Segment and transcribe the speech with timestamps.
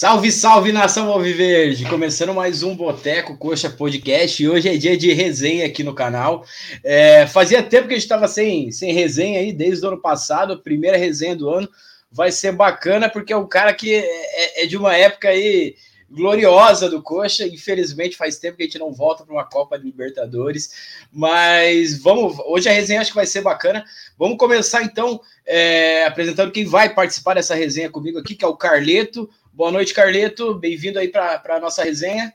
[0.00, 1.84] Salve, salve nação Alviverde!
[1.86, 6.44] Começando mais um Boteco Coxa Podcast e hoje é dia de resenha aqui no canal.
[6.84, 10.52] É, fazia tempo que a gente estava sem, sem resenha aí, desde o ano passado,
[10.52, 11.68] a primeira resenha do ano.
[12.12, 15.74] Vai ser bacana porque é um cara que é, é, é de uma época aí
[16.08, 17.44] gloriosa do Coxa.
[17.44, 22.38] Infelizmente faz tempo que a gente não volta para uma Copa de Libertadores, mas vamos.
[22.46, 23.84] Hoje a resenha acho que vai ser bacana.
[24.16, 28.56] Vamos começar então é, apresentando quem vai participar dessa resenha comigo aqui, que é o
[28.56, 29.28] Carleto.
[29.52, 30.54] Boa noite, Carleto.
[30.54, 32.32] Bem-vindo aí para a nossa resenha.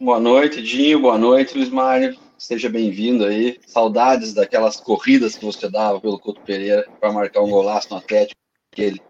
[0.00, 1.00] Boa noite, Dinho.
[1.00, 2.16] Boa noite, Luiz Mário.
[2.38, 3.58] Seja bem-vindo aí.
[3.66, 8.40] Saudades daquelas corridas que você dava pelo Couto Pereira para marcar um golaço no Atlético.
[8.72, 9.00] Aquele.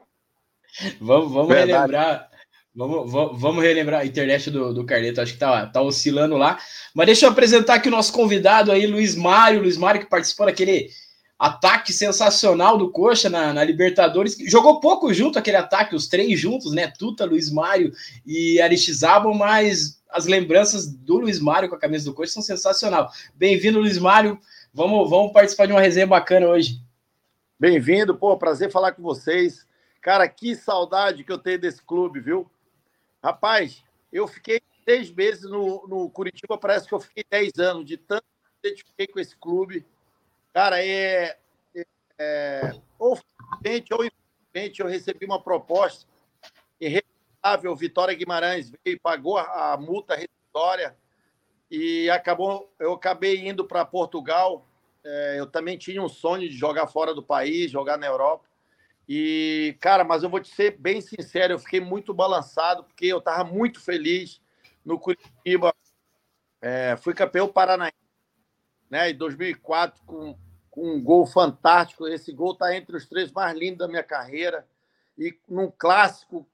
[1.00, 2.28] Vamos, vamos relembrar.
[2.74, 6.58] Vamos, vamos relembrar a internet do, do Carleto, acho que tá, tá oscilando lá.
[6.94, 9.60] Mas deixa eu apresentar aqui o nosso convidado aí, Luiz Mário.
[9.60, 10.88] Luiz Mário, que participou daquele
[11.39, 14.36] ataque sensacional do Coxa na, na, Libertadores.
[14.47, 16.89] Jogou pouco junto aquele ataque, os três juntos, né?
[16.98, 17.92] Tuta, Luiz Mário
[18.27, 23.11] e Aristizábal, mas as lembranças do Luiz Mário com a camisa do Coxa são sensacional.
[23.34, 24.39] Bem-vindo, Luiz Mário.
[24.75, 26.81] Vamos, vamos participar de uma resenha bacana hoje.
[27.59, 29.66] Bem-vindo, pô, prazer falar com vocês.
[30.00, 32.50] Cara, que saudade que eu tenho desse clube, viu?
[33.22, 37.97] Rapaz, eu fiquei seis meses no, no Curitiba, parece que eu fiquei dez anos, de
[37.97, 39.84] tanto que eu identifiquei com esse clube.
[40.58, 41.38] Cara, é,
[41.72, 41.86] é,
[42.19, 43.16] é ou
[43.62, 46.04] infelizmente ou infelizmente eu recebi uma proposta
[46.80, 47.76] irrecusável.
[47.76, 50.97] Vitória Guimarães veio e pagou a, a multa rescisória
[51.70, 54.66] e acabou, eu acabei indo para Portugal.
[55.04, 58.48] É, eu também tinha um sonho de jogar fora do país, jogar na Europa.
[59.08, 63.18] E, cara, mas eu vou te ser bem sincero, eu fiquei muito balançado, porque eu
[63.18, 64.41] estava muito feliz
[64.84, 65.72] no Curitiba.
[66.60, 68.08] É, fui campeão paranaense
[68.91, 70.47] né, em 2004 com, com
[70.81, 72.06] um gol fantástico.
[72.06, 74.66] Esse gol está entre os três mais lindos da minha carreira.
[75.16, 76.47] E num clássico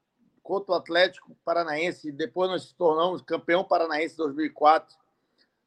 [0.45, 2.11] contra o Atlético Paranaense.
[2.11, 4.95] Depois nós nos tornamos campeão paranaense em 2004,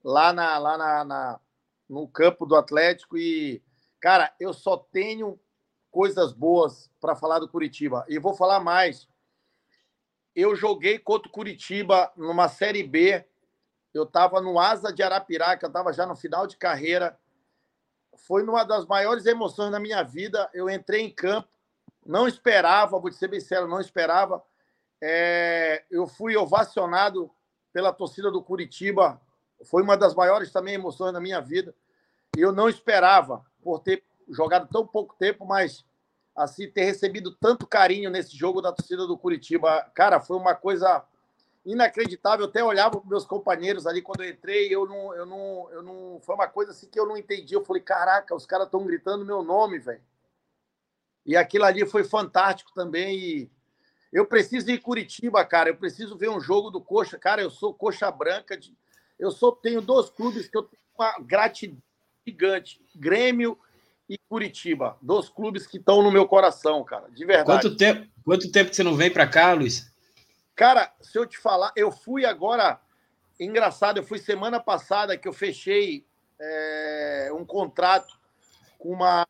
[0.04, 1.40] lá, na, lá na, na,
[1.88, 3.18] no campo do Atlético.
[3.18, 3.60] E,
[4.00, 5.38] cara, eu só tenho
[5.90, 8.06] coisas boas para falar do Curitiba.
[8.08, 9.08] E vou falar mais.
[10.32, 13.24] Eu joguei contra o Curitiba numa Série B.
[13.92, 17.18] Eu estava no Asa de Arapiraca, eu estava já no final de carreira.
[18.18, 20.48] Foi uma das maiores emoções da minha vida.
[20.52, 21.48] Eu entrei em campo,
[22.04, 24.42] não esperava, vou ser bem sincero, não esperava.
[25.00, 27.30] É, eu fui ovacionado
[27.72, 29.20] pela torcida do Curitiba.
[29.64, 31.74] Foi uma das maiores também emoções da minha vida.
[32.36, 35.84] Eu não esperava, por ter jogado tão pouco tempo, mas
[36.36, 41.04] assim ter recebido tanto carinho nesse jogo da torcida do Curitiba, cara, foi uma coisa
[41.72, 42.44] inacreditável.
[42.46, 45.82] Eu até olhava para meus companheiros ali quando eu entrei, eu não, eu não, eu
[45.82, 47.54] não, foi uma coisa assim que eu não entendi.
[47.54, 50.00] Eu falei, caraca, os caras estão gritando meu nome, velho.
[51.26, 53.18] E aquilo ali foi fantástico também.
[53.18, 53.50] E
[54.12, 55.68] eu preciso ir em Curitiba, cara.
[55.68, 57.42] Eu preciso ver um jogo do Coxa, cara.
[57.42, 58.56] Eu sou Coxa Branca.
[58.56, 58.74] De...
[59.18, 61.82] Eu sou tenho dois clubes que eu tenho uma gratidão
[62.26, 63.58] gigante: Grêmio
[64.08, 67.60] e Curitiba, dos clubes que estão no meu coração, cara, de verdade.
[67.60, 69.87] Quanto tempo, quanto tempo que você não vem para cá, Luiz?
[70.58, 72.80] Cara, se eu te falar, eu fui agora,
[73.38, 76.04] engraçado, eu fui semana passada que eu fechei
[76.36, 78.18] é, um contrato
[78.76, 79.24] com uma,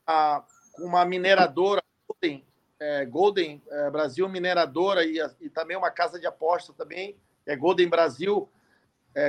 [0.73, 2.47] com uma mineradora, Golden,
[2.81, 7.15] é, Golden é, Brasil Mineradora e, e, também uma casa de aposta também,
[7.45, 8.51] é Golden Brasil,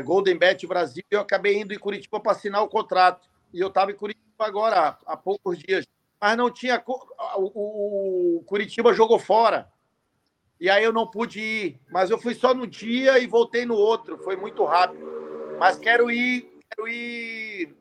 [0.05, 3.27] Golden Bet Brasil, eu acabei indo em Curitiba para assinar o contrato.
[3.51, 5.85] E eu estava em Curitiba agora há poucos dias.
[6.21, 6.83] Mas não tinha.
[7.37, 9.67] O, o Curitiba jogou fora.
[10.59, 11.79] E aí eu não pude ir.
[11.89, 14.17] Mas eu fui só no dia e voltei no outro.
[14.19, 15.05] Foi muito rápido.
[15.59, 16.59] Mas quero ir.
[16.69, 17.75] Quero ir.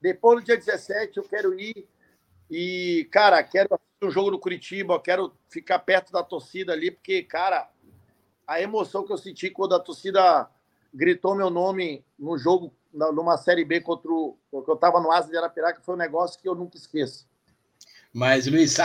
[0.00, 1.86] Depois do dia 17, eu quero ir.
[2.50, 5.00] E, cara, quero assistir um jogo do Curitiba.
[5.00, 7.70] Quero ficar perto da torcida ali, porque, cara,
[8.46, 10.50] a emoção que eu senti quando a torcida
[10.92, 14.36] gritou meu nome no jogo numa Série B contra o.
[14.52, 17.29] eu estava no Asa de Arapiraca, foi um negócio que eu nunca esqueço.
[18.12, 18.76] Mas, Luiz,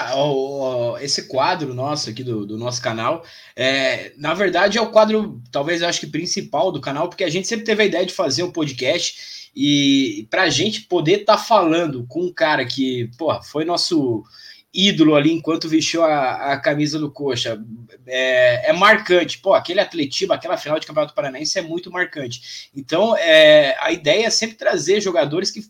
[1.02, 3.26] esse quadro nosso aqui do, do, nosso canal,
[3.56, 7.30] é, na verdade, é o quadro, talvez eu acho que principal do canal, porque a
[7.30, 11.38] gente sempre teve a ideia de fazer um podcast e para a gente poder estar
[11.38, 14.24] tá falando com um cara que, pô, foi nosso
[14.76, 17.64] ídolo ali enquanto vestiu a, a camisa do Coxa.
[18.06, 19.40] É, é, marcante.
[19.40, 22.70] Pô, aquele atletismo, aquela final de Campeonato Paranaense é muito marcante.
[22.76, 25.62] Então, é, a ideia é sempre trazer jogadores que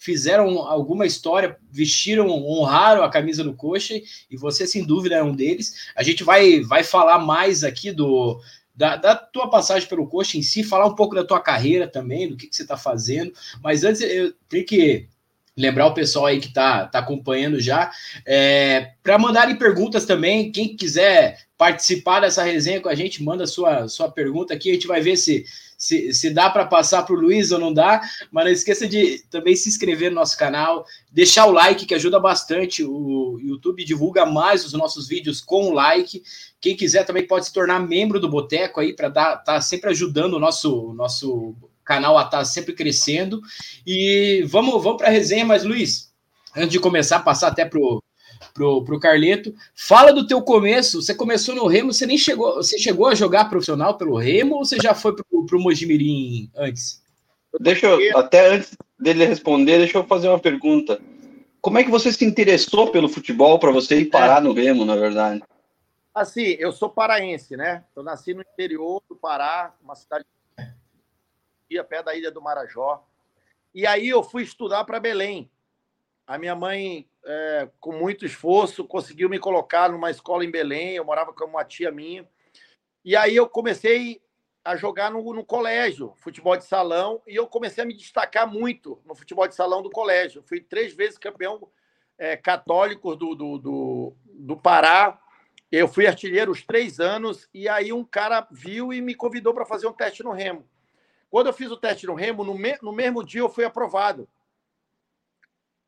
[0.00, 4.00] fizeram alguma história, vestiram, honraram a camisa do Coxa,
[4.30, 5.90] e você, sem dúvida, é um deles.
[5.94, 8.40] A gente vai, vai falar mais aqui do,
[8.74, 12.26] da, da, tua passagem pelo Coxa em si, falar um pouco da tua carreira também,
[12.26, 13.30] do que, que você está fazendo.
[13.62, 15.06] Mas antes, eu tenho que
[15.54, 17.90] lembrar o pessoal aí que está tá acompanhando já,
[18.24, 23.86] é, para mandarem perguntas também, quem quiser participar dessa resenha com a gente, manda sua,
[23.86, 25.44] sua pergunta aqui, a gente vai ver se,
[25.80, 29.24] se, se dá para passar para o Luiz ou não dá, mas não esqueça de
[29.30, 34.26] também se inscrever no nosso canal, deixar o like, que ajuda bastante, o YouTube divulga
[34.26, 36.22] mais os nossos vídeos com o like,
[36.60, 40.34] quem quiser também pode se tornar membro do Boteco aí, para estar tá sempre ajudando
[40.34, 43.40] o nosso, nosso canal a estar tá sempre crescendo,
[43.86, 46.12] e vamos, vamos para a resenha, mas Luiz,
[46.54, 48.02] antes de começar, passar até para o
[48.54, 49.54] pro, pro Carleto.
[49.74, 51.02] Fala do teu começo.
[51.02, 52.56] Você começou no Remo, você nem chegou.
[52.56, 57.02] Você chegou a jogar profissional pelo Remo ou você já foi pro, pro Mojimirim antes?
[57.58, 61.00] Deixa eu, até antes dele responder, deixa eu fazer uma pergunta.
[61.60, 64.40] Como é que você se interessou pelo futebol para você ir parar é.
[64.40, 65.42] no Remo, na verdade?
[66.14, 67.84] Assim, eu sou paraense, né?
[67.94, 70.24] Eu nasci no interior do Pará, uma cidade
[71.88, 73.04] pé da ilha do Marajó.
[73.74, 75.48] E aí eu fui estudar para Belém.
[76.26, 80.94] A minha mãe é, com muito esforço, conseguiu me colocar numa escola em Belém.
[80.94, 82.28] Eu morava com uma tia minha.
[83.04, 84.20] E aí eu comecei
[84.64, 89.00] a jogar no, no, colégio, futebol de salão, e eu comecei a me destacar muito
[89.06, 90.42] no futebol de salão do colégio.
[90.42, 91.66] Fui três vezes campeão
[92.18, 95.18] é, católico do, do, do, do, Pará.
[95.72, 99.64] Eu fui artilheiro os três anos, e aí um cara viu e me convidou para
[99.64, 100.68] fazer um teste no Remo.
[101.30, 104.28] Quando eu fiz o teste no Remo, no, me, no mesmo dia eu fui aprovado.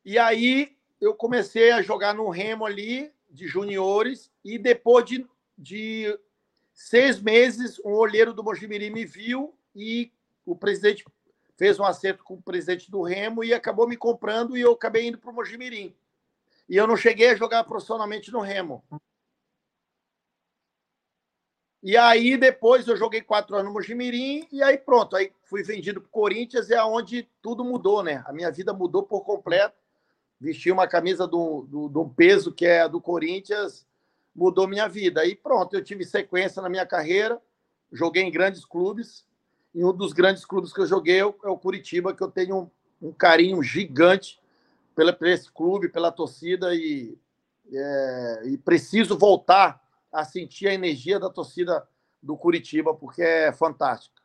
[0.03, 5.27] E aí eu comecei a jogar no Remo ali, de juniores, e depois de,
[5.57, 6.17] de
[6.73, 10.11] seis meses, um olheiro do Mojimirim me viu e
[10.45, 11.03] o presidente
[11.57, 15.07] fez um acerto com o presidente do Remo e acabou me comprando e eu acabei
[15.07, 15.93] indo para o Mojimirim.
[16.69, 18.81] E eu não cheguei a jogar profissionalmente no Remo.
[21.81, 25.17] E aí, depois, eu joguei quatro anos no Mojimirim e aí pronto.
[25.17, 28.23] Aí fui vendido para o Corinthians e é onde tudo mudou, né?
[28.25, 29.82] A minha vida mudou por completo
[30.39, 33.85] vestir uma camisa do, do peso que é a do Corinthians
[34.35, 35.25] mudou minha vida.
[35.25, 37.39] E pronto, eu tive sequência na minha carreira,
[37.91, 39.25] joguei em grandes clubes,
[39.73, 42.71] e um dos grandes clubes que eu joguei é o é Curitiba, que eu tenho
[43.01, 44.39] um, um carinho gigante
[44.95, 47.17] pela, por esse clube, pela torcida, e,
[47.71, 49.81] é, e preciso voltar
[50.11, 51.87] a sentir a energia da torcida
[52.21, 54.21] do Curitiba, porque é fantástica.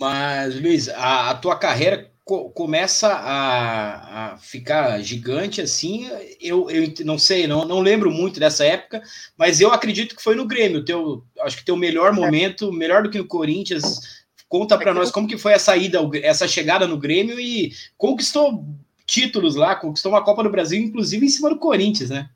[0.00, 6.10] Mas, Luiz, a, a tua carreira co começa a, a, ficar gigante assim.
[6.40, 9.00] Eu, eu não sei, não, não lembro muito dessa época,
[9.38, 10.84] mas eu acredito que foi no Grêmio.
[10.84, 14.26] Teu, acho que teu melhor momento, melhor do que no Corinthians.
[14.48, 18.64] Conta para nós como que foi a saída, essa chegada no Grêmio e conquistou
[19.06, 22.28] títulos lá, conquistou uma Copa do Brasil, inclusive em cima do Corinthians, né?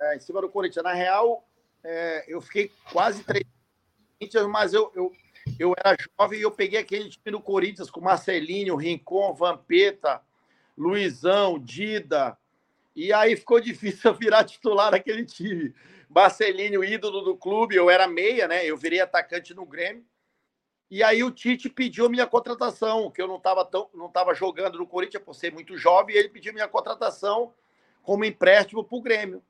[0.00, 0.84] É, em cima do Corinthians.
[0.84, 1.44] Na real,
[1.82, 3.44] é, eu fiquei quase três
[4.48, 5.10] mas eu, eu,
[5.58, 10.22] eu era jovem e eu peguei aquele time do Corinthians com Marcelinho, Rincon, Vampeta,
[10.76, 12.36] Luizão, Dida.
[12.94, 15.74] E aí ficou difícil eu virar titular daquele time.
[16.08, 18.66] Marcelinho, ídolo do clube, eu era meia, né?
[18.66, 20.04] Eu virei atacante no Grêmio.
[20.90, 24.76] E aí o Tite pediu minha contratação, que eu não estava tão, não tava jogando
[24.76, 27.54] no Corinthians por ser muito jovem, e ele pediu minha contratação
[28.02, 29.42] como empréstimo para o Grêmio.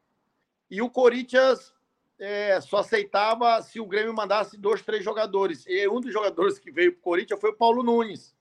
[0.71, 1.75] E o Corinthians
[2.23, 5.65] é, só aceitava se o Grêmio mandasse dois, três jogadores.
[5.67, 8.33] E um dos jogadores que veio para o Corinthians foi o Paulo Nunes,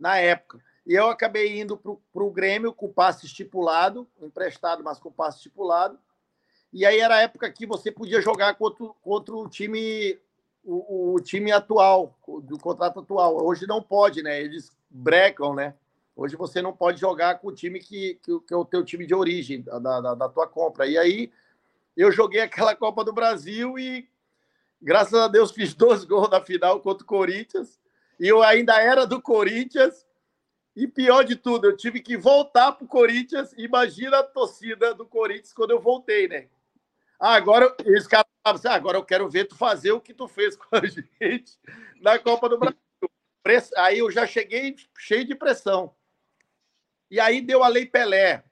[0.00, 0.58] na época.
[0.86, 5.98] E eu acabei indo para o Grêmio com passe estipulado, emprestado, mas com passe estipulado.
[6.72, 10.18] E aí era a época que você podia jogar contra, contra o time
[10.64, 13.44] o, o, time atual, do contrato atual.
[13.44, 14.40] Hoje não pode, né?
[14.40, 15.74] Eles brecam, né?
[16.16, 19.06] Hoje você não pode jogar com o time que, que, que é o teu time
[19.06, 20.86] de origem, da, da, da tua compra.
[20.86, 21.30] E aí
[21.96, 24.08] eu joguei aquela Copa do Brasil e,
[24.80, 27.80] graças a Deus, fiz dois gols na final contra o Corinthians.
[28.18, 30.06] E eu ainda era do Corinthians.
[30.74, 33.52] E pior de tudo, eu tive que voltar para o Corinthians.
[33.58, 36.48] Imagina a torcida do Corinthians quando eu voltei, né?
[37.20, 40.26] Ah, agora esse cara assim, ah, agora eu quero ver tu fazer o que tu
[40.26, 40.80] fez com a
[41.20, 41.58] gente
[42.00, 42.78] na Copa do Brasil.
[43.76, 45.94] Aí eu já cheguei cheio de pressão.
[47.10, 48.42] E aí deu a Lei Pelé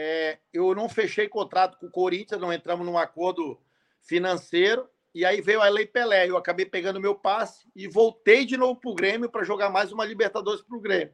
[0.00, 3.58] é, eu não fechei contrato com o Corinthians, não entramos num acordo
[4.00, 4.88] financeiro.
[5.12, 6.28] E aí veio a Lei Pelé.
[6.28, 9.90] Eu acabei pegando meu passe e voltei de novo para o Grêmio para jogar mais
[9.90, 11.12] uma Libertadores para o Grêmio.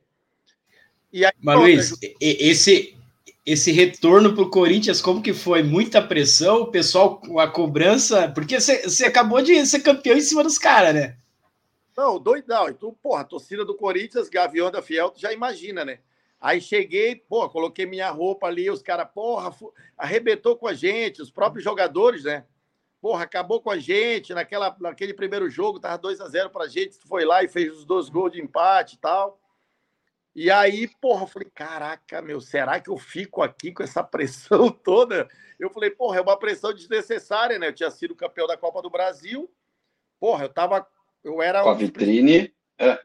[1.10, 2.94] E aí, Mas, Luiz, esse,
[3.46, 5.62] esse retorno para o Corinthians, como que foi?
[5.62, 10.42] Muita pressão, o pessoal com a cobrança, porque você acabou de ser campeão em cima
[10.42, 11.16] dos caras, né?
[11.96, 12.68] Não, doidão.
[12.68, 16.00] Então, porra, a torcida do Corinthians, Gavião da Fiel, tu já imagina, né?
[16.44, 19.50] Aí cheguei, pô, coloquei minha roupa ali, os caras, porra,
[19.96, 22.44] arrebentou com a gente, os próprios jogadores, né?
[23.00, 26.98] Porra, acabou com a gente naquela, naquele primeiro jogo, tava 2 a 0 pra gente,
[27.08, 29.40] foi lá e fez os dois gols de empate e tal.
[30.34, 34.68] E aí, porra, eu falei, caraca, meu, será que eu fico aqui com essa pressão
[34.84, 35.26] toda?
[35.58, 37.68] Eu falei, porra, é uma pressão desnecessária, né?
[37.68, 39.50] Eu tinha sido campeão da Copa do Brasil.
[40.20, 40.86] Porra, eu tava.
[41.22, 41.62] Eu era.
[41.62, 42.54] Com a vitrine.
[42.78, 43.00] É.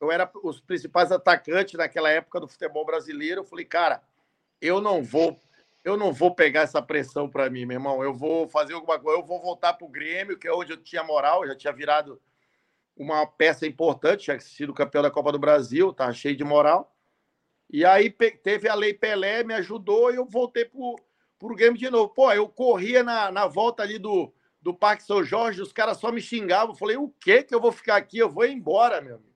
[0.00, 3.40] Eu era os principais atacantes naquela época do futebol brasileiro.
[3.40, 4.02] Eu falei, cara,
[4.60, 5.38] eu não vou.
[5.84, 8.02] Eu não vou pegar essa pressão para mim, meu irmão.
[8.02, 9.18] Eu vou fazer alguma coisa.
[9.18, 11.42] Eu vou voltar pro Grêmio, que é onde eu tinha moral.
[11.42, 12.20] Eu já tinha virado
[12.96, 16.92] uma peça importante, tinha sido campeão da Copa do Brasil, tá cheio de moral.
[17.70, 20.96] E aí teve a Lei Pelé, me ajudou e eu voltei pro,
[21.38, 22.08] pro game de novo.
[22.08, 26.10] Pô, eu corria na, na volta ali do, do Parque São Jorge, os caras só
[26.10, 26.74] me xingavam.
[26.74, 28.18] Eu falei, o que que eu vou ficar aqui?
[28.18, 29.27] Eu vou embora, meu amigo.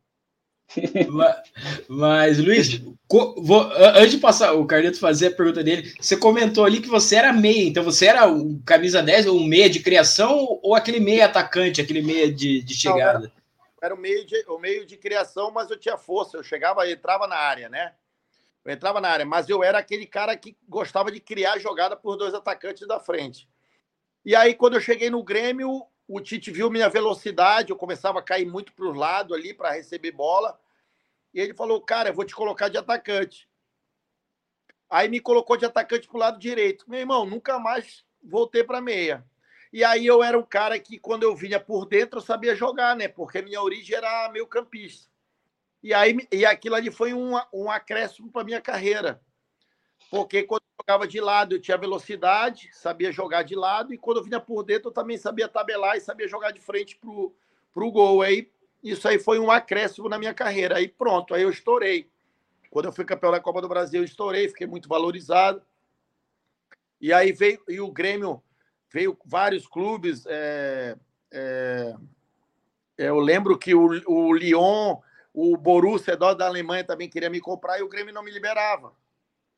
[1.89, 6.81] Mas, Luiz, vou, antes de passar o Carneto fazer a pergunta dele, você comentou ali
[6.81, 10.75] que você era meia, então você era o camisa 10, um meia de criação ou
[10.75, 13.21] aquele meia atacante, aquele meia de, de chegada?
[13.21, 13.43] Não,
[13.83, 16.37] era o meio, de, o meio de criação, mas eu tinha força.
[16.37, 17.93] Eu chegava, eu entrava na área, né?
[18.65, 22.17] Eu entrava na área, mas eu era aquele cara que gostava de criar jogada por
[22.17, 23.49] dois atacantes da frente.
[24.25, 28.23] E aí, quando eu cheguei no Grêmio, o Tite viu minha velocidade, eu começava a
[28.23, 30.59] cair muito para os lados ali para receber bola.
[31.33, 33.49] E ele falou: Cara, eu vou te colocar de atacante.
[34.89, 36.85] Aí me colocou de atacante para o lado direito.
[36.89, 39.25] Meu irmão, nunca mais voltei para meia.
[39.73, 42.95] E aí eu era um cara que, quando eu vinha por dentro, eu sabia jogar,
[42.95, 43.09] né?
[43.09, 45.11] Porque minha origem era meio campista.
[45.83, 49.21] E, aí, e aquilo ali foi um, um acréscimo para minha carreira.
[50.11, 54.19] Porque quando eu jogava de lado, eu tinha velocidade, sabia jogar de lado, e quando
[54.19, 57.11] eu vinha por dentro, eu também sabia tabelar e sabia jogar de frente para
[57.85, 58.21] o gol.
[58.21, 60.77] Aí, isso aí foi um acréscimo na minha carreira.
[60.77, 62.11] Aí pronto, aí eu estourei.
[62.71, 65.63] Quando eu fui campeão da Copa do Brasil, eu estourei, fiquei muito valorizado.
[67.01, 68.43] E aí veio, e o Grêmio
[68.93, 70.25] veio vários clubes.
[70.27, 70.97] É,
[71.31, 71.95] é,
[72.99, 74.97] é, eu lembro que o, o Lyon,
[75.33, 78.93] o Borussia Dortmund da Alemanha também queria me comprar e o Grêmio não me liberava,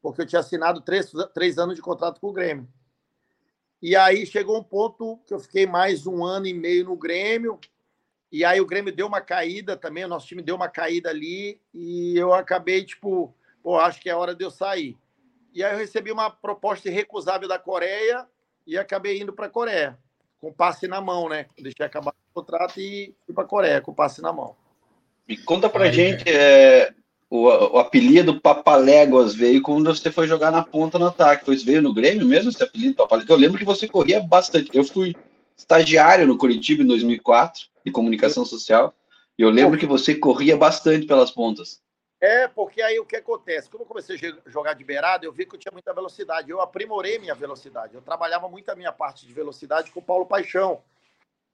[0.00, 2.68] porque eu tinha assinado três, três anos de contrato com o Grêmio.
[3.82, 7.60] E aí chegou um ponto que eu fiquei mais um ano e meio no Grêmio,
[8.34, 11.60] e aí o Grêmio deu uma caída também, o nosso time deu uma caída ali,
[11.72, 14.98] e eu acabei, tipo, pô, acho que é hora de eu sair.
[15.54, 18.26] E aí eu recebi uma proposta irrecusável da Coreia,
[18.66, 19.96] e acabei indo para a Coreia,
[20.40, 21.46] com passe na mão, né?
[21.56, 24.56] Deixei acabar o contrato e fui para a Coreia com passe na mão.
[25.28, 26.92] E conta pra Aí, gente, é,
[27.30, 31.44] o, o apelido Papaléguas veio quando você foi jogar na ponta no ataque.
[31.44, 33.30] Pois veio no Grêmio mesmo esse apelido Papaléguas?
[33.30, 34.70] Eu lembro que você corria bastante.
[34.74, 35.14] Eu fui
[35.56, 38.94] estagiário no Curitiba em 2004, de comunicação social,
[39.38, 41.82] e eu lembro que você corria bastante pelas pontas.
[42.20, 43.68] É, porque aí o que acontece?
[43.68, 46.50] Quando eu comecei a jogar de beirada, eu vi que eu tinha muita velocidade.
[46.50, 47.94] Eu aprimorei minha velocidade.
[47.94, 50.82] Eu trabalhava muito a minha parte de velocidade com o Paulo Paixão.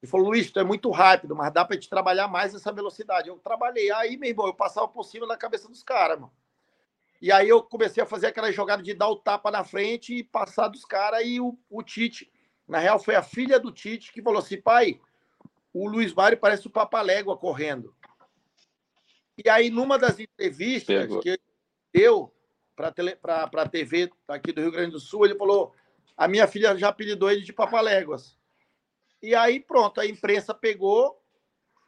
[0.00, 3.28] Ele falou, Luiz, tu é muito rápido, mas dá para te trabalhar mais essa velocidade.
[3.28, 3.90] Eu trabalhei.
[3.90, 6.32] Aí, meu irmão, eu passava por cima da cabeça dos caras, mano.
[7.20, 10.22] E aí eu comecei a fazer aquela jogada de dar o tapa na frente e
[10.22, 11.22] passar dos caras.
[11.24, 12.30] E o, o Tite,
[12.70, 15.00] na real, foi a filha do Tite que falou assim: pai,
[15.74, 17.92] o Luiz Mário parece o Papalégua correndo.
[19.36, 21.20] E aí, numa das entrevistas Pegou.
[21.20, 21.42] que ele
[21.92, 22.32] deu
[22.76, 25.74] para a TV aqui do Rio Grande do Sul, ele falou:
[26.16, 28.38] a minha filha já apelidou ele de Papaléguas.
[29.20, 31.20] E aí, pronto, a imprensa pegou.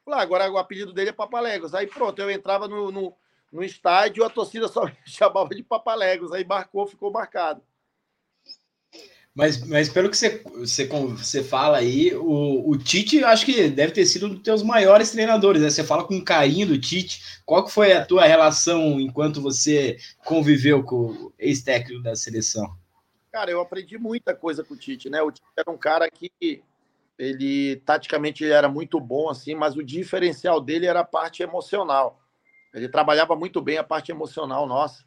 [0.04, 1.74] Falou, ah, agora o apelido dele é Papaléguas.
[1.74, 3.16] Aí, pronto, eu entrava no, no,
[3.52, 6.32] no estádio, a torcida só me chamava de Papaléguas.
[6.32, 7.62] Aí marcou, ficou marcado.
[9.34, 13.92] Mas, mas pelo que você, você, você fala aí, o, o Tite acho que deve
[13.92, 15.70] ter sido um dos teus maiores treinadores, né?
[15.70, 17.40] Você fala com carinho do Tite.
[17.46, 22.76] Qual que foi a tua relação enquanto você conviveu com o ex-técnico da seleção?
[23.32, 25.22] Cara, eu aprendi muita coisa com o Tite, né?
[25.22, 26.62] O Tite era um cara que
[27.18, 32.20] ele taticamente ele era muito bom, assim, mas o diferencial dele era a parte emocional.
[32.74, 35.04] Ele trabalhava muito bem a parte emocional nossa.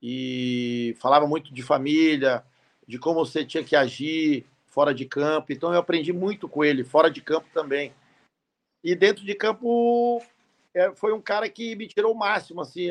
[0.00, 2.42] E falava muito de família,
[2.86, 5.52] de como você tinha que agir fora de campo.
[5.52, 7.94] Então eu aprendi muito com ele, fora de campo também.
[8.82, 10.22] E dentro de campo
[10.74, 12.90] é, foi um cara que me tirou o máximo, assim,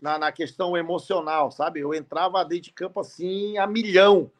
[0.00, 1.80] na, na questão emocional, sabe?
[1.80, 4.30] Eu entrava dentro de campo assim a milhão,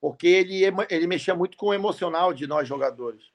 [0.00, 3.30] porque ele, ele mexia muito com o emocional de nós jogadores.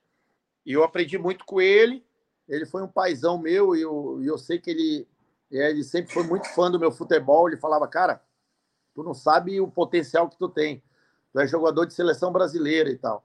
[0.65, 2.03] E eu aprendi muito com ele.
[2.47, 5.07] Ele foi um paizão meu e eu, eu sei que ele,
[5.49, 7.47] ele sempre foi muito fã do meu futebol.
[7.47, 8.21] Ele falava, cara,
[8.93, 10.83] Tu não sabe o potencial que tu tem.
[11.31, 13.23] Tu é jogador de seleção brasileira e tal.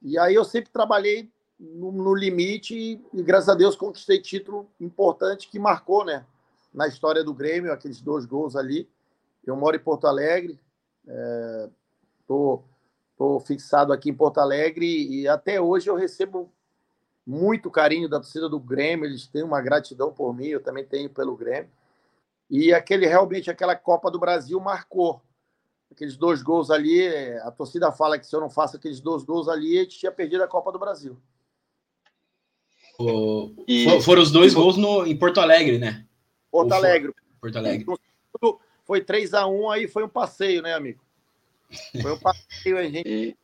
[0.00, 4.68] E aí eu sempre trabalhei no, no limite e, e, graças a Deus, conquistei título
[4.80, 6.26] importante que marcou, né?
[6.74, 8.88] Na história do Grêmio, aqueles dois gols ali.
[9.44, 10.58] Eu moro em Porto Alegre,
[11.06, 11.68] é,
[12.26, 12.62] tô,
[13.16, 16.50] tô fixado aqui em Porto Alegre e até hoje eu recebo
[17.26, 21.10] muito carinho da torcida do Grêmio, eles têm uma gratidão por mim, eu também tenho
[21.10, 21.70] pelo Grêmio.
[22.52, 25.22] E aquele realmente aquela Copa do Brasil marcou.
[25.90, 29.48] Aqueles dois gols ali, a torcida fala que se eu não faço aqueles dois gols
[29.48, 31.16] ali, a gente tinha perdido a Copa do Brasil.
[32.98, 33.54] O...
[33.66, 33.98] E...
[34.02, 36.06] Foram os dois gols no, em Porto Alegre, né?
[36.50, 37.14] Porto Alegre.
[37.40, 37.86] Porto Alegre.
[38.84, 41.02] Foi 3 a 1 aí foi um passeio, né, amigo?
[42.02, 43.34] Foi um passeio, a gente.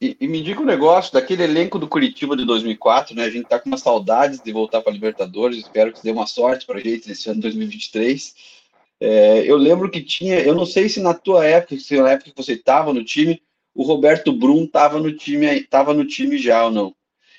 [0.00, 3.24] E, e, me diga um negócio, daquele elenco do Curitiba de 2004, né?
[3.24, 6.64] A gente tá com umas saudades de voltar para Libertadores, espero que dê uma sorte
[6.64, 8.34] para a gente nesse ano 2023.
[9.00, 12.30] É, eu lembro que tinha, eu não sei se na tua época, se na época
[12.30, 13.42] que você estava no time,
[13.74, 16.94] o Roberto Brum estava no time, tava no time já ou não?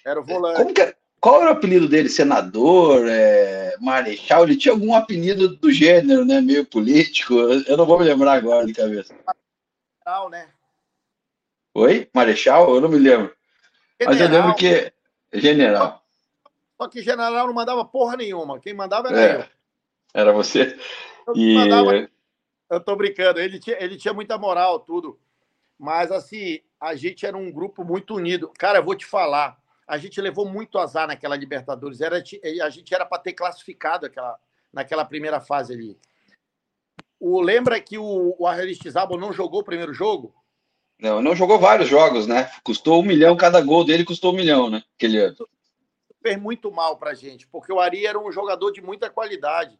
[0.05, 0.57] Era o volante.
[0.57, 2.09] Como que, qual era o apelido dele?
[2.09, 4.43] Senador, é, marechal?
[4.43, 6.41] Ele tinha algum apelido do gênero, né?
[6.41, 7.35] Meio político.
[7.35, 9.13] Eu não vou me lembrar agora de cabeça.
[9.25, 10.47] Marechal, né?
[11.79, 12.09] Oi?
[12.13, 12.75] Marechal?
[12.75, 13.35] Eu não me lembro.
[13.99, 14.07] General.
[14.07, 14.93] Mas eu lembro que.
[15.33, 16.05] General.
[16.81, 18.59] Só que general não mandava porra nenhuma.
[18.59, 19.45] Quem mandava era é, eu.
[20.13, 20.77] Era você.
[21.27, 21.53] Eu, e...
[21.55, 22.09] mandava...
[22.69, 23.39] eu tô brincando.
[23.39, 25.19] Ele tinha, ele tinha muita moral, tudo.
[25.77, 28.51] Mas, assim, a gente era um grupo muito unido.
[28.57, 29.59] Cara, eu vou te falar
[29.89, 31.99] a gente levou muito azar naquela Libertadores.
[31.99, 34.39] Era, a gente era para ter classificado aquela,
[34.71, 35.97] naquela primeira fase ali.
[37.19, 40.31] O, lembra que o, o Aristizábal não jogou o primeiro jogo?
[40.99, 42.51] Não, não jogou vários jogos, né?
[42.61, 44.83] Custou um milhão, cada gol dele custou um milhão, né?
[44.97, 45.47] Aquele ano.
[46.21, 49.79] Fez muito mal pra gente, porque o Ari era um jogador de muita qualidade.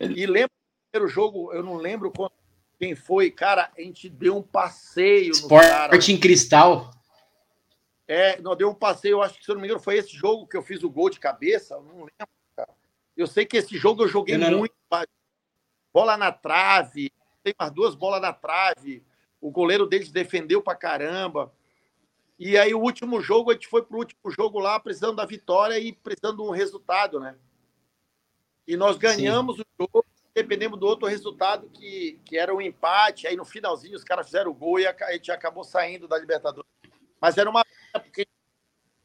[0.00, 0.18] Ele...
[0.18, 2.10] E lembra do primeiro jogo, eu não lembro
[2.78, 6.90] quem foi, cara, a gente deu um passeio Esporte em cristal.
[8.08, 10.46] É, não deu um passeio, acho que se eu não me engano, foi esse jogo
[10.46, 12.70] que eu fiz o gol de cabeça, eu não lembro, cara.
[13.14, 14.58] Eu sei que esse jogo eu joguei eu não...
[14.58, 14.74] muito.
[15.92, 17.10] Bola na trave,
[17.42, 19.02] tem umas duas bolas na trave.
[19.46, 21.52] O goleiro deles defendeu pra caramba.
[22.36, 25.78] E aí, o último jogo, a gente foi pro último jogo lá, precisando da vitória
[25.78, 27.36] e precisando de um resultado, né?
[28.66, 29.62] E nós ganhamos Sim.
[29.62, 30.04] o jogo,
[30.34, 33.28] dependemos do outro resultado, que, que era um empate.
[33.28, 36.68] Aí, no finalzinho, os caras fizeram o gol e a gente acabou saindo da Libertadores.
[37.20, 38.26] Mas era uma porque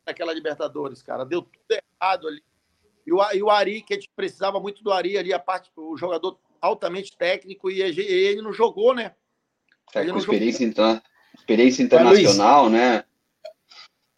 [0.03, 2.43] naquela Libertadores, cara, deu tudo errado ali.
[3.05, 5.71] E o, e o Ari, que a gente precisava muito do Ari ali, a parte,
[5.75, 9.13] o jogador altamente técnico, e ele não jogou, né?
[9.95, 11.01] É, com experiência, jogou.
[11.35, 13.03] experiência internacional, Luiz, né?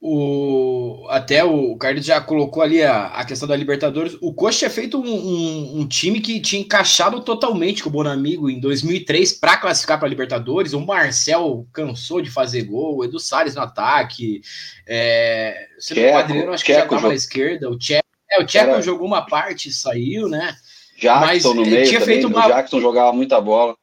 [0.06, 4.18] O, até o Carlos já colocou ali a, a questão da Libertadores.
[4.20, 8.50] O Coxa tinha feito um, um, um, time que tinha encaixado totalmente com o Bonamigo
[8.50, 10.74] em 2003 para classificar para a Libertadores.
[10.74, 14.42] O Marcel cansou de fazer gol, o Edu Salles no ataque.
[14.86, 17.70] É, o Adriano acho que já estava na esquerda.
[17.70, 18.82] O Tcheco, é, o Tcheco Era...
[18.82, 20.54] jogou uma parte e saiu, né?
[21.00, 22.46] Jackson Mas, no meio também, feito uma...
[22.46, 23.74] o Jackson jogava muita bola.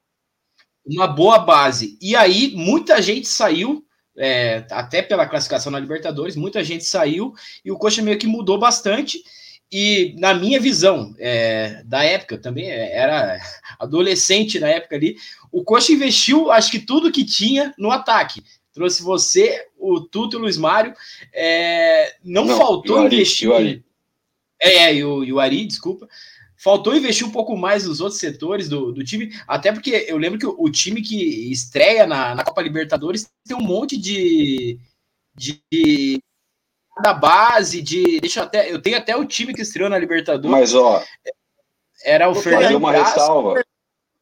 [0.91, 1.97] Uma boa base.
[2.01, 3.85] E aí, muita gente saiu
[4.17, 7.33] é, até pela classificação na Libertadores, muita gente saiu
[7.65, 9.23] e o Coxa meio que mudou bastante.
[9.73, 13.39] E na minha visão, é, da época, também era
[13.79, 15.17] adolescente na época ali,
[15.53, 18.43] o Coxa investiu, acho que tudo que tinha no ataque.
[18.73, 20.95] Trouxe você, o Tuto e o Luiz Mário.
[21.33, 23.51] É, não, não, faltou investir.
[24.61, 26.09] É, é, e o, e o Ari, desculpa.
[26.63, 30.39] Faltou investir um pouco mais nos outros setores do, do time, até porque eu lembro
[30.39, 34.79] que o, o time que estreia na, na, Copa Libertadores tem um monte de,
[35.35, 36.23] de
[37.03, 38.21] da base, de.
[38.21, 38.71] Deixa eu até.
[38.71, 40.51] Eu tenho até o time que estreou na Libertadores.
[40.51, 41.03] Mas, ó.
[42.05, 42.77] Era o Fernando.
[42.77, 43.65] uma ressalva.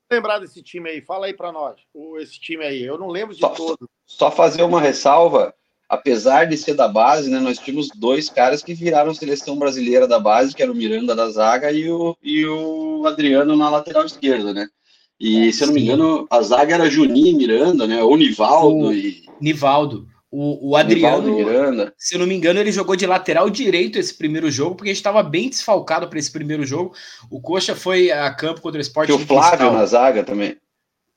[0.09, 1.81] Lembrar desse time aí, fala aí para nós,
[2.21, 2.85] esse time aí.
[2.85, 3.91] Eu não lembro de só, todo.
[4.07, 5.53] Só fazer uma ressalva
[5.89, 10.19] apesar de ser da base, né, nós tínhamos dois caras que viraram seleção brasileira da
[10.19, 14.53] base, que era o Miranda da zaga e o, e o Adriano na lateral esquerda,
[14.53, 14.67] né?
[15.19, 18.03] E, é, se eu não me engano, a zaga era Juninho e Miranda, né?
[18.03, 19.23] Ou Nivaldo o, e...
[19.41, 20.07] Nivaldo.
[20.31, 21.95] O, o Adriano, Miranda.
[21.97, 24.93] se eu não me engano, ele jogou de lateral direito esse primeiro jogo, porque a
[24.93, 26.95] gente estava bem desfalcado para esse primeiro jogo.
[27.31, 29.09] O Coxa foi a campo contra o Sport.
[29.09, 30.55] E o Flávio na zaga também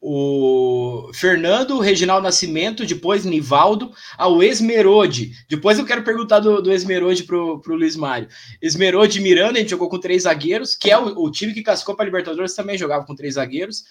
[0.01, 5.33] o Fernando, Reginaldo Nascimento, depois Nivaldo, ao Esmerode.
[5.47, 8.27] Depois eu quero perguntar do, do Esmerode pro, pro Luiz Mário.
[8.59, 11.95] Esmerode Miranda, a gente jogou com três zagueiros, que é o, o time que cascou
[11.95, 13.83] para Libertadores também jogava com três zagueiros.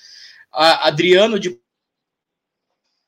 [0.53, 1.39] A, Adriano,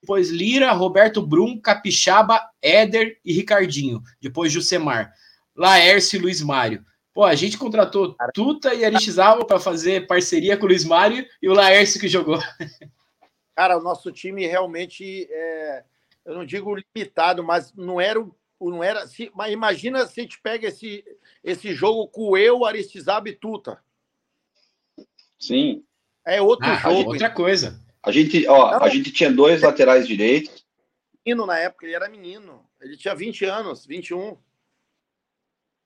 [0.01, 4.01] depois Lira, Roberto Brum, Capixaba, Éder e Ricardinho.
[4.21, 5.13] Depois Jusemar.
[5.57, 6.85] Laércio e Luiz Mário.
[7.15, 11.49] Pô, a gente contratou Tuta e Aristizábal para fazer parceria com o Luiz Mário e
[11.49, 12.39] o Laércio que jogou.
[13.55, 15.85] Cara, o nosso time realmente, é,
[16.25, 18.19] eu não digo limitado, mas não era
[18.71, 19.07] não era.
[19.07, 21.05] Se, mas imagina se a gente pega esse,
[21.43, 23.83] esse jogo com eu, Aristizábal e Tuta.
[25.39, 25.85] Sim.
[26.25, 27.11] É outro ah, jogo.
[27.11, 27.81] Outra coisa.
[28.03, 30.65] A gente, ó, não, a gente tinha dois laterais direitos.
[31.25, 32.65] Menino na época, ele era menino.
[32.81, 34.37] Ele tinha 20 anos, 21.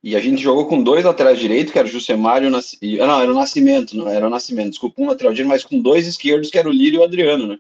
[0.03, 2.97] E a gente jogou com dois laterais direitos, que era o Jusemar e o Nascimento.
[3.07, 4.71] Não, era o Nascimento, não era o Nascimento.
[4.71, 7.47] Desculpa, um lateral direito, mas com dois esquerdos, que era o Lírio e o Adriano,
[7.47, 7.59] né?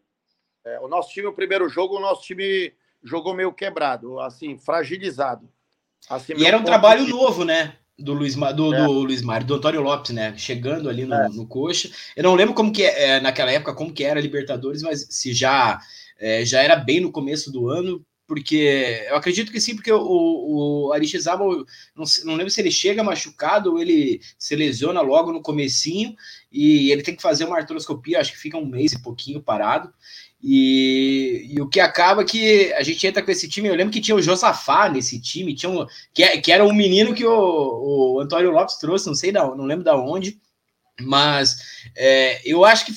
[0.64, 2.72] É, o nosso time, o primeiro jogo, o nosso time
[3.03, 5.49] jogou meio quebrado, assim, fragilizado.
[6.09, 7.11] Assim, e era um trabalho de...
[7.11, 7.77] novo, né?
[7.99, 8.85] Do Luiz, do, é.
[8.85, 10.37] do Luiz Mário, do Antônio Lopes, né?
[10.37, 11.29] Chegando ali no, é.
[11.29, 11.90] no coxa.
[12.14, 15.33] Eu não lembro como que é, naquela época como que era a Libertadores, mas se
[15.33, 15.81] já,
[16.18, 20.87] é, já era bem no começo do ano, porque eu acredito que sim, porque o,
[20.89, 25.41] o Aristizábal, não, não lembro se ele chega machucado ou ele se lesiona logo no
[25.41, 26.15] comecinho
[26.51, 29.93] e ele tem que fazer uma artroscopia, acho que fica um mês e pouquinho parado.
[30.43, 33.69] E, e, o que acaba que a gente entra com esse time.
[33.69, 36.73] Eu lembro que tinha o Josafá nesse time, tinha um, que, é, que era um
[36.73, 40.39] menino que o, o Antônio Lopes trouxe, não sei da, não lembro da onde,
[41.01, 42.93] mas é, eu acho que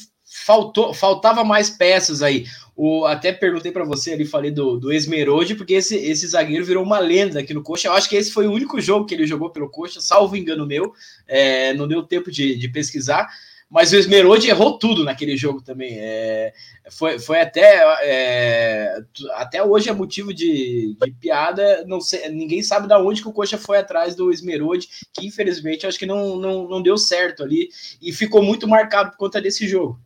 [0.49, 2.47] faltou, faltava mais peças aí.
[2.75, 6.83] O, até perguntei para você ali, falei do, do Esmerode, porque esse, esse zagueiro virou
[6.83, 7.87] uma lenda aqui no Coxa.
[7.87, 10.65] Eu acho que esse foi o único jogo que ele jogou pelo Coxa, salvo engano
[10.65, 10.91] meu.
[11.27, 13.29] É, não deu tempo de, de pesquisar.
[13.69, 15.99] Mas o Esmerode errou tudo naquele jogo também.
[15.99, 16.51] É,
[16.89, 18.97] foi, foi até é,
[19.35, 21.85] até hoje é motivo de, de, piada.
[21.85, 25.85] Não sei, ninguém sabe da onde que o Coxa foi atrás do Esmerode, que infelizmente
[25.85, 27.69] acho que não, não, não deu certo ali
[28.01, 29.99] e ficou muito marcado por conta desse jogo.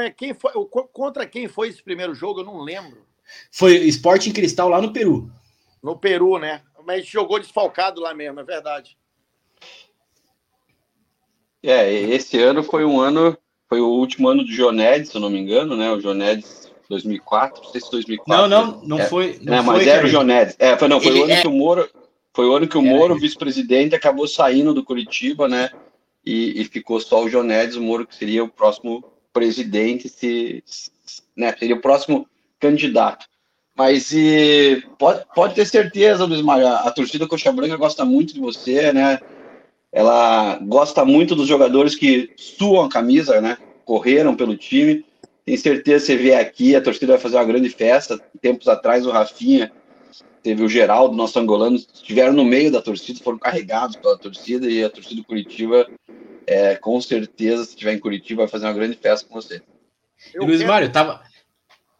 [0.00, 0.52] É, quem foi,
[0.92, 2.40] contra quem foi esse primeiro jogo?
[2.40, 3.06] Eu não lembro.
[3.50, 5.30] Foi Esporte em Cristal lá no Peru.
[5.82, 6.62] No Peru, né?
[6.84, 8.96] Mas jogou desfalcado lá mesmo, é verdade.
[11.62, 13.36] É, esse ano foi um ano,
[13.68, 15.90] foi o último ano do Jonedes, se eu não me engano, né?
[15.90, 18.48] O Jonedes 2004, não sei se 2004.
[18.48, 19.38] Não, não, não é, foi.
[19.42, 20.54] Não, foi, mas era o Jonedes.
[20.58, 21.40] É, foi, não, foi Ele o ano é...
[21.40, 21.90] que o Moro,
[22.32, 25.70] foi o ano que o Moro, vice-presidente, acabou saindo do Curitiba, né?
[26.24, 29.04] E, e ficou só o Jonedes, o Moro que seria o próximo
[29.36, 30.64] presidente, se,
[31.36, 32.26] né, seria o próximo
[32.58, 33.26] candidato.
[33.76, 38.32] Mas e, pode, pode ter certeza, Luiz Mário, a, a torcida Coxa Branca gosta muito
[38.32, 39.20] de você, né?
[39.92, 43.58] Ela gosta muito dos jogadores que suam a camisa, né?
[43.84, 45.04] Correram pelo time.
[45.44, 48.18] Tem certeza que você vier aqui, a torcida vai fazer uma grande festa.
[48.40, 49.70] Tempos atrás, o Rafinha,
[50.42, 54.82] teve o Geraldo, nosso angolano, estiveram no meio da torcida, foram carregados pela torcida e
[54.82, 55.86] a torcida Curitiba
[56.46, 59.62] é, com certeza, se estiver em Curitiba, vai fazer uma grande festa com você.
[60.32, 60.72] Eu e Luiz quero...
[60.72, 61.22] Mário, tava.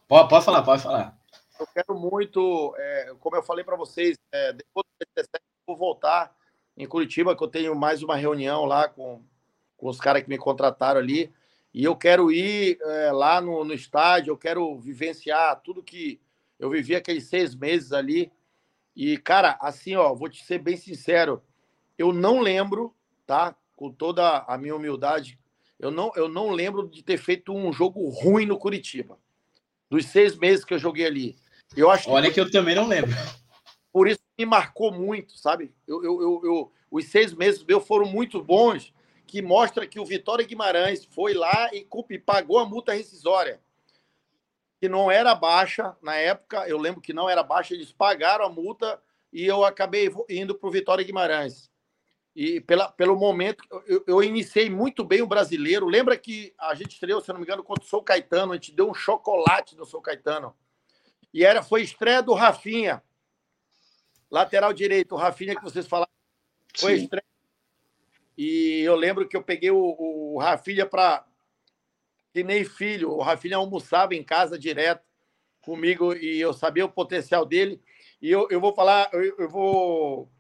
[0.07, 1.19] Pode, pode falar, pode falar.
[1.59, 5.77] Eu quero muito, é, como eu falei para vocês, é, depois do 17, eu vou
[5.77, 6.35] voltar
[6.77, 9.23] em Curitiba, que eu tenho mais uma reunião lá com,
[9.77, 11.33] com os caras que me contrataram ali.
[11.73, 16.21] E eu quero ir é, lá no, no estádio, eu quero vivenciar tudo que
[16.59, 18.31] eu vivi aqueles seis meses ali.
[18.95, 21.43] E, cara, assim, ó, vou te ser bem sincero,
[21.99, 22.95] eu não lembro,
[23.27, 23.55] tá?
[23.77, 25.39] Com toda a minha humildade,
[25.79, 29.19] eu não, eu não lembro de ter feito um jogo ruim no Curitiba.
[29.91, 31.37] Dos seis meses que eu joguei ali.
[31.77, 33.11] Eu acho Olha que, que eu também não lembro.
[33.93, 35.73] Por isso me marcou muito, sabe?
[35.87, 38.93] Eu, eu, eu, eu, os seis meses meus foram muito bons,
[39.27, 43.61] que mostra que o Vitória Guimarães foi lá e, e pagou a multa rescisória.
[44.81, 48.51] Que não era baixa na época, eu lembro que não era baixa, eles pagaram a
[48.51, 49.01] multa
[49.33, 51.71] e eu acabei indo para o Vitória Guimarães.
[52.37, 55.87] E pela, pelo momento, eu, eu, iniciei muito bem o brasileiro.
[55.87, 58.73] Lembra que a gente estreou, se não me engano, contra o Sou Caetano, a gente
[58.73, 60.55] deu um chocolate no Sou Caetano.
[61.33, 63.03] E era, foi estreia do Rafinha,
[64.31, 66.13] lateral direito, o Rafinha que vocês falaram.
[66.77, 67.25] Foi estreia.
[68.37, 71.25] E eu lembro que eu peguei o, o Rafinha para.
[72.35, 73.13] Que nem filho.
[73.13, 75.03] O Rafinha almoçava em casa direto
[75.63, 77.81] comigo e eu sabia o potencial dele.
[78.21, 80.31] E eu, eu vou falar, eu, eu vou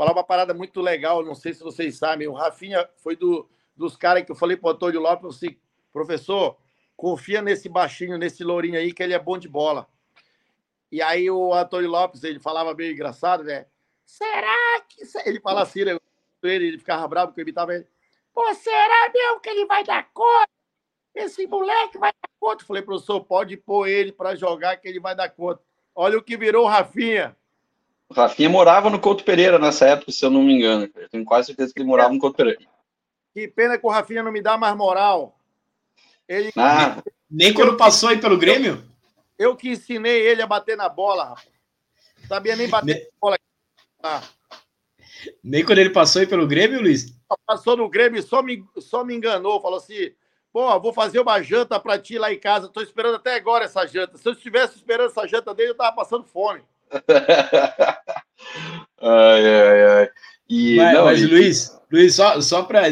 [0.00, 3.98] falar uma parada muito legal, não sei se vocês sabem, o Rafinha foi do, dos
[3.98, 5.58] caras que eu falei para o Antônio Lopes, assim,
[5.92, 6.56] professor,
[6.96, 9.86] confia nesse baixinho, nesse lourinho aí, que ele é bom de bola.
[10.90, 13.66] E aí o Antônio Lopes, ele falava meio engraçado, né?
[14.06, 15.02] Será que...
[15.28, 15.98] Ele fala assim, né?
[16.44, 17.86] ele, ele ficava bravo porque eu imitava ele.
[18.32, 20.48] Pô, será mesmo que ele vai dar conta?
[21.14, 22.62] Esse moleque vai dar conta.
[22.62, 25.60] Eu falei, professor, pode pôr ele para jogar que ele vai dar conta.
[25.94, 27.36] Olha o que virou o Rafinha.
[28.10, 30.90] O Rafinha morava no Couto Pereira nessa época, se eu não me engano.
[30.96, 32.60] Eu tenho quase certeza que ele morava no Couto Pereira.
[33.32, 35.38] Que pena que o Rafinha não me dá mais moral.
[36.28, 36.50] Ele...
[36.56, 37.00] Ah.
[37.30, 38.84] Nem quando passou aí pelo Grêmio?
[39.38, 41.46] Eu, eu que ensinei ele a bater na bola, rapaz.
[42.26, 43.38] Sabia nem bater na bola.
[44.02, 44.22] Ah.
[45.44, 47.14] Nem quando ele passou aí pelo Grêmio, Luiz?
[47.46, 49.60] Passou no Grêmio e só me, só me enganou.
[49.60, 50.12] Falou assim:
[50.52, 52.68] pô, vou fazer uma janta para ti lá em casa.
[52.68, 54.18] Tô esperando até agora essa janta.
[54.18, 56.64] Se eu estivesse esperando essa janta dele, eu tava passando fome.
[59.00, 60.10] ai, ai, ai.
[60.48, 61.26] E, mas, não, mas e...
[61.26, 62.82] Luiz, Luiz, só, só para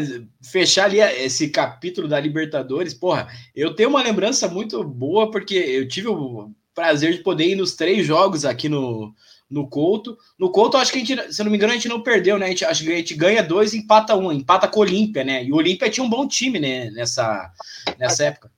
[0.41, 5.87] fechar ali esse capítulo da Libertadores, porra, eu tenho uma lembrança muito boa, porque eu
[5.87, 9.13] tive o prazer de poder ir nos três jogos aqui no,
[9.49, 10.17] no Couto.
[10.37, 12.45] No Couto, acho que a gente, se não me engano, a gente não perdeu, né?
[12.45, 15.23] A gente, acho que a gente ganha dois e empata um, empata com o Olímpia,
[15.23, 15.43] né?
[15.43, 16.89] E o Olímpia tinha um bom time, né?
[16.91, 17.51] Nessa,
[17.97, 18.51] nessa época.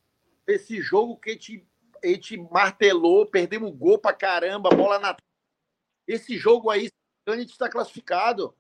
[0.47, 1.65] Esse jogo que a gente,
[2.03, 5.15] a gente martelou, perdemos gol pra caramba, bola na.
[6.07, 6.89] Esse jogo aí,
[7.29, 8.55] gente está classificado.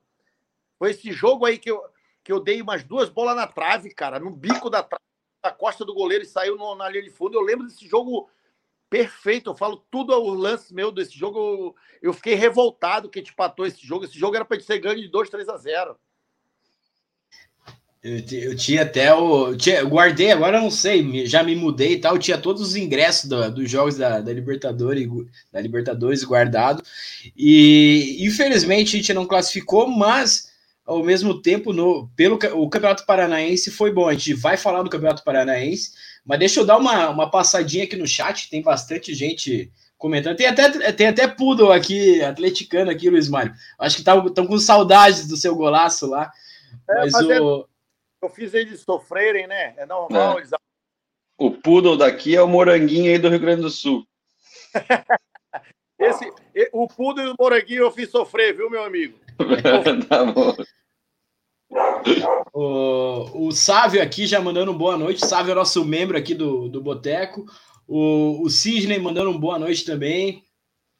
[0.77, 1.83] Foi esse jogo aí que eu,
[2.23, 5.03] que eu dei umas duas bolas na trave, cara, no bico da trave,
[5.43, 7.37] da costa do goleiro e saiu no, na linha de fundo.
[7.37, 8.29] Eu lembro desse jogo
[8.89, 9.49] perfeito.
[9.49, 11.39] Eu falo tudo o lance meu desse jogo.
[11.39, 14.05] Eu, eu fiquei revoltado que a gente patou esse jogo.
[14.05, 15.99] Esse jogo era para gente ser ganho de 2, 3 a 0.
[18.03, 19.55] Eu, eu, tinha até o.
[19.55, 22.15] Tinha, eu guardei, agora eu não sei, já me mudei e tal.
[22.15, 25.07] Eu tinha todos os ingressos do, dos jogos da, da, Libertadores,
[25.53, 26.81] da Libertadores guardado.
[27.37, 30.49] E infelizmente a gente não classificou, mas
[30.83, 34.09] ao mesmo tempo, no, pelo o Campeonato Paranaense foi bom.
[34.09, 35.91] A gente vai falar do Campeonato Paranaense,
[36.25, 40.35] mas deixa eu dar uma, uma passadinha aqui no chat, tem bastante gente comentando.
[40.37, 43.53] Tem até, tem até Poodle aqui, atleticano aqui, Luiz Mário.
[43.77, 46.31] Acho que estão com saudades do seu golaço lá.
[46.89, 47.67] É, mas, mas o...
[48.21, 49.73] eu fiz eles sofrerem, né?
[49.77, 50.37] É normal.
[50.37, 50.41] É.
[50.41, 50.51] Eles...
[51.37, 54.05] O Poodle daqui é o moranguinho aí do Rio Grande do Sul.
[55.99, 56.31] Esse,
[56.71, 59.19] o Poodle e o moranguinho eu fiz sofrer, viu, meu amigo?
[60.07, 60.55] tá bom.
[62.53, 65.25] O, o Sávio aqui já mandando um boa noite.
[65.25, 67.45] Sávio é nosso membro aqui do, do Boteco.
[67.87, 70.43] O, o Sidney mandando um boa noite também.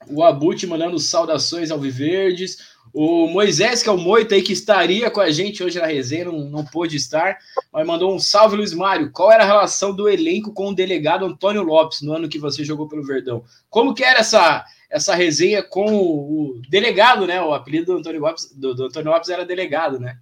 [0.10, 2.72] O Abut mandando saudações ao Viverdes.
[2.94, 6.26] O Moisés, que é o Moita aí, que estaria com a gente hoje na resenha,
[6.26, 7.38] não, não pôde estar,
[7.72, 9.12] mas mandou um salve, Luiz Mário.
[9.12, 12.66] Qual era a relação do elenco com o delegado Antônio Lopes no ano que você
[12.66, 13.46] jogou pelo Verdão?
[13.70, 17.42] Como que era essa, essa resenha com o delegado, né?
[17.42, 20.18] O apelido do Antônio Lopes, do, do Antônio Lopes era delegado, né?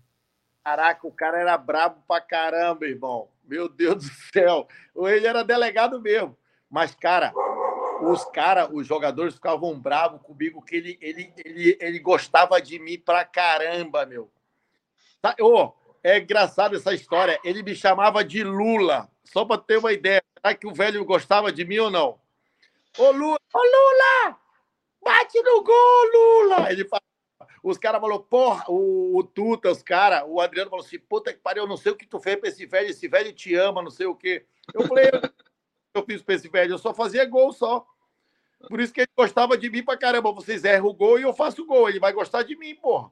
[0.63, 3.29] Caraca, o cara era brabo pra caramba, irmão.
[3.47, 4.67] Meu Deus do céu.
[4.95, 6.37] Ele era delegado mesmo.
[6.69, 7.33] Mas, cara,
[8.01, 12.97] os cara, os jogadores ficavam bravos comigo, que ele, ele, ele, ele gostava de mim
[12.97, 14.29] pra caramba, meu.
[15.21, 15.71] Tá, oh,
[16.03, 17.39] é engraçado essa história.
[17.43, 20.23] Ele me chamava de Lula, só para ter uma ideia.
[20.41, 22.19] Será que o velho gostava de mim ou não?
[22.97, 23.39] Ô, Lula!
[23.53, 24.37] Ô, Lula!
[25.03, 26.71] Bate no gol, Lula!
[26.71, 26.85] Ele
[27.61, 31.39] os caras falaram, porra, o, o Tuta, os caras, o Adriano falou assim, puta que
[31.39, 33.81] pariu, eu não sei o que tu fez pra esse velho, esse velho te ama,
[33.81, 34.45] não sei o quê.
[34.73, 35.09] Eu falei,
[35.93, 37.85] eu fiz pra esse velho, eu só fazia gol só.
[38.67, 40.31] Por isso que ele gostava de mim pra caramba.
[40.31, 41.89] Vocês erram o gol e eu faço o gol.
[41.89, 43.09] Ele vai gostar de mim, porra.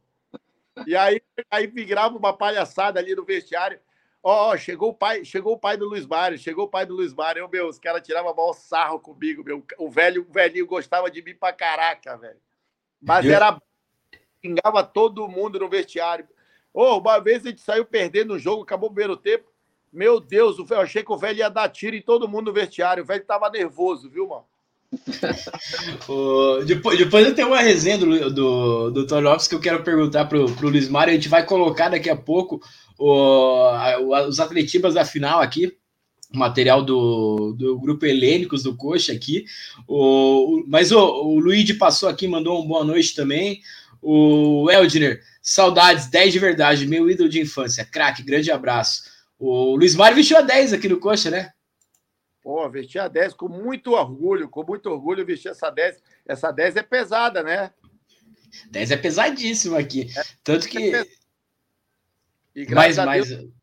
[0.86, 3.80] E aí, aí migrava uma palhaçada ali no vestiário.
[4.22, 6.96] Ó, oh, chegou o pai, chegou o pai do Luiz Mário, chegou o pai do
[6.96, 7.40] Luiz Mário.
[7.40, 9.66] Eu, meu, os caras tiravam mal sarro comigo, meu.
[9.78, 12.40] O velho, o velhinho gostava de mim pra caraca, velho.
[13.02, 13.58] Mas era
[14.44, 16.28] xingava todo mundo no vestiário.
[16.74, 19.52] Oh, uma vez a gente saiu perdendo o jogo, acabou o primeiro tempo.
[19.92, 23.04] Meu Deus, eu achei que o velho ia dar tiro em todo mundo no vestiário.
[23.04, 24.46] O velho tava nervoso, viu, mano?
[26.08, 29.84] o, depois, depois eu tenho uma resenha do, do, do Tony Lopes que eu quero
[29.84, 31.12] perguntar pro, pro Luiz Mário.
[31.12, 32.62] A gente vai colocar daqui a pouco
[32.98, 35.76] o, a, os atletistas da final aqui
[36.34, 39.46] material do, do grupo Helênicos do Coxa aqui.
[39.88, 43.62] O, mas o, o Luigi passou aqui, mandou uma boa noite também.
[44.02, 49.04] O Eldner, saudades, 10 de verdade, meu ídolo de infância, craque, grande abraço.
[49.40, 51.54] O Luiz Mário vestiu a 10 aqui no Coxa, né?
[52.42, 56.02] Pô, vesti a 10 com muito orgulho, com muito orgulho vesti essa 10.
[56.26, 57.74] Essa 10 é pesada, né?
[58.72, 60.08] 10 é pesadíssima aqui.
[60.18, 60.96] É, Tanto que.
[60.96, 61.06] É
[62.56, 63.54] e graças mas, a Deus, mas...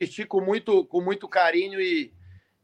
[0.00, 2.12] vesti com muito, com muito carinho e,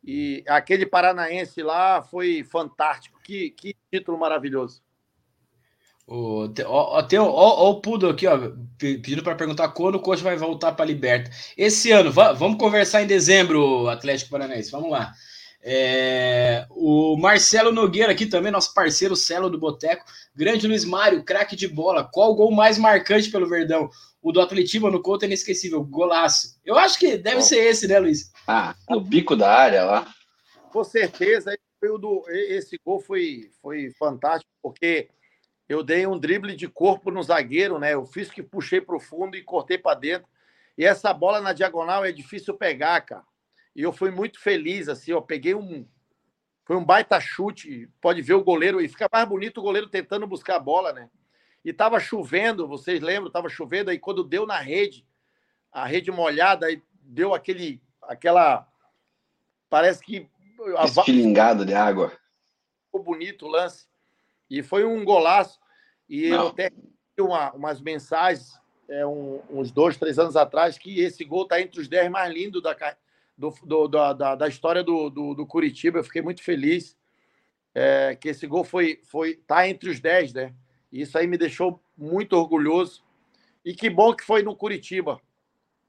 [0.03, 3.21] e aquele paranaense lá foi fantástico.
[3.23, 4.83] Que, que título maravilhoso.
[6.11, 8.39] O, ó, tem, ó, ó, o Pudo aqui, ó,
[8.79, 11.31] pedindo para perguntar quando o Coxa vai voltar para a Liberta.
[11.55, 14.71] Esse ano, vamos conversar em dezembro, Atlético Paranaense.
[14.71, 15.13] Vamos lá.
[15.61, 20.07] É, o Marcelo Nogueira aqui também, nosso parceiro Celo do Boteco.
[20.35, 22.09] Grande Luiz Mário, craque de bola.
[22.11, 23.91] Qual o gol mais marcante pelo Verdão?
[24.23, 26.59] O do Atletiba no Couto é inesquecível, golaço.
[26.65, 28.33] Eu acho que deve ser esse, né, Luiz?
[28.47, 30.07] Ah, o bico da área lá.
[30.73, 31.55] Com certeza,
[32.29, 35.09] esse gol foi, foi fantástico, porque
[35.69, 37.93] eu dei um drible de corpo no zagueiro, né?
[37.93, 40.27] Eu fiz que puxei para o fundo e cortei para dentro.
[40.77, 43.25] E essa bola na diagonal é difícil pegar, cara.
[43.77, 45.87] E eu fui muito feliz, assim, eu peguei um.
[46.65, 47.89] Foi um baita chute.
[48.01, 51.11] Pode ver o goleiro, e fica mais bonito o goleiro tentando buscar a bola, né?
[51.65, 53.31] E tava chovendo, vocês lembram?
[53.31, 55.07] Tava chovendo, aí quando deu na rede,
[55.71, 57.83] a rede molhada, aí deu aquele.
[58.03, 58.67] aquela.
[59.69, 60.31] Parece que.
[60.85, 62.13] Estilingado de água.
[62.87, 63.87] Ficou bonito o lance.
[64.51, 65.59] E foi um golaço.
[66.09, 66.45] E Não.
[66.45, 66.71] eu até
[67.19, 68.59] uma, umas mensagens,
[68.89, 72.33] é, um, uns dois, três anos atrás, que esse gol está entre os dez mais
[72.33, 72.77] lindos da,
[73.37, 75.99] do, do, da, da história do, do, do, Curitiba.
[75.99, 76.97] Eu fiquei muito feliz
[77.75, 80.55] é, que esse gol foi foi tá entre os dez, né?
[80.91, 83.05] Isso aí me deixou muito orgulhoso.
[83.65, 85.21] E que bom que foi no Curitiba,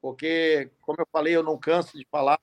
[0.02, 2.40] porque, como eu falei, eu não canso de falar.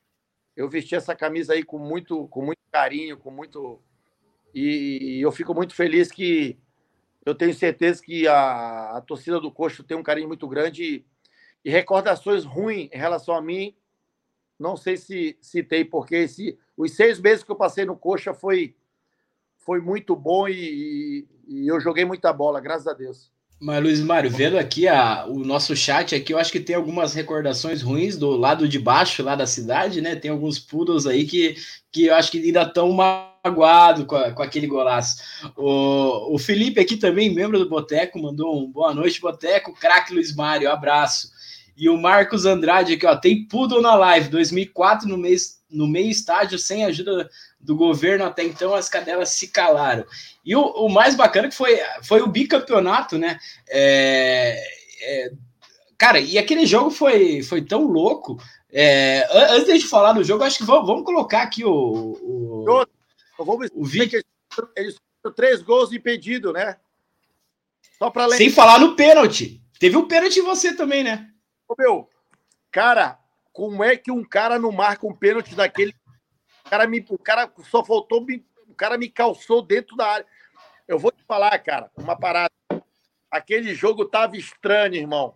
[0.55, 3.81] Eu vesti essa camisa aí com muito, com muito carinho, com muito.
[4.59, 6.59] E, eu fico muito feliz que
[7.27, 11.05] eu tenho certeza que a, a torcida do Coxo tem um carinho muito grande e,
[11.63, 13.75] e recordações ruins em relação a mim.
[14.59, 18.75] Não sei se citei, porque esse, os seis meses que eu passei no Coxa foi,
[19.59, 23.31] foi muito bom e, e eu joguei muita bola, graças a Deus.
[23.61, 27.13] Mas, Luiz Mário, vendo aqui a, o nosso chat aqui, eu acho que tem algumas
[27.13, 30.17] recordações ruins do lado de baixo, lá da cidade, né?
[30.17, 31.57] Tem alguns poodles aí que,
[31.91, 32.91] que eu acho que ainda estão
[33.47, 35.23] magoados com, com aquele golaço.
[35.57, 40.35] O, o Felipe aqui também, membro do Boteco, mandou um boa noite, Boteco, craque Luiz
[40.35, 41.31] Mário, abraço.
[41.77, 46.09] E o Marcos Andrade aqui, ó, tem poodle na live, 2004 no mês no meio
[46.09, 47.29] estádio, sem ajuda
[47.61, 50.05] do governo, até então as cadelas se calaram.
[50.45, 53.39] E o, o mais bacana que foi, foi o bicampeonato, né?
[53.69, 54.63] É,
[55.03, 55.31] é,
[55.99, 58.39] cara, e aquele jogo foi, foi tão louco.
[58.73, 61.71] É, antes de falar do jogo, acho que vamos, vamos colocar aqui o.
[61.73, 62.87] o,
[63.39, 64.23] Eu vou o vídeo.
[64.77, 64.97] Eles
[65.35, 66.77] três gols impedidos, né?
[67.99, 69.63] Só para Sem falar no pênalti.
[69.79, 71.31] Teve um pênalti em você também, né?
[71.69, 72.09] Ô, meu,
[72.71, 73.19] cara,
[73.53, 75.95] como é que um cara não marca um pênalti daquele?
[76.65, 80.27] O cara, me, o cara só faltou, me, o cara me calçou dentro da área.
[80.87, 82.53] Eu vou te falar, cara, uma parada.
[83.31, 85.35] Aquele jogo tava estranho, irmão.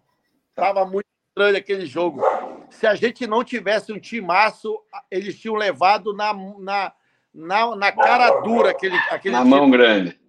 [0.55, 2.23] Tava muito estranho aquele jogo.
[2.71, 6.93] Se a gente não tivesse um timaço, eles tinham levado na, na,
[7.33, 9.51] na, na cara dura aquele, aquele Na time.
[9.51, 10.21] mão grande.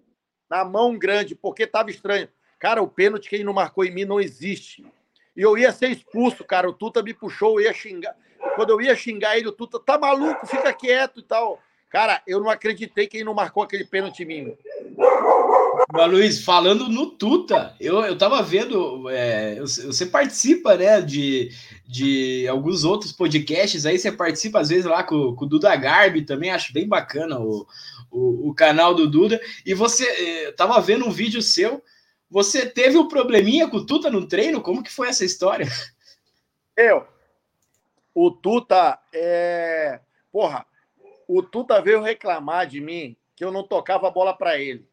[0.48, 2.28] Na mão grande, porque tava estranho.
[2.58, 4.86] Cara, o pênalti que ele não marcou em mim não existe.
[5.36, 6.68] E eu ia ser expulso, cara.
[6.68, 8.14] O Tuta me puxou, eu ia xingar.
[8.54, 11.58] Quando eu ia xingar ele, o Tuta, tá maluco, fica quieto e tal.
[11.90, 14.58] Cara, eu não acreditei que ele não marcou aquele pênalti em mim.
[15.90, 21.50] Mas, Luiz, falando no Tuta, eu, eu tava vendo, é, você participa, né, de,
[21.86, 26.22] de alguns outros podcasts aí, você participa às vezes lá com, com o Duda Garbi
[26.22, 27.66] também, acho bem bacana o,
[28.10, 31.82] o, o canal do Duda, e você é, tava vendo um vídeo seu
[32.32, 34.62] você teve um probleminha com o Tuta no treino?
[34.62, 35.66] Como que foi essa história?
[36.74, 37.06] Eu.
[38.14, 40.00] O Tuta é.
[40.32, 40.64] Porra,
[41.28, 44.88] o Tuta veio reclamar de mim que eu não tocava a bola para ele.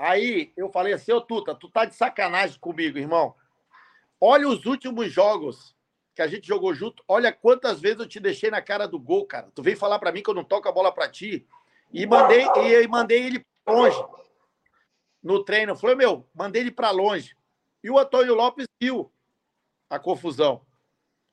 [0.00, 3.34] Aí eu falei assim: Ô Tuta, tu tá de sacanagem comigo, irmão.
[4.18, 5.76] Olha os últimos jogos
[6.14, 7.04] que a gente jogou junto.
[7.06, 9.50] Olha quantas vezes eu te deixei na cara do gol, cara.
[9.54, 11.46] Tu veio falar para mim que eu não toco a bola para ti.
[11.92, 12.46] E mandei,
[12.82, 14.02] e mandei ele longe
[15.22, 15.76] no treino.
[15.76, 17.36] Falei, meu, mandei ele para longe.
[17.84, 19.12] E o Antônio Lopes viu
[19.90, 20.64] a confusão.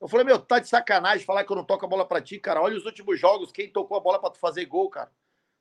[0.02, 2.38] Eu falei, meu, tá de sacanagem falar que eu não toco a bola para ti,
[2.38, 2.62] cara.
[2.62, 5.10] Olha os últimos jogos, quem tocou a bola para tu fazer gol, cara.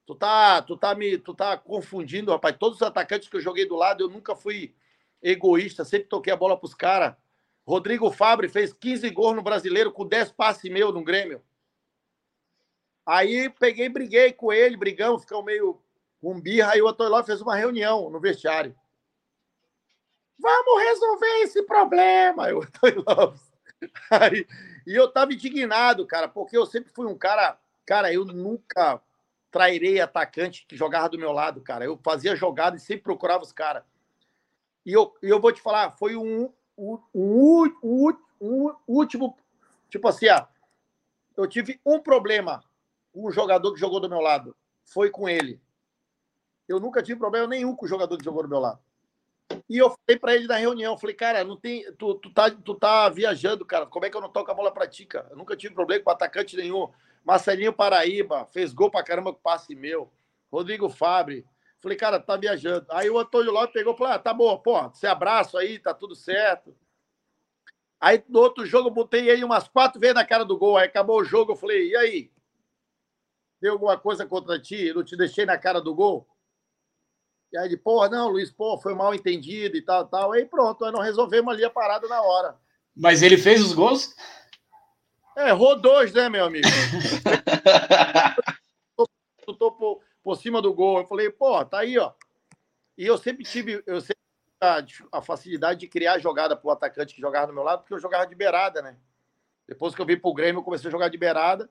[0.06, 2.56] Tu tá, tu tá me, tu tá confundindo, rapaz.
[2.56, 4.72] Todos os atacantes que eu joguei do lado, eu nunca fui
[5.20, 7.16] egoísta, sempre toquei a bola pros caras.
[7.66, 11.42] Rodrigo Fabre fez 15 gols no Brasileiro com 10 passes meu no Grêmio.
[13.04, 15.82] Aí peguei, briguei com ele, brigamos, ficamos meio
[16.20, 18.74] com birra, aí o Lopes fez uma reunião no vestiário.
[20.38, 22.46] Vamos resolver esse problema,
[23.06, 23.52] Lopes.
[24.10, 24.46] Aí,
[24.86, 27.58] e eu tava indignado, cara, porque eu sempre fui um cara.
[27.84, 29.00] Cara, eu nunca
[29.56, 31.82] trairei atacante que jogava do meu lado, cara.
[31.82, 33.84] Eu fazia jogada e sempre procurava os caras.
[34.84, 39.34] E eu, eu vou te falar, foi um, um, um, um, um último.
[39.88, 40.44] Tipo assim, ó,
[41.38, 42.62] eu tive um problema
[43.14, 44.54] um jogador que jogou do meu lado.
[44.84, 45.58] Foi com ele.
[46.68, 48.78] Eu nunca tive problema nenhum com o jogador que jogou do meu lado.
[49.70, 52.74] E eu falei para ele na reunião, falei, cara, não tem, tu, tu, tá, tu
[52.74, 53.86] tá viajando, cara.
[53.86, 55.28] Como é que eu não toco a bola pra ti, cara?
[55.30, 56.90] Eu nunca tive problema com atacante nenhum.
[57.26, 60.12] Marcelinho Paraíba, fez gol pra caramba com passe meu.
[60.48, 61.44] Rodrigo Fabre.
[61.80, 62.86] Falei, cara, tá viajando.
[62.88, 65.92] Aí o Antônio Lopes pegou e falou: ah, tá bom, pô, você abraço aí, tá
[65.92, 66.72] tudo certo.
[68.00, 70.76] Aí no outro jogo eu botei ele umas quatro vezes na cara do gol.
[70.76, 72.30] Aí acabou o jogo, eu falei, e aí?
[73.60, 74.92] Deu alguma coisa contra ti?
[74.94, 76.28] Não te deixei na cara do gol?
[77.52, 80.30] E aí ele, pô, não, Luiz, pô, foi mal entendido e tal, tal.
[80.30, 82.56] Aí pronto, aí não resolvemos ali a parada na hora.
[82.94, 84.14] Mas ele fez os gols?
[85.36, 86.66] É, errou dois, né, meu amigo?
[89.58, 91.00] tô por, por cima do gol.
[91.00, 92.12] Eu falei, pô, tá aí, ó.
[92.96, 94.16] E eu sempre tive, eu sempre
[94.60, 94.82] a,
[95.12, 98.26] a facilidade de criar jogada pro atacante que jogava do meu lado, porque eu jogava
[98.26, 98.96] de beirada, né?
[99.68, 101.68] Depois que eu vim pro Grêmio, eu comecei a jogar de beirada.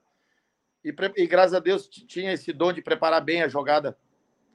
[0.84, 3.97] E, e graças a Deus tinha esse dom de preparar bem a jogada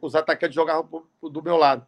[0.01, 1.87] os atacantes jogavam do meu lado.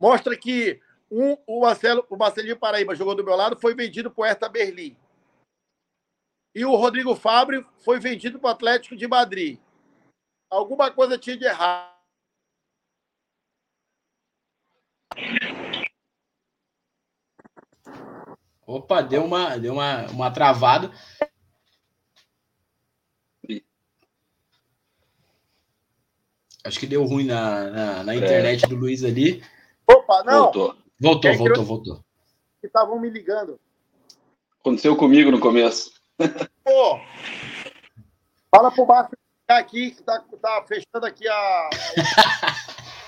[0.00, 0.80] Mostra que
[1.10, 4.48] um, o, Marcelo, o Marcelinho Paraíba jogou do meu lado, foi vendido para o Hertha
[4.48, 4.96] Berlim.
[6.58, 9.60] E o Rodrigo Fabre foi vendido para o Atlético de Madrid.
[10.50, 11.96] Alguma coisa tinha de errado.
[18.66, 20.90] Opa, deu uma, deu uma, uma travada.
[26.64, 28.68] Acho que deu ruim na, na, na internet é.
[28.68, 29.44] do Luiz ali.
[29.88, 30.50] Opa, não!
[30.50, 32.04] Voltou, voltou, voltou, voltou.
[32.60, 33.60] Estavam me ligando.
[34.58, 35.92] Aconteceu comigo no começo.
[36.68, 37.00] Pô,
[38.54, 39.16] fala pro Márcio
[39.48, 41.70] aqui, que tá, tá fechando aqui a.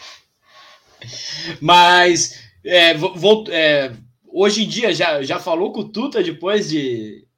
[1.61, 3.93] Mas é, vou, é,
[4.27, 7.29] hoje em dia já, já falou com o Tuta depois de.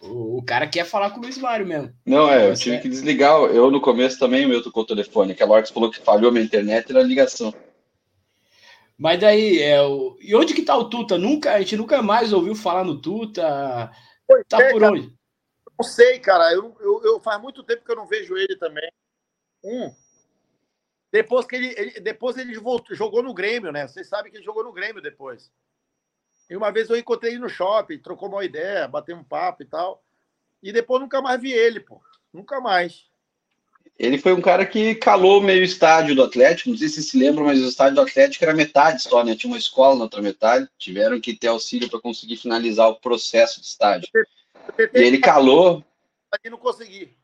[0.00, 1.92] O, o cara quer falar com o Luiz Mário mesmo.
[2.06, 3.32] Não, é, eu tive que desligar.
[3.32, 5.32] Eu no começo também o meu tocou o telefone.
[5.32, 7.52] Aquela hora que você falou que falhou a minha internet era a ligação.
[8.96, 10.16] Mas daí, é, o...
[10.20, 11.18] e onde que tá o Tuta?
[11.18, 13.90] Nunca, a gente nunca mais ouviu falar no Tuta.
[14.28, 14.92] Pois tá é, por cara.
[14.92, 15.19] onde?
[15.80, 16.52] Não sei, cara.
[16.52, 18.86] Eu, eu, eu, faz muito tempo que eu não vejo ele também.
[19.64, 19.90] Um.
[21.10, 23.88] Depois que ele, ele depois ele voltou, jogou no Grêmio, né?
[23.88, 25.50] Vocês sabem que ele jogou no Grêmio depois.
[26.50, 29.66] E uma vez eu encontrei ele no shopping, trocou uma ideia, bateu um papo e
[29.66, 30.04] tal.
[30.62, 31.98] E depois nunca mais vi ele, pô.
[32.30, 33.06] Nunca mais.
[33.98, 36.68] Ele foi um cara que calou meio estádio do Atlético.
[36.68, 39.34] Não sei se vocês se lembram, mas o estádio do Atlético era metade só, né?
[39.34, 40.68] Tinha uma escola na outra metade.
[40.76, 44.10] Tiveram que ter auxílio para conseguir finalizar o processo de estádio.
[44.94, 45.84] E ele calou.
[46.44, 47.16] E não consegui.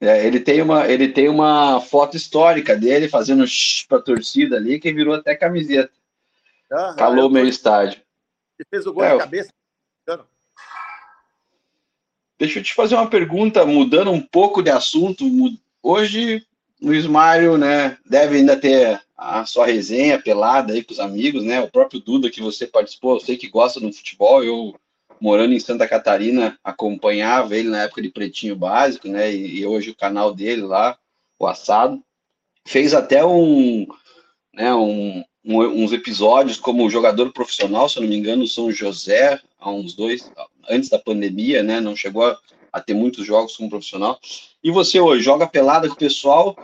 [0.00, 3.44] É, ele, tem uma, ele tem uma foto histórica dele fazendo
[3.88, 5.92] para a torcida ali, que virou até camiseta.
[6.72, 8.00] Uhum, calou meio estádio.
[8.58, 9.52] Ele fez o gol é, de cabeça.
[12.36, 15.24] Deixa eu te fazer uma pergunta, mudando um pouco de assunto.
[15.80, 16.44] Hoje,
[16.80, 21.60] Luiz Mário, né, deve ainda ter a sua resenha pelada aí com os amigos, né?
[21.60, 24.74] O próprio Duda que você participou, eu sei que gosta do futebol, eu
[25.22, 29.32] morando em Santa Catarina acompanhava ele na época de Pretinho Básico, né?
[29.32, 30.98] E, e hoje o canal dele lá,
[31.38, 32.02] o Assado,
[32.66, 33.86] fez até um,
[34.52, 39.40] né, um, um, uns episódios como jogador profissional, se eu não me engano, São José,
[39.60, 40.28] há uns dois,
[40.68, 41.80] antes da pandemia, né?
[41.80, 42.36] Não chegou a,
[42.72, 44.18] a ter muitos jogos como profissional.
[44.62, 46.56] E você hoje joga pelada com o pessoal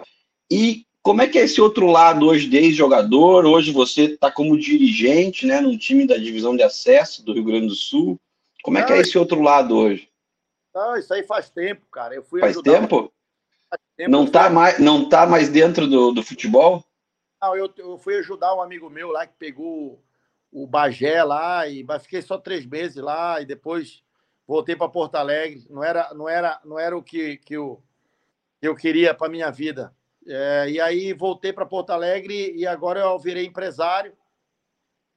[0.51, 3.47] e como é que é esse outro lado hoje, desde jogador?
[3.47, 7.69] Hoje você está como dirigente, né, num time da divisão de acesso do Rio Grande
[7.69, 8.19] do Sul.
[8.63, 10.11] Como é que é esse outro lado hoje?
[10.75, 12.15] Não, isso aí faz tempo, cara.
[12.15, 13.13] Eu fui faz tempo?
[13.69, 14.11] Faz tempo?
[14.11, 16.85] Não está mais, não tá mais dentro do, do futebol?
[17.41, 20.03] Não, eu, eu fui ajudar um amigo meu lá que pegou
[20.51, 24.03] o Bagé lá e fiquei só três meses lá e depois
[24.47, 25.67] voltei para Porto Alegre.
[25.69, 27.83] Não era, não era, não era o que, que, eu,
[28.61, 29.95] eu queria para minha vida.
[30.27, 34.17] É, e aí voltei para Porto Alegre e agora eu virei empresário.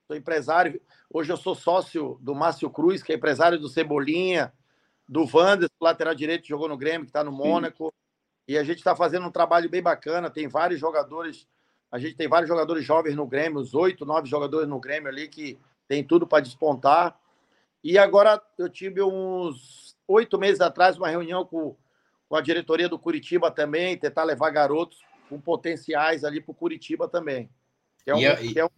[0.08, 0.82] Sou empresário.
[1.14, 4.54] Hoje eu sou sócio do Márcio Cruz, que é empresário do Cebolinha,
[5.08, 7.86] do Wanderson, lateral direito, que jogou no Grêmio, que está no Mônaco.
[7.86, 7.92] Sim.
[8.48, 10.30] E a gente está fazendo um trabalho bem bacana.
[10.30, 11.48] Tem vários jogadores
[11.92, 15.28] a gente tem vários jogadores jovens no Grêmio, os oito, nove jogadores no Grêmio ali
[15.28, 17.20] que tem tudo para despontar.
[17.84, 21.76] E agora eu tive uns oito meses atrás uma reunião com,
[22.30, 27.10] com a diretoria do Curitiba também, tentar levar garotos com potenciais ali para o Curitiba
[27.10, 27.50] também.
[28.06, 28.70] Que é, um, e, que, é um,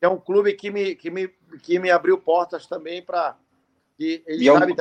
[0.00, 1.28] é um clube que me, que me,
[1.62, 3.36] que me abriu portas também para.
[3.96, 4.76] que Eles é sabem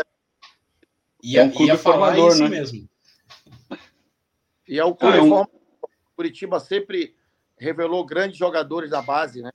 [1.24, 2.50] e é um clube formador, né?
[2.50, 2.90] mesmo.
[4.68, 5.30] E é um clube ah, é um...
[5.30, 5.62] formador.
[6.16, 7.16] Curitiba sempre
[7.58, 9.52] revelou grandes jogadores da base, né?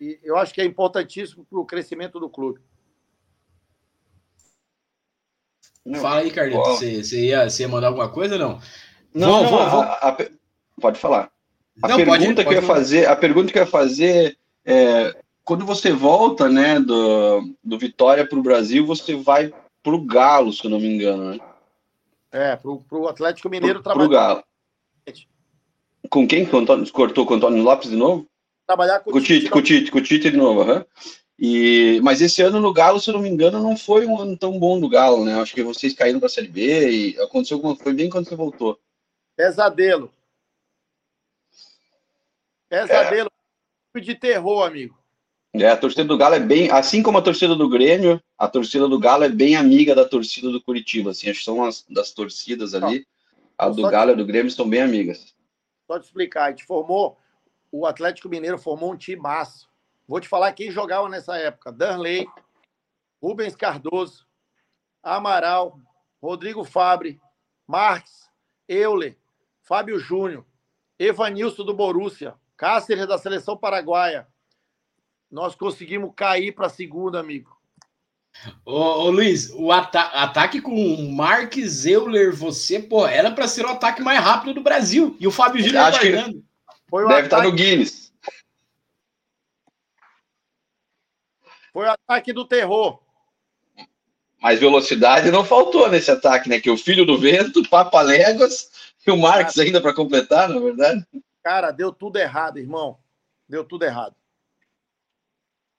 [0.00, 2.60] E, eu acho que é importantíssimo para o crescimento do clube.
[6.00, 6.60] Fala aí, Carlito.
[6.60, 8.60] Você, você, ia, você ia mandar alguma coisa ou não?
[9.12, 10.16] Não, vou, não vou, a, a,
[10.80, 11.30] pode falar.
[11.82, 14.38] A não, pergunta pode, que pode eu ia fazer, a pergunta que eu ia fazer
[14.64, 19.52] é quando você volta, né, do, do Vitória para o Brasil, você vai
[19.82, 21.40] para o Galo, se eu não me engano, né?
[22.30, 24.08] É, para o Atlético Mineiro trabalhar.
[24.08, 24.44] Para o Galo.
[26.08, 26.46] Com quem?
[26.46, 28.26] Com Antônio, cortou com o Antônio Lopes de novo?
[28.66, 29.50] Trabalhar com, com o Tite.
[29.50, 30.84] Com o Tite, com o Tite de novo, uhum.
[31.38, 34.36] E, mas esse ano no Galo, se eu não me engano, não foi um ano
[34.36, 35.40] tão bom do Galo, né?
[35.40, 38.36] Acho que vocês caíram para a Série B e aconteceu alguma coisa bem quando você
[38.36, 38.78] voltou.
[39.36, 40.12] Pesadelo.
[42.68, 43.28] Pesadelo.
[43.28, 43.41] É.
[43.94, 44.98] De terror, amigo.
[45.54, 48.88] É, a torcida do Galo é bem, assim como a torcida do Grêmio, a torcida
[48.88, 52.10] do Galo é bem amiga da torcida do Curitiba, assim, acho que são as das
[52.10, 53.06] torcidas ali,
[53.58, 55.34] a do Galo e a do Grêmio estão bem amigas.
[55.86, 57.18] Só te explicar, a gente formou,
[57.70, 59.66] o Atlético Mineiro formou um time massa.
[60.08, 62.26] Vou te falar quem jogava nessa época: Danley,
[63.22, 64.26] Rubens Cardoso,
[65.02, 65.78] Amaral,
[66.20, 67.20] Rodrigo Fabre,
[67.66, 68.30] Marques,
[68.66, 69.18] Euler,
[69.60, 70.46] Fábio Júnior,
[70.98, 74.24] Evanilson do Borussia, Cáceres da seleção paraguaia.
[75.28, 77.50] Nós conseguimos cair para a segunda, amigo.
[78.64, 83.66] Ô, ô, Luiz, o ata ataque com o Marques Euler, você, pô, era para ser
[83.66, 85.16] o ataque mais rápido do Brasil.
[85.18, 88.12] E o Fábio acho que Deve estar tá no Guinness.
[91.72, 93.02] Foi o ataque do terror.
[94.40, 96.60] Mas velocidade não faltou nesse ataque, né?
[96.60, 98.70] Que o filho do vento, Papa Léguas
[99.04, 101.04] e o Marques ainda para completar, na verdade.
[101.42, 102.98] Cara, deu tudo errado, irmão.
[103.48, 104.14] Deu tudo errado.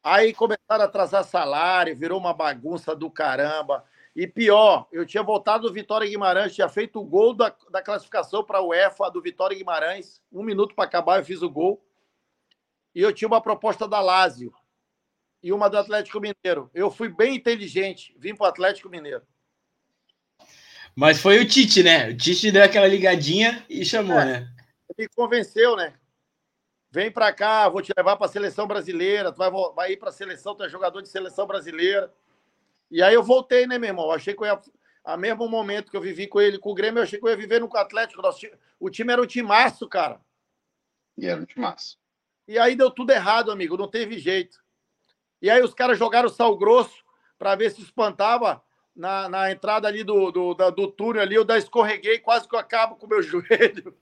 [0.04, 3.86] Aí começaram a atrasar salário, virou uma bagunça do caramba.
[4.16, 8.44] E pior, eu tinha voltado do Vitória Guimarães, tinha feito o gol da, da classificação
[8.44, 10.22] para a UEFA do Vitória Guimarães.
[10.32, 11.84] Um minuto para acabar, eu fiz o gol.
[12.94, 14.54] E eu tinha uma proposta da Lazio
[15.42, 16.70] e uma do Atlético Mineiro.
[16.74, 19.24] Eu fui bem inteligente, vim para o Atlético Mineiro.
[20.96, 22.10] Mas foi o Tite, né?
[22.10, 24.54] O Tite deu aquela ligadinha e chamou, é, né?
[24.98, 25.94] Me convenceu, né?
[26.92, 29.32] Vem para cá, vou te levar para a seleção brasileira.
[29.32, 32.14] Tu vai, vai ir para a seleção, tu é jogador de seleção brasileira.
[32.92, 34.12] E aí eu voltei, né, meu irmão?
[34.12, 34.62] Achei que eu ia.
[35.04, 37.30] A mesmo momento que eu vivi com ele, com o Grêmio, eu achei que eu
[37.30, 38.22] ia viver no Atlético.
[38.80, 40.22] O time era um timaço, cara.
[41.18, 42.00] E era um timaço.
[42.48, 43.76] E aí deu tudo errado, amigo.
[43.76, 44.64] Não teve jeito.
[45.42, 47.04] E aí os caras jogaram sal grosso
[47.38, 48.64] para ver se espantava
[48.96, 51.36] na, na entrada ali do, do, do, do túnel ali.
[51.36, 53.96] Eu da escorreguei, quase que eu acabo com o meu joelho.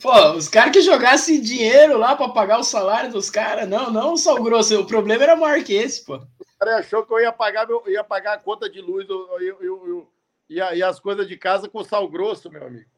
[0.00, 4.12] Pô, os caras que jogassem dinheiro lá para pagar o salário dos caras, não, não
[4.12, 4.78] o sal grosso.
[4.80, 6.16] O problema era maior que esse, pô.
[6.16, 9.40] O cara achou que eu ia pagar, meu, ia pagar a conta de luz eu,
[9.40, 10.12] eu, eu,
[10.48, 12.90] e, e as coisas de casa com sal grosso, meu amigo.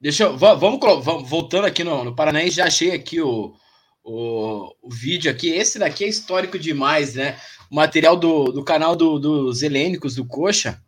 [0.00, 0.36] Deixa eu.
[0.36, 3.54] Vamos, vamos voltando aqui no, no Paranaense, já achei aqui o,
[4.02, 5.50] o, o, vídeo aqui.
[5.50, 7.38] Esse daqui é histórico demais, né?
[7.70, 10.82] O material do, do canal do, dos helênicos do Coxa.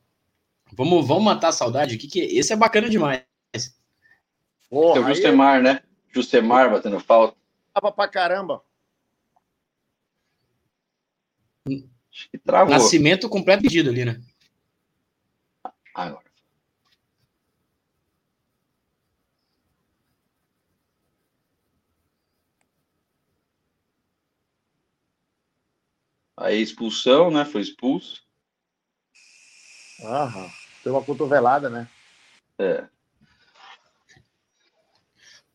[0.73, 3.23] Vamos, vamos matar a saudade aqui, que esse é bacana demais.
[4.71, 5.63] Porra, é o Justemar, aí...
[5.63, 5.83] né?
[6.15, 7.37] Justemar batendo falta.
[7.75, 8.63] Tava pra caramba.
[12.45, 12.71] Travou.
[12.71, 14.21] Nascimento completo pedido ali, né?
[15.95, 16.22] Agora.
[26.43, 27.45] Aí expulsão, né?
[27.45, 28.21] Foi expulso.
[30.03, 30.51] Aham.
[30.83, 31.89] Deu uma cotovelada, né?
[32.59, 32.85] É.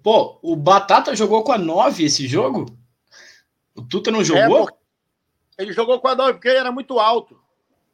[0.02, 2.68] Pô, o Batata jogou com a 9 esse jogo?
[3.76, 4.70] O Tuta não jogou?
[5.58, 7.38] É, ele jogou com a 9 porque ele era muito alto.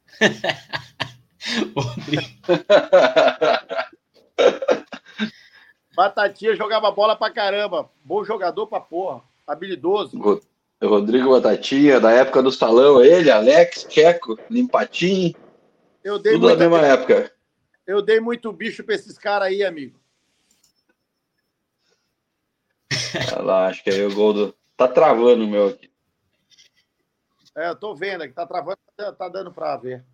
[5.96, 7.90] Batatinha jogava bola pra caramba.
[8.04, 9.20] Bom jogador pra porra.
[9.44, 10.16] Habilidoso.
[10.88, 15.34] Rodrigo Batatinha, da época do salão, ele, Alex, Checo, Limpatim.
[16.02, 17.32] Eu dei tudo na mesma época.
[17.86, 19.98] Eu dei muito bicho pra esses caras aí, amigo.
[23.32, 24.54] Olha lá, acho que aí o gol do.
[24.76, 25.90] Tá travando o meu aqui.
[27.56, 30.04] É, eu tô vendo aqui, tá travando, tá dando pra ver.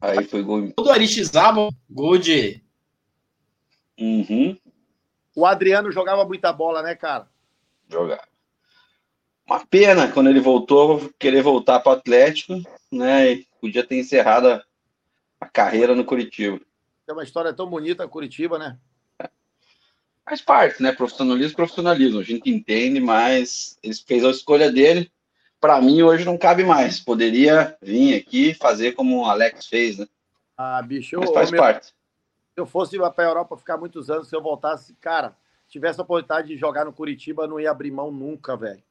[0.00, 0.72] Aí foi gol.
[0.76, 2.62] Gol do gol de.
[3.98, 4.56] Uhum.
[5.38, 7.28] O Adriano jogava muita bola, né, cara?
[7.88, 8.26] Jogava.
[9.46, 12.60] Uma pena quando ele voltou, querer voltar para o Atlético,
[12.90, 13.30] né?
[13.30, 14.64] E podia ter encerrado a,
[15.40, 16.60] a carreira no Curitiba.
[17.06, 18.78] É uma história tão bonita, Curitiba, né?
[20.28, 20.90] Faz parte, né?
[20.90, 22.18] Profissionalismo, profissionalismo.
[22.18, 25.08] A gente entende, mas ele fez a escolha dele.
[25.60, 26.98] Para mim, hoje não cabe mais.
[26.98, 30.08] Poderia vir aqui fazer como o Alex fez, né?
[30.56, 31.92] Ah, bicho, mas faz parte
[32.60, 35.36] eu fosse para a Europa ficar muitos anos, se eu voltasse, cara,
[35.68, 38.82] tivesse a oportunidade de jogar no Curitiba, não ia abrir mão nunca, velho.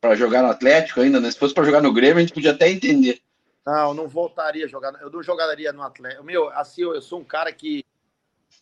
[0.00, 1.30] Para jogar no Atlético ainda, né?
[1.30, 3.20] Se fosse para jogar no Grêmio, a gente podia até entender.
[3.64, 4.94] Não, não voltaria a jogar.
[5.00, 6.22] Eu não jogaria no Atlético.
[6.22, 7.84] Meu, assim, eu, eu sou um cara que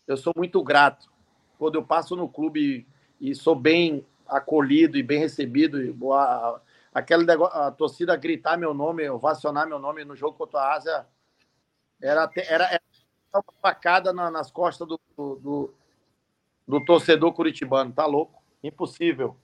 [0.06, 1.10] eu sou muito grato.
[1.58, 2.86] Quando eu passo no clube
[3.20, 5.78] e sou bem acolhido e bem recebido,
[6.12, 6.60] a,
[6.92, 11.06] aquele negócio, a torcida gritar meu nome, ovacionar meu nome no jogo contra a Ásia,
[12.00, 12.82] era, era, era
[13.38, 15.74] uma facada na, nas costas do, do,
[16.66, 17.92] do, torcedor curitibano.
[17.92, 18.42] Tá louco?
[18.62, 19.36] Impossível.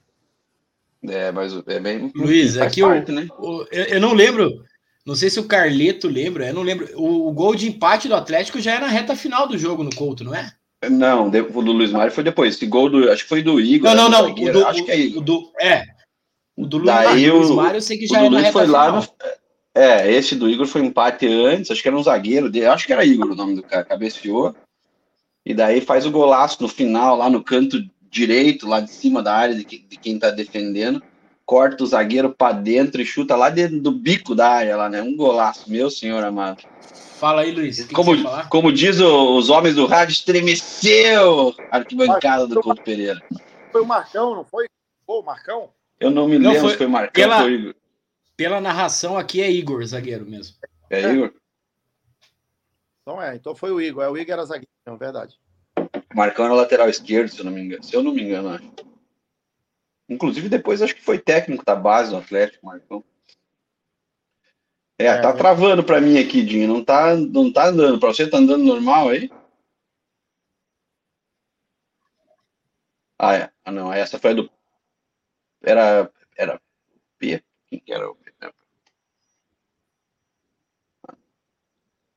[1.03, 2.12] É, mas é bem.
[2.14, 3.28] Luiz, aqui parte, né?
[3.38, 4.64] o, eu, eu, não lembro.
[5.05, 6.88] Não sei se o Carleto lembra, eu não lembro.
[6.95, 9.95] O, o, gol de empate do Atlético já é na reta final do jogo no
[9.95, 10.53] Couto, não é?
[10.88, 12.55] Não, o do Luiz Mário foi depois.
[12.55, 13.11] Esse gol do.
[13.11, 13.95] Acho que foi do Igor.
[13.95, 14.32] Não, não, não.
[14.32, 15.22] O do, acho que é Igor.
[15.22, 15.84] O do, é.
[16.57, 18.86] O do Luiz, Daí, Luiz Mário eu sei que já é na reta foi final.
[18.86, 19.07] Lá no,
[19.74, 22.92] é, esse do Igor foi empate antes, acho que era um zagueiro dele, acho que
[22.92, 24.54] era Igor o nome do cara, cabeceou.
[25.44, 29.34] E daí faz o golaço no final, lá no canto direito, lá de cima da
[29.34, 31.02] área de, de quem tá defendendo.
[31.46, 35.02] Corta o zagueiro para dentro e chuta lá dentro do bico da área, lá, né?
[35.02, 36.62] Um golaço, meu senhor amado.
[37.18, 37.84] Fala aí, Luiz.
[37.92, 38.12] Como,
[38.48, 43.20] como diz o, os homens do rádio, estremeceu a arquibancada do Couto Pereira.
[43.72, 44.66] Foi o Marcão, não foi?
[45.06, 45.70] Foi o Marcão?
[45.98, 47.74] Eu não me não, lembro foi, se foi Marcão pela, ou Igor.
[48.41, 50.57] Pela narração aqui é Igor, zagueiro mesmo.
[50.88, 51.34] É Igor?
[53.03, 54.03] Então é, então foi o Igor.
[54.03, 55.38] É, o Igor era zagueiro, é verdade.
[56.14, 57.84] Marcão era lateral esquerdo, se eu não me engano.
[57.84, 58.72] Se eu não me engano, acho.
[60.09, 63.05] Inclusive, depois acho que foi técnico da base do Atlético, Marcão.
[64.99, 65.36] É, é tá é.
[65.36, 66.66] travando para mim aqui, Dinho.
[66.66, 68.01] Não tá, não tá andando.
[68.01, 69.30] Para você tá andando normal aí?
[73.18, 73.53] Ah, é.
[73.62, 73.93] Ah, não.
[73.93, 74.51] Essa foi a do.
[75.61, 76.11] Era.
[76.34, 76.59] Era.
[77.18, 77.45] P.
[77.68, 78.16] Quem era o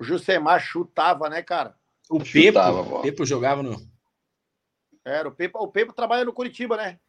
[0.03, 1.77] O Jusemar chutava, né, cara?
[2.09, 3.77] O Pepo, o Pepo jogava no.
[5.05, 6.99] Era, o Pepo, o Pepo trabalha no Curitiba, né?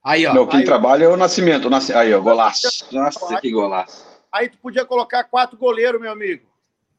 [0.00, 0.32] Aí, ó.
[0.32, 1.68] Não, quem aí, trabalha é o Nascimento.
[1.68, 1.90] Nasc...
[1.90, 2.86] Aí, ó, golaço.
[2.94, 4.06] Nossa, que golaço.
[4.30, 6.48] Aí tu podia colocar quatro goleiros, meu amigo.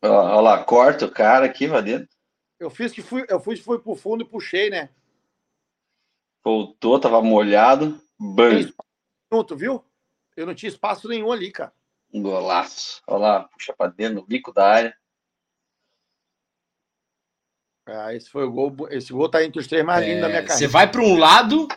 [0.02, 2.10] Olha lá, corta o cara aqui, vai dentro.
[2.60, 4.90] Eu fiz que fui, eu fui, fui pro fundo e puxei, né?
[6.44, 8.02] Voltou, tava molhado.
[8.20, 8.70] Bam.
[9.32, 9.82] Junto, viu?
[10.36, 11.72] Eu não tinha espaço nenhum ali, cara.
[12.18, 13.02] Um golaço.
[13.06, 14.98] Olha lá, puxa pra dentro, no bico da área.
[17.86, 18.76] Ah, esse foi o gol.
[18.90, 20.58] Esse gol tá entre os três mais é, lindos da minha carreira.
[20.58, 21.68] Você vai para um lado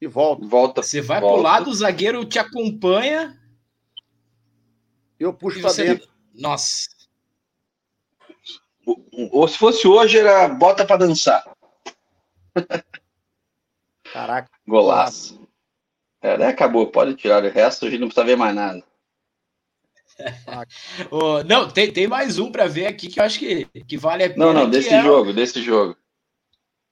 [0.00, 0.46] e volta.
[0.46, 0.82] Volta.
[0.82, 3.40] Você vai para o lado, o zagueiro te acompanha.
[5.18, 6.08] Eu puxo para dentro.
[6.34, 6.88] Nossa.
[9.32, 11.42] Ou se fosse hoje, era bota para dançar.
[14.12, 14.50] Caraca.
[14.68, 15.40] Golaço.
[16.20, 16.48] É, né?
[16.48, 18.84] acabou, pode tirar o resto, a gente não precisa ver mais nada.
[21.10, 24.24] Oh, não, tem, tem mais um para ver aqui que eu acho que, que vale
[24.24, 24.46] a pena.
[24.46, 25.96] Não, não, desse é jogo, desse jogo.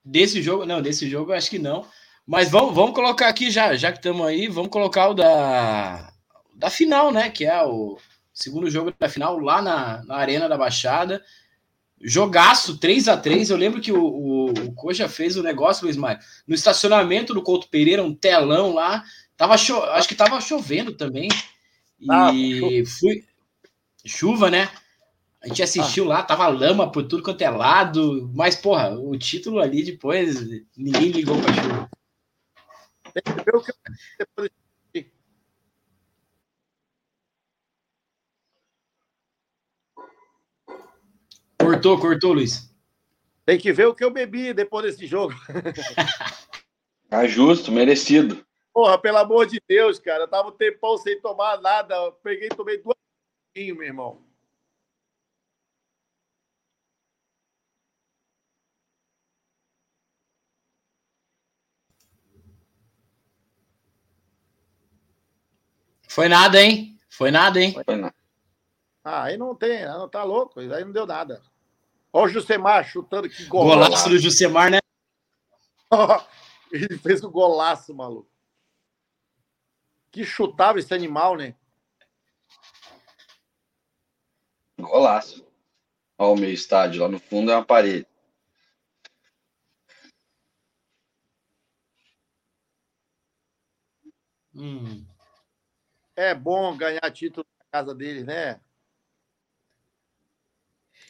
[0.05, 1.87] Desse jogo, não, desse jogo eu acho que não.
[2.27, 6.13] Mas vamos, vamos colocar aqui já, já que estamos aí, vamos colocar o da,
[6.55, 7.31] da final, né?
[7.31, 7.99] Que é o
[8.33, 11.23] segundo jogo da final lá na, na Arena da Baixada.
[12.01, 15.97] Jogaço 3 a 3 Eu lembro que o, o, o Coxa fez o negócio, Luiz
[15.97, 19.03] Maio, no estacionamento do Couto Pereira, um telão lá.
[19.37, 19.83] Tava cho...
[19.85, 21.29] Acho que tava chovendo também.
[22.05, 23.25] E ah, fui.
[24.05, 24.71] Chuva, né?
[25.43, 26.09] A gente assistiu ah.
[26.09, 28.31] lá, tava lama por tudo quanto é lado.
[28.35, 30.41] Mas, porra, o título ali depois,
[30.77, 31.91] ninguém ligou pra chuva.
[33.15, 33.73] Tem que ver o que
[34.19, 34.51] depois
[41.59, 42.71] Cortou, cortou, Luiz.
[43.47, 45.35] Tem que ver o que eu bebi depois desse jogo.
[47.09, 48.44] Tá justo, merecido.
[48.75, 50.25] Porra, pelo amor de Deus, cara.
[50.25, 51.95] Eu tava um tempão sem tomar nada.
[51.95, 52.97] Eu peguei e tomei duas
[53.57, 54.21] meu irmão.
[66.09, 66.99] Foi nada, hein?
[67.09, 67.81] Foi nada, hein?
[67.85, 68.15] Foi nada.
[69.05, 71.43] Ah, aí não tem, não tá louco, aí não deu nada.
[72.13, 73.65] Olha o Jusemar chutando que gol.
[73.65, 74.79] Golaço do Jusemar, né?
[76.73, 78.34] Ele fez o um golaço, maluco.
[80.15, 81.57] Que chutava esse animal, né?
[84.79, 85.45] Golaço.
[86.17, 88.07] Olha o meu estádio lá no fundo é uma parede.
[94.55, 95.05] Hum.
[96.15, 98.61] É bom ganhar título na casa dele, né?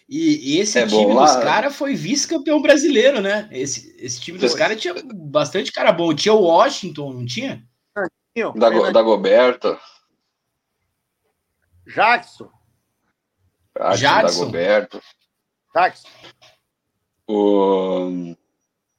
[0.08, 3.50] E, e esse é time dos caras foi vice-campeão brasileiro, né?
[3.52, 6.14] Esse, esse time dos caras tinha bastante cara bom.
[6.14, 7.68] Tinha o Washington, não tinha?
[8.56, 9.78] Da, da Goberto.
[11.86, 12.50] Jackson.
[13.76, 13.96] Jackson.
[13.96, 14.40] Jackson.
[14.40, 15.02] Da Goberto.
[15.74, 16.08] Jackson.
[17.28, 18.34] O...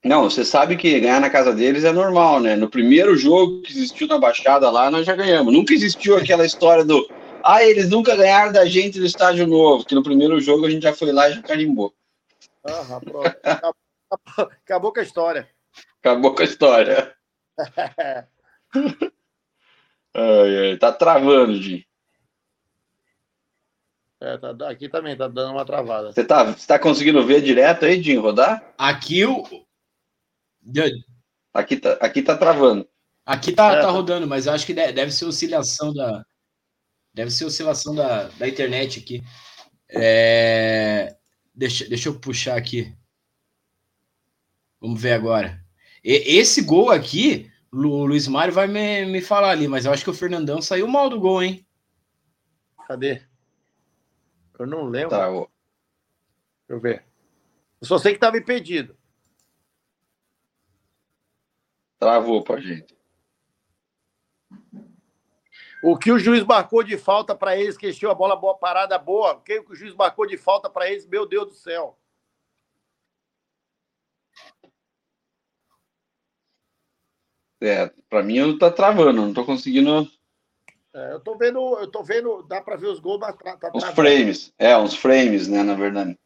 [0.03, 2.55] Não, você sabe que ganhar na casa deles é normal, né?
[2.55, 5.53] No primeiro jogo que existiu na Baixada lá, nós já ganhamos.
[5.53, 7.07] Nunca existiu aquela história do.
[7.43, 10.83] Ah, eles nunca ganharam da gente no estádio novo, que no primeiro jogo a gente
[10.83, 11.93] já foi lá e já carimbou.
[12.63, 13.35] Ah, pronto.
[13.43, 13.75] Acabou,
[14.63, 15.49] acabou com a história.
[15.99, 17.15] Acabou com a história.
[20.15, 21.85] ai, ai, tá travando, Di.
[24.21, 26.11] É, tá, aqui também tá dando uma travada.
[26.11, 28.73] Você tá, você tá conseguindo ver direto aí, Dinho, rodar?
[28.77, 29.43] Aqui o,
[31.53, 32.87] Aqui tá, aqui tá travando.
[33.25, 33.81] Aqui tá, é.
[33.81, 36.25] tá rodando, mas eu acho que deve ser oscilação da.
[37.13, 39.23] Deve ser oscilação da, da internet aqui.
[39.89, 41.15] É,
[41.53, 42.93] deixa, deixa eu puxar aqui.
[44.81, 45.63] Vamos ver agora.
[46.03, 50.03] E, esse gol aqui, o Luiz Mário vai me, me falar ali, mas eu acho
[50.03, 51.65] que o Fernandão saiu mal do gol, hein?
[52.87, 53.21] Cadê?
[54.57, 55.09] Eu não lembro.
[55.09, 55.49] Tá, Deixa
[56.69, 57.05] eu ver.
[57.81, 58.95] Eu só sei que estava impedido.
[61.99, 62.95] Travou pra gente.
[65.83, 69.33] O que o juiz marcou de falta para eles, que a bola boa parada boa.
[69.33, 71.97] O que o juiz marcou de falta para eles, meu Deus do céu.
[77.61, 80.09] É, para mim eu tá travando, não tô conseguindo.
[80.93, 83.71] É, eu tô vendo, eu tô vendo, dá para ver os gols, mas tá, tá
[83.73, 86.17] Os frames, é, uns frames, né, na verdade.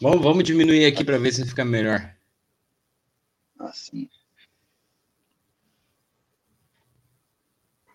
[0.00, 2.12] Vamos, vamos diminuir aqui para ver se fica melhor.
[3.58, 4.08] Assim.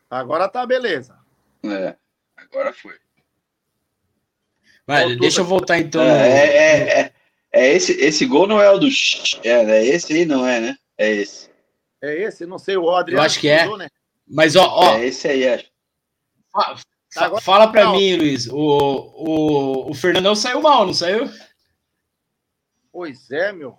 [0.09, 1.19] Agora tá beleza.
[1.63, 1.97] É,
[2.37, 2.97] agora foi.
[4.85, 6.01] Vai, deixa eu voltar então.
[6.01, 7.13] É, é, é,
[7.57, 8.87] é, esse, esse gol não é o do.
[9.43, 10.77] É, é esse aí, não é, né?
[10.95, 11.49] É esse.
[11.99, 13.21] É esse, não sei, o Adriano.
[13.21, 13.65] Eu acho que é.
[13.77, 13.89] né?
[14.27, 14.97] Mas, ó, ó.
[14.97, 15.65] É esse aí, acho.
[16.51, 16.75] Fa
[17.41, 18.47] fala para mim, Luiz.
[18.47, 21.27] O, o, o Fernandão saiu mal, não saiu?
[22.91, 23.77] Pois é, meu.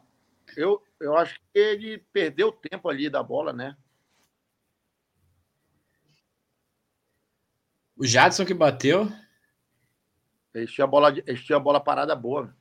[0.57, 3.77] Eu, eu acho que ele perdeu tempo ali da bola, né?
[7.97, 9.09] O Jadson que bateu.
[10.53, 12.53] Ele tinha a bola, ele tinha bola parada boa.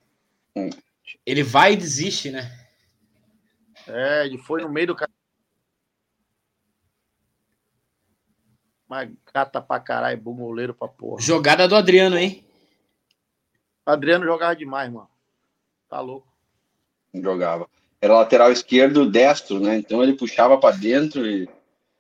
[1.26, 2.52] Ele vai e desiste, né?
[3.88, 4.96] É, ele foi no meio do
[8.88, 11.22] Mas gata pra caralho, bom goleiro pra porra.
[11.22, 12.46] Jogada do Adriano, hein?
[13.86, 15.10] Adriano jogava demais, mano.
[15.90, 16.28] Tá louco.
[17.14, 17.70] Jogava.
[18.02, 19.78] Era lateral esquerdo, destro, né?
[19.78, 21.48] Então ele puxava pra dentro e.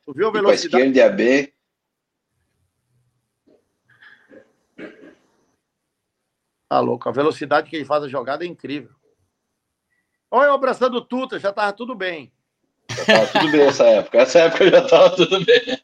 [0.05, 0.83] Tu viu a velocidade?
[0.83, 1.53] E a esquerda e a B.
[6.69, 7.07] Tá louco.
[7.07, 8.91] A velocidade que ele faz a jogada é incrível.
[10.29, 12.31] Olha o abraçando o Tuta, já tava tudo bem.
[12.89, 14.17] Já tava tudo bem essa época.
[14.17, 15.81] Essa época já tava tudo bem.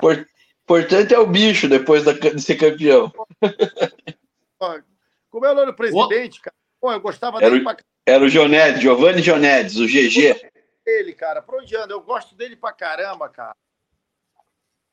[0.00, 0.26] Por,
[0.62, 3.12] importante é o bicho depois de ser campeão.
[5.30, 6.56] Como é o nome do presidente, cara?
[6.80, 7.76] Pô, eu gostava era dele o, pra...
[8.06, 10.50] Era o Jonedes, Giovanni Jonedes, o GG.
[10.86, 11.92] Ele, cara, pra onde anda?
[11.92, 13.54] Eu gosto dele pra caramba, cara.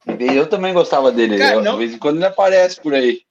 [0.06, 1.38] Eu também gostava dele.
[1.38, 1.74] Cara, eu, não...
[1.74, 3.24] De vez em quando ele aparece por aí.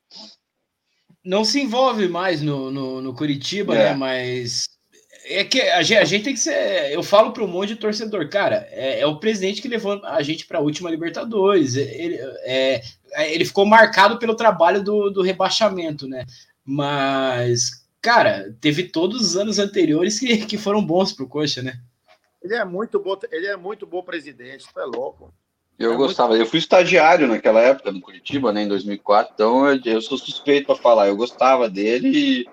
[1.24, 3.90] Não se envolve mais no, no, no Curitiba, é.
[3.90, 3.94] né?
[3.94, 4.64] Mas
[5.24, 6.92] é que a gente, a gente, tem que ser.
[6.92, 10.22] Eu falo para um monte de torcedor, cara, é, é, o presidente que levou a
[10.22, 11.76] gente para a última Libertadores.
[11.76, 12.82] Ele, é,
[13.28, 16.26] ele ficou marcado pelo trabalho do, do rebaixamento, né?
[16.64, 21.80] Mas, cara, teve todos os anos anteriores que, que foram bons pro Coxa, né?
[22.42, 25.32] Ele é muito bom, ele é muito bom presidente, tu é louco.
[25.80, 26.42] Eu é gostava, muito...
[26.42, 30.66] eu fui estagiário naquela época no Curitiba, né, em 2004, então eu, eu sou suspeito
[30.66, 32.46] para falar, eu gostava dele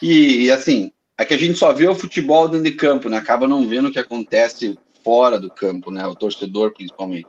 [0.00, 3.16] e, e, assim, é que a gente só vê o futebol dentro de campo, né?
[3.16, 6.06] Acaba não vendo o que acontece fora do campo, né?
[6.06, 7.28] O torcedor, principalmente.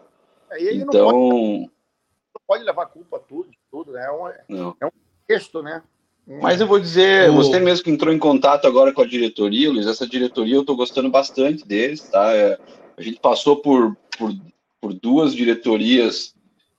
[0.52, 1.06] É, então.
[1.06, 4.06] Não pode, não pode, levar culpa tudo, tudo, né?
[4.06, 4.76] É um, não.
[4.82, 4.92] é um
[5.28, 5.84] texto, né?
[6.42, 9.86] Mas eu vou dizer, você mesmo que entrou em contato agora com a diretoria, Luiz,
[9.86, 12.34] essa diretoria eu estou gostando bastante deles, tá?
[12.34, 12.58] É,
[12.98, 14.34] a gente passou por, por,
[14.86, 16.36] por duas diretorias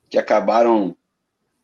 [0.09, 0.95] que acabaram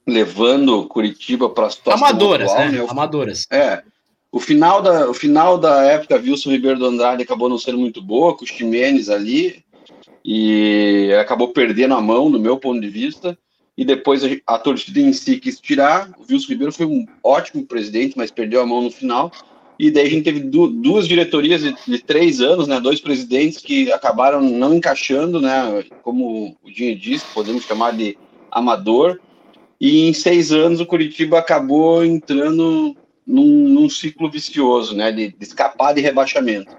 [0.05, 2.79] levando Curitiba para a situação Amadoras, atual, né?
[2.79, 2.87] né?
[2.89, 3.47] Amadoras.
[3.49, 3.85] É,
[4.33, 8.03] o final da, o final da época, Wilson Ribeiro do Andrade acabou não sendo muito
[8.03, 9.65] boa, com o Ximenes ali,
[10.25, 13.39] e acabou perdendo a mão, do meu ponto de vista.
[13.79, 16.11] E depois a, a torcida em si quis tirar.
[16.19, 19.31] O Wilson Ribeiro foi um ótimo presidente, mas perdeu a mão no final.
[19.79, 22.79] E daí a gente teve du duas diretorias de, de, três anos, né?
[22.81, 25.85] Dois presidentes que acabaram não encaixando, né?
[26.03, 28.17] Como o Dinho disse, podemos chamar de
[28.51, 29.21] amador.
[29.81, 32.97] E em seis anos o Curitiba acabou entrando
[33.27, 36.77] num, num ciclo vicioso, né, de, de escapar de rebaixamento.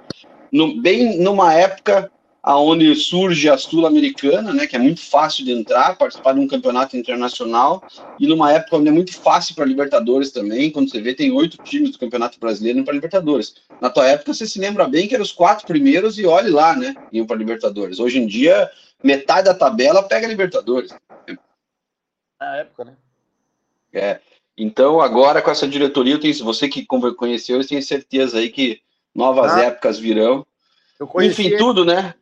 [0.51, 2.11] No, bem numa época
[2.43, 6.97] aonde surge a Sul-Americana, né, que é muito fácil de entrar, participar de um campeonato
[6.97, 7.81] internacional,
[8.19, 11.57] e numa época onde é muito fácil para Libertadores também, quando você vê, tem oito
[11.63, 13.55] times do Campeonato Brasileiro para Libertadores.
[13.79, 16.75] Na tua época, você se lembra bem que eram os quatro primeiros e olhe lá,
[16.75, 17.97] né, iam para Libertadores.
[17.97, 18.69] Hoje em dia,
[19.01, 20.93] metade da tabela pega Libertadores.
[22.41, 22.97] Na época, né?
[23.93, 24.19] É.
[24.57, 28.81] Então, agora com essa diretoria, eu tenho, você que conheceu, eu tenho certeza aí que
[29.15, 30.45] novas ah, épocas virão.
[31.21, 32.13] Enfim, tudo, né?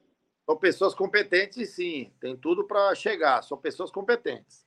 [0.46, 2.12] São pessoas competentes, sim.
[2.20, 3.42] Tem tudo para chegar.
[3.44, 4.66] São pessoas competentes.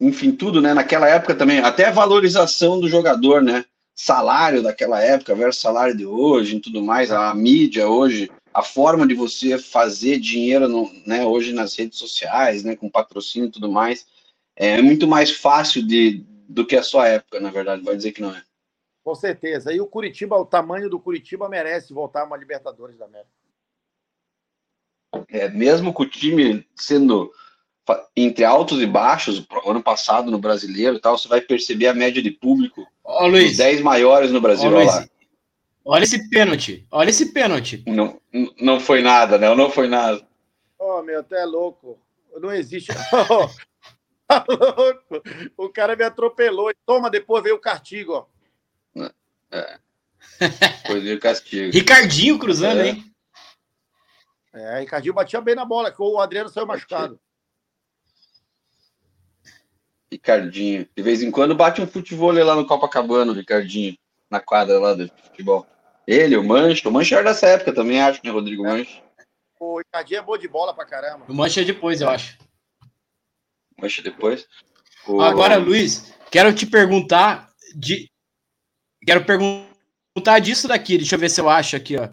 [0.00, 0.74] Enfim, tudo, né?
[0.74, 3.64] Naquela época também, até a valorização do jogador, né?
[3.94, 9.06] Salário daquela época versus salário de hoje e tudo mais, a mídia hoje, a forma
[9.06, 11.24] de você fazer dinheiro, no, né?
[11.24, 12.76] Hoje nas redes sociais, né?
[12.76, 14.06] Com patrocínio e tudo mais,
[14.54, 18.22] é muito mais fácil de do que a sua época, na verdade, vai dizer que
[18.22, 18.42] não é.
[19.02, 19.72] Com certeza.
[19.72, 23.35] E o Curitiba, o tamanho do Curitiba merece voltar a uma Libertadores da América.
[25.28, 27.30] É, mesmo com o time sendo
[28.16, 32.20] entre altos e baixos, ano passado no brasileiro e tal, você vai perceber a média
[32.20, 34.68] de público Ó, Luiz, dos 10 maiores no Brasil.
[34.68, 35.08] Ó, Luiz,
[35.84, 37.84] olha esse pênalti, olha esse pênalti.
[37.86, 38.20] Não,
[38.60, 39.54] não foi nada, né?
[39.54, 40.26] Não foi nada.
[40.78, 41.98] Oh, meu, até é louco.
[42.40, 42.92] Não existe.
[44.28, 45.22] Tá louco?
[45.56, 46.72] O cara me atropelou.
[46.84, 48.26] Toma, depois veio o castigo, ó.
[49.52, 49.78] É.
[50.82, 51.72] Depois veio o castigo.
[51.72, 52.88] Ricardinho cruzando, é.
[52.88, 53.15] hein?
[54.56, 57.20] É, Ricardinho batia bem na bola, que o Adriano saiu machucado.
[60.10, 60.88] Ricardinho.
[60.96, 63.96] De vez em quando bate um futebol lá no Copacabana, o Ricardinho,
[64.30, 65.66] na quadra lá do futebol.
[66.06, 66.88] Ele, o Mancha.
[66.88, 69.02] O Mancha era dessa época também, acho, né, Rodrigo Mancha?
[69.60, 71.26] O Ricardinho é bom de bola pra caramba.
[71.28, 72.38] O Mancha é depois, eu acho.
[73.78, 74.46] Mancha depois.
[75.06, 75.20] O...
[75.20, 78.10] Agora, Luiz, quero te perguntar de.
[79.04, 80.96] Quero perguntar disso daqui.
[80.96, 82.08] Deixa eu ver se eu acho aqui, ó.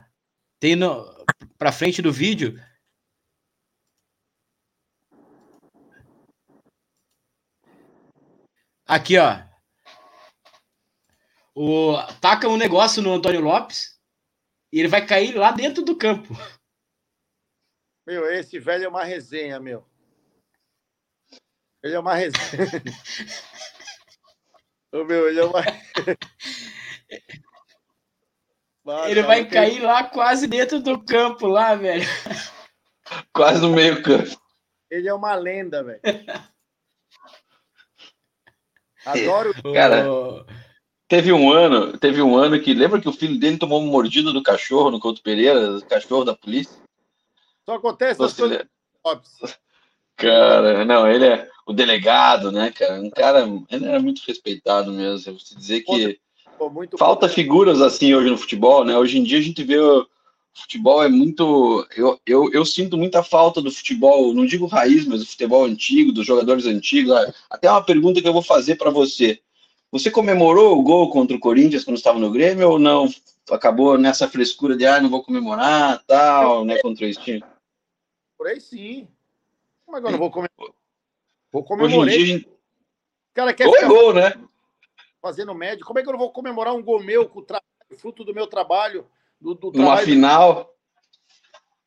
[0.59, 1.12] Tem no...
[1.57, 2.59] pra frente do vídeo.
[8.85, 9.41] Aqui, ó.
[11.55, 13.99] O, taca um negócio no Antônio Lopes
[14.71, 16.33] e ele vai cair lá dentro do campo.
[18.05, 19.87] Meu, esse velho é uma resenha, meu.
[21.81, 22.41] Ele é uma resenha.
[24.91, 25.61] Ô, meu, ele é uma.
[28.83, 32.03] Mano, ele vai cair lá quase dentro do campo, lá, velho.
[33.31, 34.35] Quase no meio campo.
[34.89, 36.01] Ele é uma lenda, velho.
[39.05, 39.53] Adoro.
[39.73, 40.05] Cara,
[41.07, 44.31] teve um ano, teve um ano que lembra que o filho dele tomou uma mordida
[44.31, 46.81] do cachorro no Couto Pereira, cachorro da polícia.
[47.65, 48.67] Só acontece Você coisas...
[50.15, 53.01] Cara, não, ele é o delegado, né, cara?
[53.01, 55.31] Um cara, ele era muito respeitado mesmo.
[55.31, 56.19] Eu vou dizer que
[56.69, 58.97] Pô, falta figuras assim hoje no futebol, né?
[58.97, 60.07] Hoje em dia a gente vê o
[60.53, 61.85] futebol é muito.
[61.95, 66.11] Eu, eu, eu sinto muita falta do futebol, não digo raiz, mas do futebol antigo,
[66.11, 67.11] dos jogadores antigos.
[67.11, 69.39] Ah, até uma pergunta que eu vou fazer para você.
[69.91, 73.07] Você comemorou o gol contra o Corinthians quando estava no Grêmio ou não?
[73.51, 77.43] Acabou nessa frescura de ah, não vou comemorar, tal, né, contra esse time?
[78.37, 79.07] Por aí sim.
[79.87, 80.75] Mas agora não vou comemorar.
[81.51, 82.07] Vou comemorar.
[82.07, 82.53] Hoje em dia,
[83.33, 84.33] cara quer gol é gol, né?
[85.23, 85.85] Fazendo médio.
[85.85, 87.65] Como é que eu não vou comemorar um gol meu com o trabalho,
[87.97, 89.07] fruto do meu trabalho?
[89.39, 90.53] Do, do numa trabalho final.
[90.55, 90.69] Do...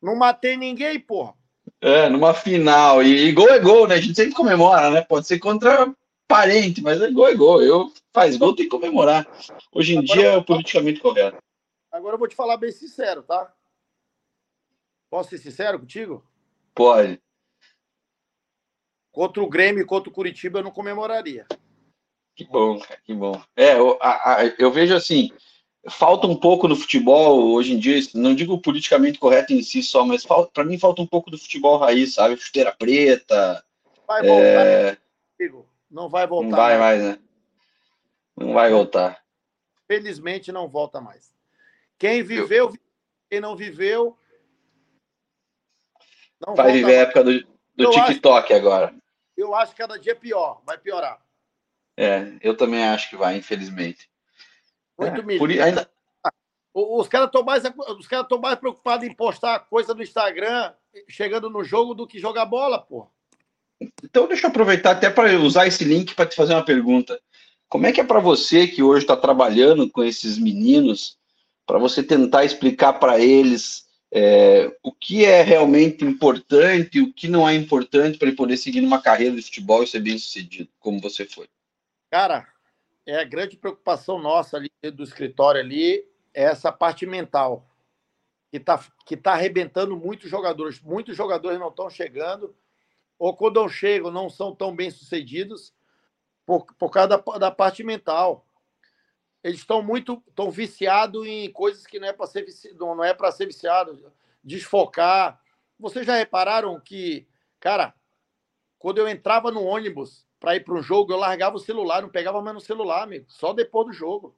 [0.01, 1.35] Não matei ninguém, porra.
[1.79, 3.03] É, numa final.
[3.03, 3.93] E, e, gol é gol, né?
[3.93, 5.01] A gente sempre comemora, né?
[5.03, 5.93] Pode ser contra
[6.27, 7.61] parente, mas é gol é gol.
[7.61, 9.27] Eu faz gol, tem que comemorar.
[9.71, 11.37] Hoje em agora, dia é politicamente correto.
[11.91, 13.53] Agora eu vou te falar bem sincero, tá?
[15.11, 16.25] Posso ser sincero contigo?
[16.73, 17.21] Pode.
[19.11, 21.45] Contra o Grêmio e contra o Curitiba eu não comemoraria.
[22.37, 23.41] Que bom, cara, que bom.
[23.55, 25.31] É, eu, a, a, eu vejo assim,
[25.89, 30.05] falta um pouco no futebol hoje em dia, não digo politicamente correto em si só,
[30.05, 30.23] mas
[30.53, 32.37] para mim falta um pouco do futebol raiz, sabe?
[32.37, 33.65] Chuteira preta.
[34.07, 34.97] Vai voltar, é...
[35.89, 36.49] não vai voltar.
[36.49, 37.19] Não vai mais, mais né?
[38.37, 39.19] Não vai voltar.
[39.87, 41.33] Felizmente não volta mais.
[41.97, 42.73] Quem viveu, eu...
[43.31, 44.15] quem não viveu,
[46.45, 48.93] não vai viver a época do, do TikTok acho, agora.
[49.35, 51.19] Eu acho que cada dia é pior, vai piorar.
[51.97, 54.07] É, eu também acho que vai, infelizmente.
[54.97, 55.89] Muito é, por, ainda...
[56.73, 57.63] Os caras estão mais,
[57.97, 60.71] os caras mais preocupados em postar coisa no Instagram
[61.09, 63.07] chegando no jogo do que jogar bola, pô.
[64.03, 67.19] Então deixa eu aproveitar até para usar esse link para te fazer uma pergunta.
[67.69, 71.17] Como é que é para você que hoje está trabalhando com esses meninos,
[71.65, 77.47] para você tentar explicar para eles é, o que é realmente importante, o que não
[77.47, 81.01] é importante para ele poder seguir numa carreira de futebol e ser bem sucedido, como
[81.01, 81.47] você foi?
[82.09, 82.47] Cara,
[83.05, 87.67] é a grande preocupação nossa ali do escritório ali, é essa parte mental,
[88.49, 90.79] que está que tá arrebentando muitos jogadores.
[90.81, 92.55] Muitos jogadores não estão chegando,
[93.17, 95.73] ou quando chegam, não são tão bem sucedidos
[96.45, 98.47] por, por causa da, da parte mental
[99.47, 102.45] eles estão muito estão viciados em coisas que não é para ser
[102.75, 104.11] não é para ser viciado,
[104.43, 105.41] desfocar.
[105.79, 107.25] Vocês já repararam que,
[107.57, 107.93] cara,
[108.77, 112.09] quando eu entrava no ônibus para ir para um jogo, eu largava o celular, não
[112.09, 114.35] pegava mais no celular, amigo, só depois do jogo.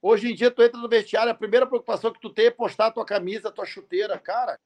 [0.00, 2.86] Hoje em dia, tu entra no vestiário, a primeira preocupação que tu tem é postar
[2.86, 4.58] a tua camisa, a tua chuteira, cara.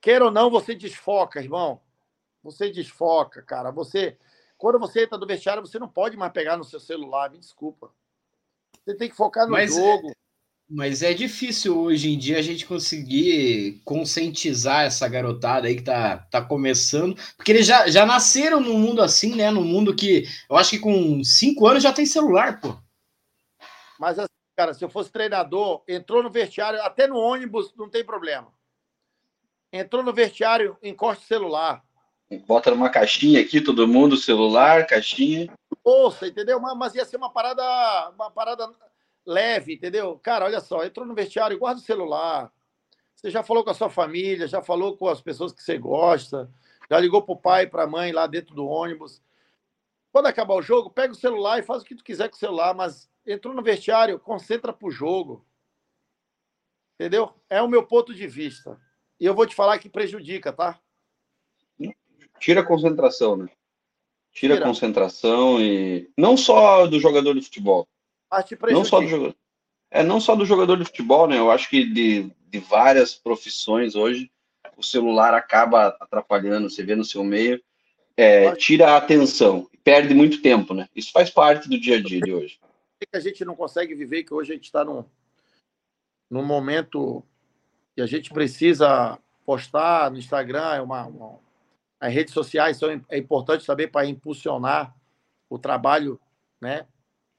[0.00, 1.82] Quer ou não, você desfoca, irmão.
[2.42, 3.70] Você desfoca, cara.
[3.70, 4.18] Você
[4.56, 7.92] quando você entra no vestiário, você não pode mais pegar no seu celular, me desculpa.
[8.84, 10.15] Você tem que focar no mas, é, jogo.
[10.68, 16.18] Mas é difícil hoje em dia a gente conseguir conscientizar essa garotada aí que tá,
[16.18, 19.50] tá começando, porque eles já, já nasceram num mundo assim, né?
[19.50, 22.76] Num mundo que eu acho que com cinco anos já tem celular, pô.
[23.98, 28.04] Mas assim, cara, se eu fosse treinador, entrou no vestiário, até no ônibus não tem
[28.04, 28.52] problema.
[29.72, 31.86] Entrou no vestiário, encosta o celular
[32.46, 35.48] Bota numa caixinha aqui, todo mundo, celular, caixinha.
[35.84, 36.58] Ouça, entendeu?
[36.58, 37.62] Mas, mas ia ser uma parada,
[38.10, 38.68] uma parada
[39.26, 40.18] leve, entendeu?
[40.20, 42.52] Cara, olha só, entrou no vestiário, guarda o celular.
[43.14, 46.50] Você já falou com a sua família, já falou com as pessoas que você gosta,
[46.90, 49.22] já ligou pro pai pra mãe lá dentro do ônibus.
[50.12, 52.38] Quando acabar o jogo, pega o celular e faz o que tu quiser com o
[52.38, 55.44] celular, mas entrou no vestiário, concentra pro jogo.
[56.94, 57.34] Entendeu?
[57.50, 58.80] É o meu ponto de vista.
[59.18, 60.80] E eu vou te falar que prejudica, tá?
[62.38, 63.48] Tira a concentração, né?
[64.32, 64.66] Tira, Tira.
[64.66, 66.10] a concentração e.
[66.16, 67.88] Não só do jogador de futebol.
[68.30, 69.36] Mas te não só do jogador.
[69.90, 71.38] É, não só do jogador de futebol, né?
[71.38, 74.30] Eu acho que de, de várias profissões hoje,
[74.76, 77.62] o celular acaba atrapalhando, você vê no seu meio,
[78.16, 80.88] é, tira a atenção, perde muito tempo, né?
[80.94, 82.58] Isso faz parte do dia a dia de hoje.
[83.00, 85.04] que a gente não consegue viver, que hoje a gente está num,
[86.30, 87.22] num momento
[87.94, 91.38] que a gente precisa postar no Instagram, é uma, uma,
[92.00, 94.94] as redes sociais são é importante também para impulsionar
[95.48, 96.20] o trabalho,
[96.60, 96.86] né,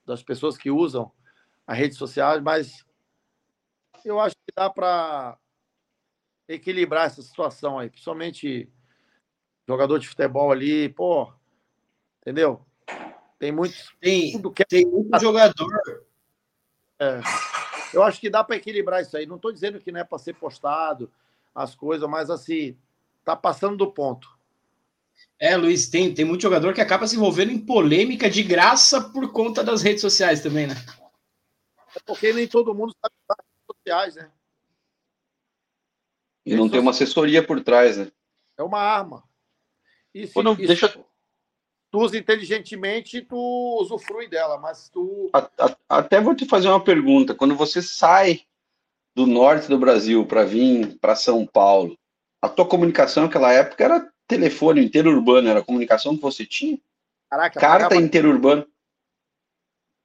[0.08, 1.12] das pessoas que usam
[1.68, 2.86] as redes sociais, mas
[4.05, 5.38] eu acho que dá para
[6.47, 8.72] equilibrar essa situação aí, principalmente
[9.68, 11.32] jogador de futebol ali, pô,
[12.22, 12.66] entendeu?
[13.38, 13.93] Tem muitos.
[13.99, 14.66] Tem, que...
[14.66, 15.70] tem muito jogador.
[16.99, 17.20] É,
[17.93, 19.26] eu acho que dá para equilibrar isso aí.
[19.26, 21.12] Não estou dizendo que não é para ser postado
[21.53, 22.78] as coisas, mas assim,
[23.26, 24.36] tá passando do ponto.
[25.39, 29.32] É, Luiz, tem, tem muito jogador que acaba se envolvendo em polêmica de graça por
[29.32, 30.76] conta das redes sociais também, né?
[31.95, 34.32] É porque nem todo mundo sabe das redes sociais, né?
[36.45, 38.11] E não tem uma assessoria por trás, né?
[38.57, 39.24] É uma arma.
[40.13, 40.89] E se, não, deixa...
[41.91, 45.30] tu usa inteligentemente, tu usufrui dela, mas tu.
[45.34, 47.36] A, a, até vou te fazer uma pergunta.
[47.36, 48.41] Quando você sai
[49.15, 51.97] do norte do Brasil para vir para São Paulo,
[52.41, 56.80] a tua comunicação naquela época era telefone interurbano, era a comunicação que você tinha?
[57.30, 58.01] Caraca, Carta pagava...
[58.01, 58.67] interurbano.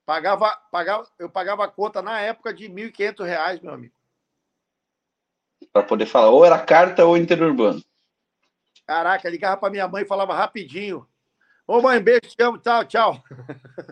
[0.05, 3.95] Pagava, pagava, eu pagava a conta na época de R$ 1.500, meu amigo.
[5.73, 7.83] Para poder falar, ou era carta ou interurbano.
[8.87, 11.07] Caraca, ligava para minha mãe e falava rapidinho.
[11.67, 13.23] Ô mãe, beijo, te amo, tchau, tchau.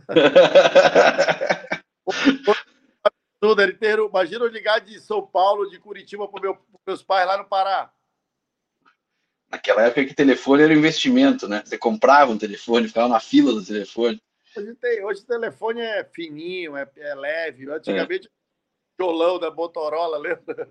[3.40, 4.08] Tudo, inteiro.
[4.08, 7.90] Imagina eu ligar de São Paulo, de Curitiba para meu, meus pais lá no Pará.
[9.50, 11.62] Naquela época que telefone era um investimento, né?
[11.64, 14.20] Você comprava um telefone, ficava na fila do telefone.
[14.56, 17.70] Hoje, tem, hoje o telefone é fininho, é, é leve.
[17.70, 18.30] Antigamente, é.
[18.96, 20.68] violão da Motorola, lembra?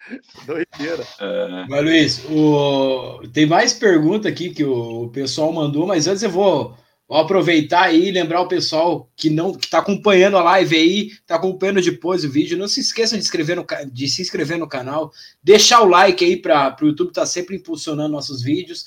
[0.46, 1.04] Doideira.
[1.18, 1.66] É.
[1.68, 3.22] Mas, Luiz, o...
[3.32, 6.76] tem mais pergunta aqui que o pessoal mandou, mas antes eu vou,
[7.10, 11.06] vou aproveitar aí e lembrar o pessoal que não que está acompanhando a live aí,
[11.08, 12.56] está acompanhando depois o vídeo.
[12.56, 15.10] Não se esqueçam de, inscrever no, de se inscrever no canal,
[15.42, 18.84] deixar o like aí para o YouTube estar tá sempre impulsionando nossos vídeos.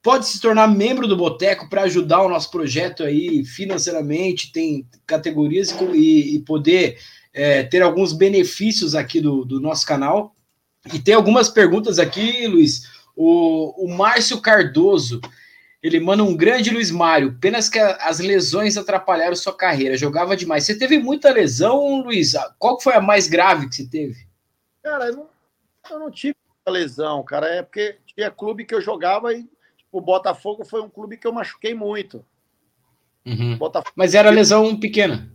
[0.00, 5.74] Pode se tornar membro do Boteco para ajudar o nosso projeto aí financeiramente, tem categorias
[5.92, 6.96] e, e poder
[7.34, 10.36] é, ter alguns benefícios aqui do, do nosso canal.
[10.94, 12.82] E tem algumas perguntas aqui, Luiz.
[13.16, 15.20] O, o Márcio Cardoso,
[15.82, 17.34] ele manda um grande Luiz Mário.
[17.36, 19.96] Apenas que as lesões atrapalharam sua carreira.
[19.96, 20.64] Jogava demais.
[20.64, 22.32] Você teve muita lesão, Luiz?
[22.58, 24.26] Qual foi a mais grave que você teve?
[24.82, 25.28] Cara, eu não,
[25.90, 27.46] eu não tive muita lesão, cara.
[27.46, 31.26] É porque tinha clube que eu jogava e tipo, o Botafogo foi um clube que
[31.26, 32.24] eu machuquei muito.
[33.24, 33.58] Uhum.
[33.94, 35.30] Mas era lesão pequena.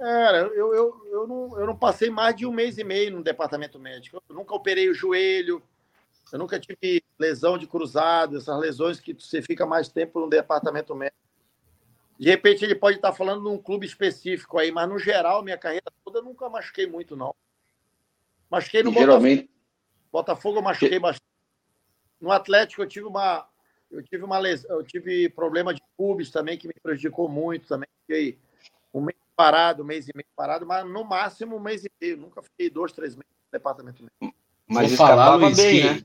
[0.00, 3.22] Era, eu, eu, eu, não, eu não passei mais de um mês e meio no
[3.22, 4.22] departamento médico.
[4.28, 5.60] Eu nunca operei o joelho,
[6.32, 10.94] eu nunca tive lesão de cruzado, essas lesões que você fica mais tempo no departamento
[10.94, 11.18] médico.
[12.18, 15.86] De repente ele pode estar falando num clube específico aí, mas no geral, minha carreira
[16.04, 17.34] toda eu nunca machuquei muito, não.
[18.50, 19.42] Machuquei no Geralmente...
[19.42, 19.58] Botafogo.
[20.10, 21.28] Botafogo eu machuquei bastante.
[22.20, 23.46] No Atlético eu tive uma.
[23.90, 27.88] Eu tive uma lesão, eu tive problema de pubis também, que me prejudicou muito também.
[28.06, 28.38] Fiquei
[28.92, 32.16] um mês parado, um mês e meio parado, mas no máximo um mês e meio.
[32.16, 34.38] Nunca fiquei dois, três meses no departamento médico.
[34.66, 36.02] Mas Vou falar, bem, né?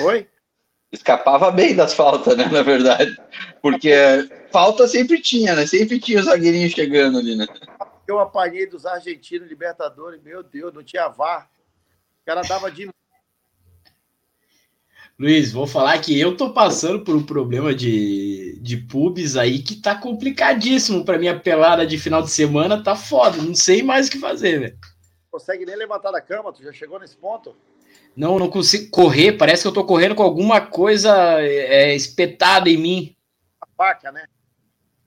[0.00, 0.28] Oi?
[0.92, 2.46] Escapava bem das faltas, né?
[2.46, 3.16] Na verdade.
[3.60, 3.92] Porque
[4.52, 5.66] falta sempre tinha, né?
[5.66, 7.46] Sempre tinha o zagueirinho chegando ali, né?
[8.06, 11.50] Eu apanhei dos argentinos Libertadores, meu Deus, não tinha VAR.
[12.22, 12.88] O cara dava de
[15.18, 19.76] Luiz, vou falar que eu tô passando por um problema de, de pubs aí que
[19.76, 24.10] tá complicadíssimo para minha pelada de final de semana, tá foda, não sei mais o
[24.10, 24.78] que fazer, velho.
[25.30, 27.56] Consegue nem levantar da cama, tu já chegou nesse ponto?
[28.16, 32.78] Não, não consigo correr, parece que eu tô correndo com alguma coisa é, espetada em
[32.78, 33.16] mim.
[33.60, 34.24] A faca, né?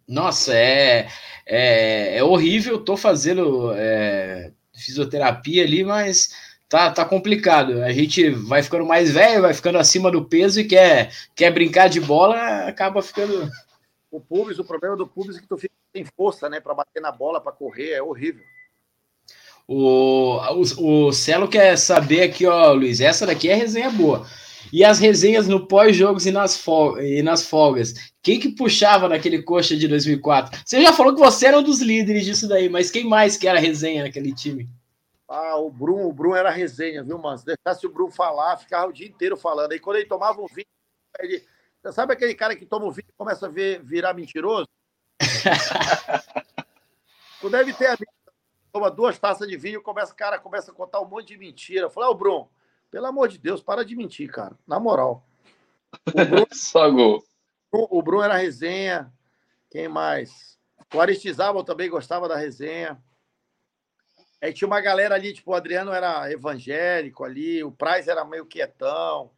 [0.07, 1.07] Nossa, é,
[1.45, 6.31] é, é horrível, tô fazendo é, fisioterapia ali, mas
[6.67, 7.83] tá, tá complicado.
[7.83, 11.89] A gente vai ficando mais velho, vai ficando acima do peso e quer, quer brincar
[11.89, 13.49] de bola, acaba ficando.
[14.11, 17.01] O pubis, o problema do pubis é que tu fica sem força, né, para bater
[17.01, 18.43] na bola, para correr, é horrível.
[19.71, 24.25] O, o, o Celo quer saber aqui, ó, Luiz, essa daqui é resenha boa.
[24.73, 26.59] E as resenhas no pós-jogos e, nas
[26.99, 28.11] e nas folgas.
[28.23, 30.59] Quem que puxava naquele coxa de 2004?
[30.65, 33.47] Você já falou que você era um dos líderes disso daí, mas quem mais que
[33.47, 34.67] era resenha naquele time?
[35.27, 37.37] Ah, o Bruno, o Bruno era resenha, viu, mano?
[37.37, 39.71] Se deixasse o Bruno falar, ficava o dia inteiro falando.
[39.71, 40.65] Aí quando ele tomava um vinho,
[41.19, 41.43] ele.
[41.91, 44.67] Sabe aquele cara que toma um vinho e começa a ver, virar mentiroso?
[47.39, 48.18] tu deve ter amigo.
[48.71, 51.85] Toma duas taças de vinho, começa, cara, começa a contar um monte de mentira.
[51.85, 52.49] Eu falei, ô, oh, Bruno,
[52.91, 54.57] pelo amor de Deus, para de mentir, cara.
[54.67, 55.25] Na moral.
[56.07, 57.23] O Bruno, Só gol.
[57.71, 59.11] O Bruno era resenha.
[59.69, 60.57] Quem mais?
[60.93, 63.01] O Aristizábal também gostava da resenha.
[64.41, 68.45] Aí tinha uma galera ali, tipo, o Adriano era evangélico ali, o Price era meio
[68.45, 69.31] quietão.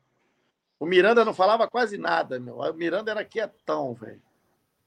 [0.80, 2.58] O Miranda não falava quase nada, meu.
[2.58, 4.22] O Miranda era quietão, velho.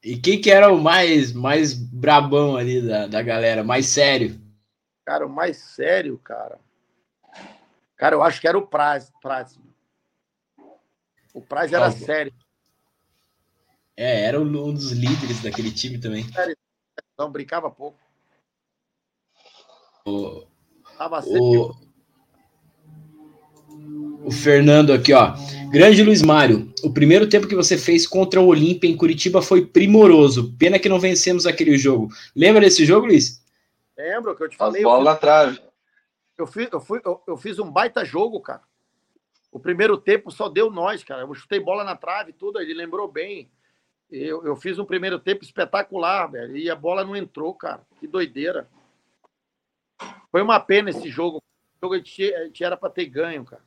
[0.05, 4.39] E quem que era o mais, mais brabão ali da, da galera, mais sério?
[5.03, 6.61] Cara, o mais sério, cara.
[7.97, 9.11] Cara, eu acho que era o Praz.
[9.23, 9.59] Praz.
[11.33, 12.35] O Praz era sério.
[13.97, 16.27] É, era um dos líderes daquele time também.
[17.19, 17.99] Não, brincava pouco.
[20.05, 20.45] O,
[21.27, 21.75] o,
[24.25, 25.35] o Fernando aqui, ó.
[25.71, 29.67] Grande Luiz Mário, o primeiro tempo que você fez contra o Olímpia em Curitiba foi
[29.67, 30.55] primoroso.
[30.57, 32.09] Pena que não vencemos aquele jogo.
[32.35, 33.45] Lembra desse jogo, Luiz?
[33.97, 34.81] Lembro que eu te falei.
[34.81, 35.61] As bola na trave.
[36.39, 38.63] Eu fiz, eu, fui, eu, eu, fiz um baita jogo, cara.
[39.53, 41.23] O primeiro tempo só deu nós, cara.
[41.23, 43.51] Eu chutei bola na trave tudo, ele lembrou bem.
[44.11, 46.57] Eu, eu fiz um primeiro tempo espetacular, velho.
[46.57, 47.83] E a bola não entrou, cara.
[48.01, 48.69] Que doideira.
[50.31, 51.39] Foi uma pena esse jogo.
[51.39, 53.63] O jogo a gente, a gente era para ter ganho, cara.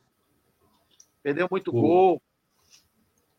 [1.28, 2.22] Perdeu muito o, gol.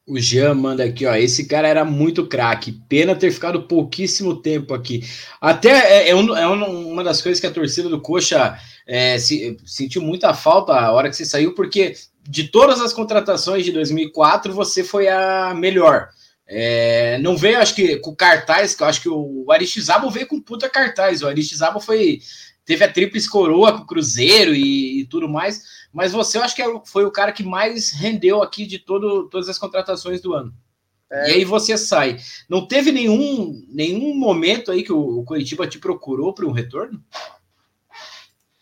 [0.05, 1.15] O Jean manda aqui, ó.
[1.15, 2.79] Esse cara era muito craque.
[2.87, 5.03] Pena ter ficado pouquíssimo tempo aqui.
[5.41, 9.57] Até é, é, um, é uma das coisas que a torcida do Coxa é, se,
[9.65, 14.53] sentiu muita falta a hora que você saiu, porque de todas as contratações de 2004,
[14.53, 16.09] você foi a melhor.
[16.47, 20.39] É, não veio, acho que, com cartaz, que eu acho que o Aristizábal veio com
[20.39, 21.23] puta cartaz.
[21.23, 22.19] O Aristizábal foi.
[22.69, 25.87] Teve a tríplice coroa com o Cruzeiro e, e, tudo mais.
[25.91, 29.27] Mas você, eu acho que é foi o cara que mais rendeu aqui de todo,
[29.27, 30.53] todas as contratações do ano.
[31.09, 31.31] É.
[31.31, 32.19] E aí você sai.
[32.47, 37.03] Não teve nenhum, nenhum momento aí que o, o Curitiba te procurou para um retorno?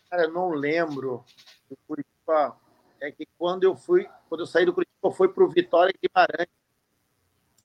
[0.08, 1.22] Cara, eu não lembro.
[1.68, 2.56] O Curitiba
[3.02, 5.92] é que quando eu fui, quando eu saí do Curitiba, eu fui para o Vitória
[6.02, 6.48] Guimarães.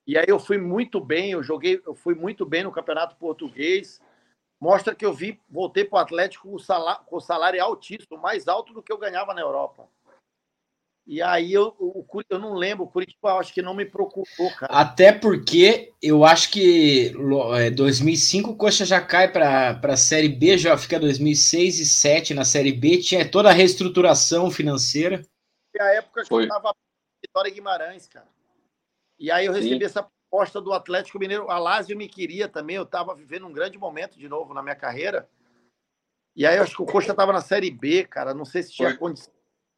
[0.06, 4.02] E aí eu fui muito bem, eu joguei, eu fui muito bem no Campeonato Português.
[4.64, 8.48] Mostra que eu vi, voltei para o Atlético com o salário, com salário altíssimo, mais
[8.48, 9.90] alto do que eu ganhava na Europa.
[11.06, 14.72] E aí eu, o, eu não lembro, o Curitiba acho que não me procurou, cara.
[14.72, 17.12] Até porque eu acho que
[17.76, 22.34] 2005 é, o Coxa já cai para a Série B, já fica 2006 e 2007
[22.34, 25.26] na Série B, tinha toda a reestruturação financeira.
[25.76, 26.44] E a época que Foi.
[26.44, 26.74] eu estava
[27.22, 28.30] Vitória Guimarães, cara.
[29.20, 29.84] E aí eu recebi Sim.
[29.84, 31.50] essa proposta do Atlético Mineiro.
[31.52, 34.76] A Lázio me queria também, eu estava vivendo um grande momento de novo na minha
[34.76, 35.30] carreira.
[36.36, 38.72] E aí eu acho que o Coxa estava na Série B, cara, não sei se
[38.72, 38.98] tinha Foi.
[38.98, 39.32] condição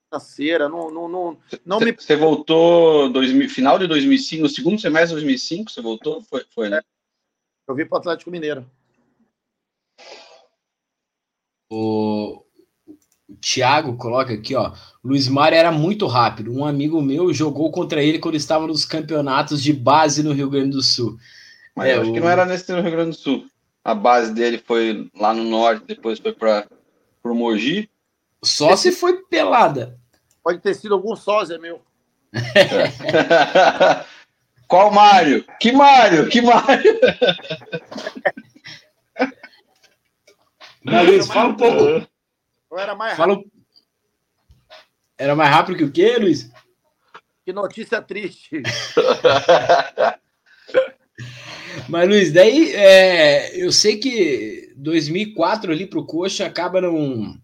[0.07, 1.91] financeira, não, não, não, não cê, me...
[1.91, 6.21] Você voltou dois, final de 2005, no segundo semestre de 2005, você voltou?
[6.21, 6.81] Foi, foi né?
[7.67, 8.65] Eu vim para o Atlético Mineiro.
[11.69, 12.44] O,
[13.27, 14.71] o Thiago coloca aqui, ó.
[15.03, 16.53] Luiz Mário era muito rápido.
[16.53, 20.71] Um amigo meu jogou contra ele quando estava nos campeonatos de base no Rio Grande
[20.71, 21.17] do Sul.
[21.75, 22.13] Mas é, eu acho o...
[22.13, 23.45] que não era nesse no Rio Grande do Sul.
[23.83, 26.67] A base dele foi lá no norte, depois foi para
[27.23, 27.89] o Mogi.
[28.43, 29.99] Só se foi pelada.
[30.43, 31.81] Pode ter sido algum sósia meu.
[34.67, 35.45] Qual Mário?
[35.59, 36.27] Que Mário?
[36.29, 36.99] Que Mário?
[40.83, 42.07] Luiz, fala um pouco.
[42.75, 43.35] Eu era mais rápido.
[43.35, 43.45] Fala...
[45.17, 46.51] Era mais rápido que o quê, Luiz?
[47.45, 48.61] Que notícia triste.
[51.87, 57.39] Mas, Luiz, daí é, eu sei que 2004 ali para o Coxa acaba não,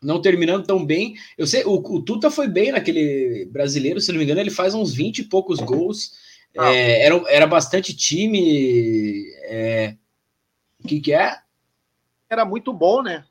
[0.00, 1.16] não terminando tão bem.
[1.36, 4.72] Eu sei, o, o, Tuta foi bem naquele brasileiro, se não me engano, ele faz
[4.72, 6.12] uns 20 e poucos gols.
[6.56, 6.72] Ah.
[6.72, 9.24] É, era, era bastante time.
[9.46, 9.96] É,
[10.78, 11.36] o que, que é?
[12.28, 13.24] Era muito bom, né?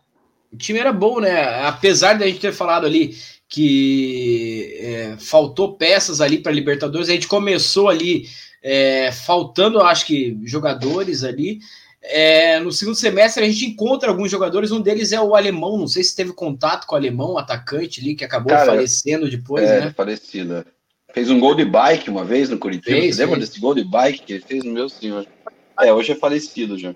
[0.51, 1.65] O time era bom, né?
[1.65, 3.15] Apesar da gente ter falado ali
[3.47, 8.27] que é, faltou peças ali para Libertadores, a gente começou ali
[8.61, 11.59] é, faltando, acho que, jogadores ali.
[12.01, 15.87] É, no segundo semestre a gente encontra alguns jogadores, um deles é o alemão, não
[15.87, 19.67] sei se teve contato com o alemão, o atacante ali, que acabou Cara, falecendo depois,
[19.67, 19.93] é, né?
[19.95, 20.57] Falecido.
[20.57, 20.65] É.
[21.13, 22.95] Fez um gol de bike uma vez no Curitiba.
[22.95, 23.49] Fez, Você lembra fez.
[23.49, 25.25] desse gol de bike que ele fez no meu senhor?
[25.81, 26.95] É, hoje é falecido já.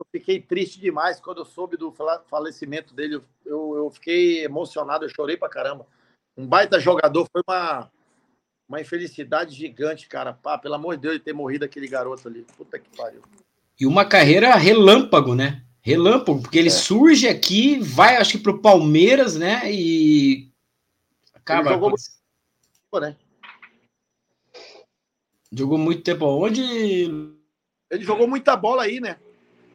[0.00, 1.94] Eu fiquei triste demais quando eu soube do
[2.26, 3.20] falecimento dele.
[3.44, 5.86] Eu, eu fiquei emocionado, eu chorei pra caramba.
[6.34, 7.90] Um baita jogador, foi uma,
[8.66, 10.32] uma infelicidade gigante, cara.
[10.32, 12.46] Pá, pelo amor de Deus, de ter morrido aquele garoto ali.
[12.56, 13.20] Puta que pariu.
[13.78, 15.62] E uma carreira relâmpago, né?
[15.82, 16.72] Relâmpago, porque ele é.
[16.72, 19.70] surge aqui, vai, acho que para o Palmeiras, né?
[19.70, 20.50] E
[21.34, 21.68] acaba.
[21.68, 23.16] Ele jogou, muito, né?
[25.52, 26.62] jogou muito tempo onde?
[27.90, 29.18] Ele jogou muita bola aí, né?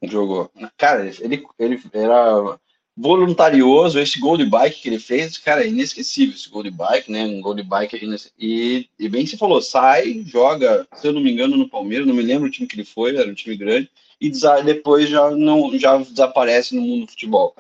[0.08, 0.50] Jogou.
[0.78, 2.58] Cara, ele, ele era
[2.98, 7.12] voluntarioso, esse gol de bike que ele fez, cara, é inesquecível esse gol de bike,
[7.12, 7.26] né?
[7.26, 8.00] Um gol de bike
[8.40, 12.16] e, e bem se falou, sai, joga, se eu não me engano, no Palmeiras, não
[12.16, 13.90] me lembro o time que ele foi, era um time grande,
[14.22, 14.32] e
[14.64, 17.54] depois já não já desaparece no mundo do futebol.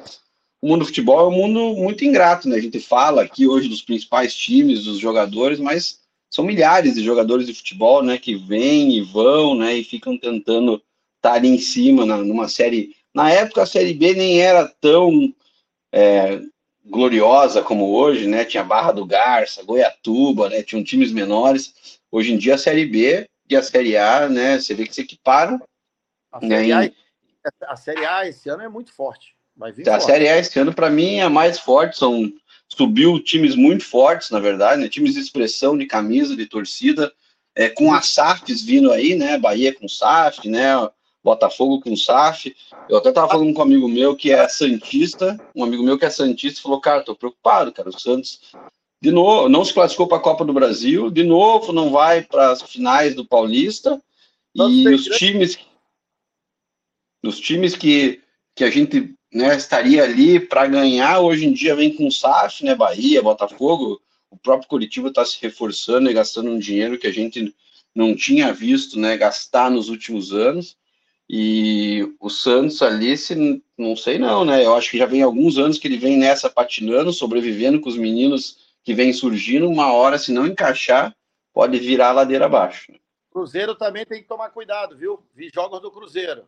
[0.61, 2.55] O mundo do futebol é um mundo muito ingrato, né?
[2.55, 5.99] A gente fala aqui hoje dos principais times, dos jogadores, mas
[6.29, 10.81] são milhares de jogadores de futebol, né, que vêm e vão, né, e ficam tentando
[11.25, 15.33] estar ali em cima na, numa série na época, a Série B nem era tão
[15.89, 16.41] é,
[16.83, 18.43] gloriosa como hoje, né?
[18.43, 20.61] Tinha Barra do Garça, Goiatuba, né?
[20.61, 21.97] Tinham times menores.
[22.11, 24.59] Hoje em dia, a Série B e a Série A, né?
[24.59, 25.61] Você vê que se equiparam.
[26.29, 26.57] A né?
[26.57, 26.91] Série, a,
[27.71, 29.33] a série A esse ano é muito forte.
[29.55, 30.05] Vai vir a forte.
[30.07, 31.97] Série A esse ano, para mim, é a mais forte.
[31.97, 32.29] São,
[32.67, 34.89] subiu times muito fortes, na verdade, né?
[34.89, 37.13] Times de expressão, de camisa, de torcida.
[37.57, 39.37] É, com as SAFs vindo aí, né?
[39.37, 40.73] Bahia com SAF, né?
[41.25, 42.55] Botafogo com SAF.
[42.87, 46.05] Eu até tava falando com um amigo meu que é Santista, um amigo meu que
[46.05, 48.39] é Santista, falou, cara, tô preocupado, cara, o Santos
[49.01, 52.51] de novo não se classificou para a Copa do Brasil, de novo não vai para
[52.51, 54.01] as finais do Paulista,
[54.55, 55.57] e os times
[57.23, 58.21] os times que,
[58.55, 62.75] que a gente né, estaria ali para ganhar, hoje em dia vem com SAF, né,
[62.75, 63.99] Bahia, Botafogo,
[64.29, 67.53] o próprio Curitiba está se reforçando e gastando um dinheiro que a gente
[67.95, 70.77] não tinha visto né, gastar nos últimos anos.
[71.27, 74.63] E o Santos ali, se, não sei não, né?
[74.63, 77.97] Eu acho que já vem alguns anos que ele vem nessa patinando, sobrevivendo com os
[77.97, 79.67] meninos que vêm surgindo.
[79.67, 81.15] Uma hora, se não encaixar,
[81.51, 82.93] pode virar a ladeira abaixo.
[83.31, 85.21] Cruzeiro também tem que tomar cuidado, viu?
[85.33, 86.45] Vi jogos do Cruzeiro.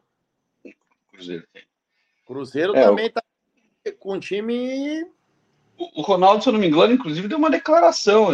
[1.12, 1.64] Cruzeiro tem.
[2.26, 3.12] Cruzeiro é, também o...
[3.12, 3.24] tá
[4.00, 5.06] com um time.
[5.78, 8.30] O Ronaldo, se eu não me engano, inclusive deu uma declaração,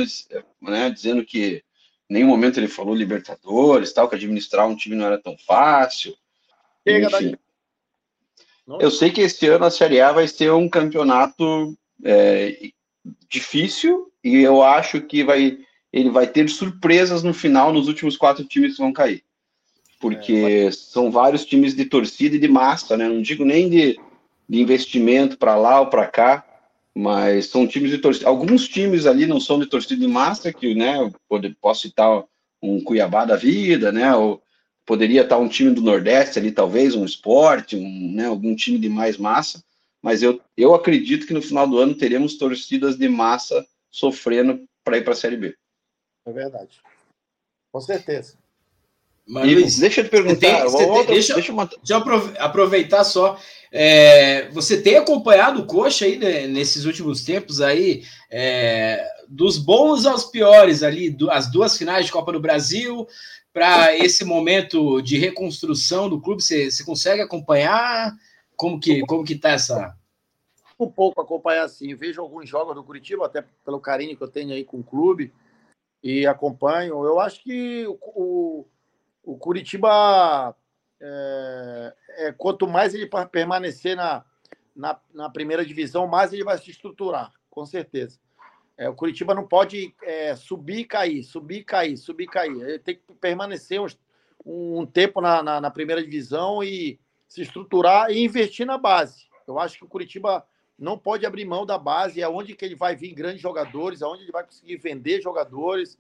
[0.61, 1.63] né, dizendo que
[2.09, 6.15] em nenhum momento ele falou Libertadores, tal, que administrar um time não era tão fácil.
[6.87, 7.35] Chega Enfim.
[8.79, 12.69] Eu sei que esse ano a Série A vai ser um campeonato é,
[13.29, 15.57] difícil e eu acho que vai,
[15.91, 19.23] ele vai ter surpresas no final nos últimos quatro times que vão cair.
[19.99, 23.07] Porque é, são vários times de torcida e de massa, né?
[23.07, 23.99] Não digo nem de,
[24.47, 26.45] de investimento para lá ou para cá,
[26.93, 28.27] mas são times de torcida.
[28.29, 31.11] Alguns times ali não são de torcida de massa, que, né,
[31.59, 32.23] posso citar
[32.61, 34.42] um Cuiabá da vida, né, ou
[34.85, 38.89] poderia estar um time do Nordeste ali, talvez, um esporte, um, né, algum time de
[38.89, 39.63] mais massa,
[40.01, 44.97] mas eu, eu acredito que no final do ano teremos torcidas de massa sofrendo para
[44.97, 45.55] ir para a Série B.
[46.25, 46.81] É verdade.
[47.71, 48.35] Com certeza.
[49.25, 50.39] Mas, Luiz, deixa eu te perguntar.
[50.39, 53.39] Tem, outra, deixa, deixa, eu, deixa, eu aproveitar só.
[53.71, 60.05] É, você tem acompanhado o Coxa aí né, nesses últimos tempos aí, é, dos bons
[60.05, 63.07] aos piores ali, do, as duas finais de Copa do Brasil,
[63.53, 66.41] para esse momento de reconstrução do clube?
[66.41, 68.11] Você, você consegue acompanhar?
[68.55, 69.95] Como que, como que tá essa.
[70.79, 71.93] Um pouco acompanhar assim.
[71.95, 75.31] Vejo alguns jogos do Curitiba, até pelo carinho que eu tenho aí com o clube,
[76.01, 77.05] e acompanho.
[77.05, 78.67] Eu acho que o, o,
[79.23, 80.55] o Curitiba,
[80.99, 84.25] é, é, quanto mais ele permanecer na,
[84.75, 88.19] na, na primeira divisão, mais ele vai se estruturar, com certeza.
[88.77, 92.61] É, o Curitiba não pode é, subir e cair, subir e cair, subir e cair.
[92.61, 93.79] Ele tem que permanecer
[94.45, 99.27] um tempo na, na, na, primeira divisão e se estruturar e investir na base.
[99.47, 100.45] Eu acho que o Curitiba
[100.77, 104.07] não pode abrir mão da base, é onde que ele vai vir grandes jogadores, é
[104.07, 105.97] onde ele vai conseguir vender jogadores.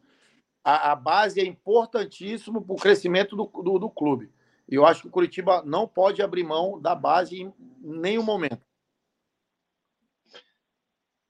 [0.63, 4.31] A, a base é importantíssimo para o crescimento do, do, do clube.
[4.67, 8.61] E eu acho que o Curitiba não pode abrir mão da base em nenhum momento.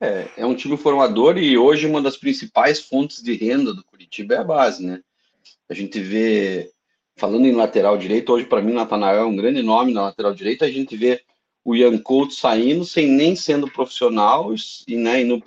[0.03, 4.35] É, é um time formador e hoje uma das principais fontes de renda do Curitiba
[4.35, 5.01] é a base, né?
[5.69, 6.69] A gente vê,
[7.15, 10.65] falando em lateral direito, hoje para mim Natanael é um grande nome na lateral direita,
[10.65, 11.21] a gente vê
[11.63, 14.53] o Ian Couto saindo sem nem sendo profissional
[14.85, 15.41] e né, indo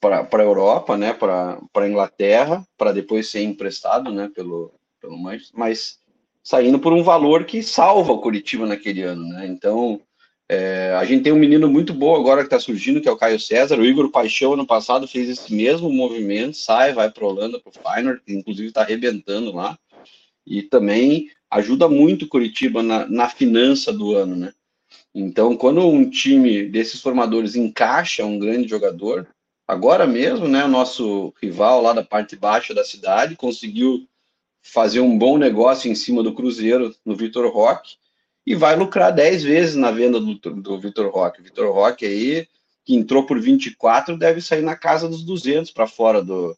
[0.00, 5.56] para a Europa, né, para a Inglaterra, para depois ser emprestado né, pelo, pelo Manchester,
[5.56, 6.00] mas
[6.42, 9.28] saindo por um valor que salva o Curitiba naquele ano.
[9.28, 9.46] Né?
[9.46, 10.00] Então,
[10.48, 13.16] é, a gente tem um menino muito bom agora que está surgindo, que é o
[13.16, 13.78] Caio César.
[13.78, 17.72] O Igor Paixão, ano passado, fez esse mesmo movimento, sai, vai para Holanda, para o
[17.72, 19.78] Feyenoord, que inclusive está arrebentando lá.
[20.46, 24.52] E também ajuda muito Curitiba na, na finança do ano, né?
[25.14, 29.26] Então, quando um time desses formadores encaixa um grande jogador,
[29.66, 34.06] agora mesmo, né, o nosso rival lá da parte baixa da cidade conseguiu
[34.60, 37.96] fazer um bom negócio em cima do Cruzeiro, no Vitor Roque,
[38.46, 41.40] e vai lucrar 10 vezes na venda do, do Vitor Roque.
[41.40, 42.46] O Vitor Roque aí,
[42.84, 46.56] que entrou por 24, deve sair na casa dos 200 para fora do,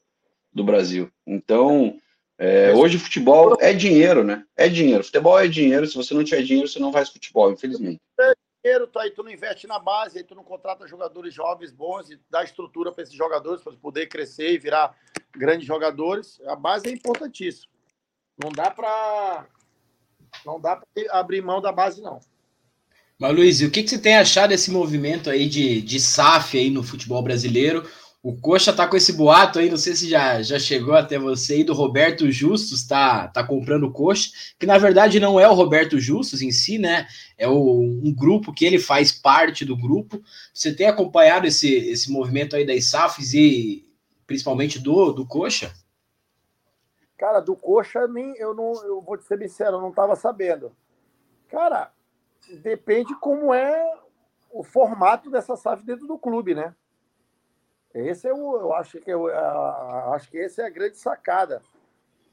[0.53, 1.11] do Brasil.
[1.27, 1.99] Então,
[2.39, 4.45] é, hoje futebol é dinheiro, né?
[4.57, 5.05] É dinheiro.
[5.05, 5.87] Futebol é dinheiro.
[5.87, 8.01] Se você não tiver dinheiro, você não faz futebol, infelizmente.
[8.19, 11.71] É dinheiro, tu, aí tu não investe na base, aí tu não contrata jogadores jovens
[11.71, 14.95] bons e dá estrutura para esses jogadores para poder crescer e virar
[15.33, 16.41] grandes jogadores.
[16.47, 17.73] A base é importantíssima.
[18.43, 19.47] Não dá para
[20.45, 22.21] não dá para abrir mão da base, não.
[23.19, 26.69] Mas, Luiz, o que, que você tem achado desse movimento aí de, de SAF aí
[26.71, 27.89] no futebol brasileiro?
[28.23, 31.55] O Coxa tá com esse boato aí, não sei se já, já chegou até você
[31.55, 35.55] aí, do Roberto Justus tá, tá comprando o Coxa, que na verdade não é o
[35.55, 37.07] Roberto Justus em si, né?
[37.39, 40.21] É o, um grupo que ele faz parte do grupo.
[40.53, 43.85] Você tem acompanhado esse, esse movimento aí das SAFs e
[44.27, 45.73] principalmente do, do Coxa?
[47.17, 50.75] Cara, do Coxa, nem, eu não, eu vou te ser sincero, eu não estava sabendo.
[51.49, 51.91] Cara,
[52.63, 53.99] depende como é
[54.51, 56.75] o formato dessa SAF dentro do clube, né?
[57.95, 59.27] Esse é o, eu acho que eu,
[60.13, 61.63] acho que esse é a grande sacada.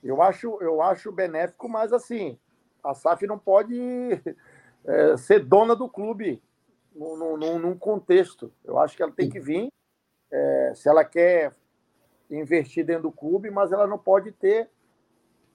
[0.04, 2.38] Eu acho, eu acho benéfico, mas assim,
[2.84, 3.74] a SAF não pode
[4.84, 6.44] é, ser dona do clube
[6.94, 8.52] num, num, num, contexto.
[8.64, 9.72] Eu acho que ela tem que vir,
[10.30, 11.54] é, se ela quer
[12.30, 14.70] investir dentro do clube, mas ela não pode ter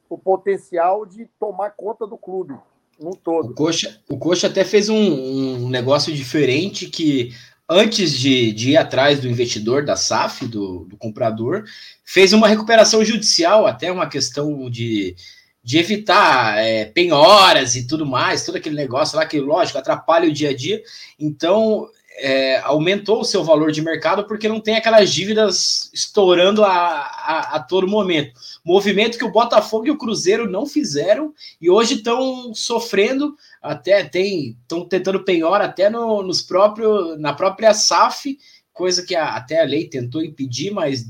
[0.08, 2.54] o potencial de tomar conta do clube
[2.98, 3.50] no todo.
[3.50, 7.32] O Coxa, o Coxa até fez um, um negócio diferente que
[7.68, 11.64] antes de, de, ir atrás do investidor, da SAF, do, do, comprador,
[12.04, 15.14] fez uma recuperação judicial, até uma questão de,
[15.62, 20.32] de evitar é, penhoras e tudo mais, todo aquele negócio lá que, lógico, atrapalha o
[20.32, 20.82] dia a dia.
[21.20, 21.86] Então,
[22.18, 27.56] é, aumentou o seu valor de mercado porque não tem aquelas dívidas estourando a, a,
[27.56, 28.32] a, todo momento.
[28.64, 34.56] Movimento que o Botafogo e o Cruzeiro não fizeram e hoje estão sofrendo, até tem
[34.62, 38.36] estão tentando penhora até no, nos próprios na própria SAF,
[38.72, 41.06] coisa que a, até a lei tentou impedir, mas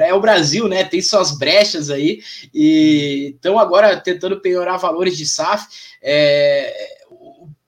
[0.00, 0.84] é o Brasil, né?
[0.84, 2.20] Tem suas brechas aí
[2.52, 5.66] e estão agora tentando penhorar valores de SAF.
[6.02, 7.03] É,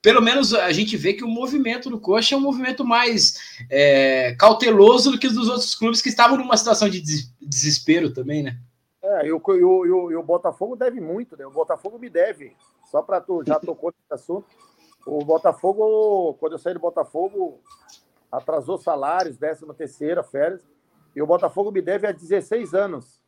[0.01, 4.35] pelo menos a gente vê que o movimento do Coxa é um movimento mais é,
[4.35, 7.01] cauteloso do que os dos outros clubes que estavam numa situação de
[7.41, 8.57] desespero também, né?
[9.01, 11.45] É, e o, e o, e o Botafogo deve muito, né?
[11.45, 12.55] O Botafogo me deve.
[12.91, 14.45] Só para tu, já tocou nesse assunto.
[15.05, 17.61] O Botafogo, quando eu saí do Botafogo,
[18.31, 20.61] atrasou salários, 13 terceira, férias.
[21.15, 23.21] E o Botafogo me deve há 16 anos.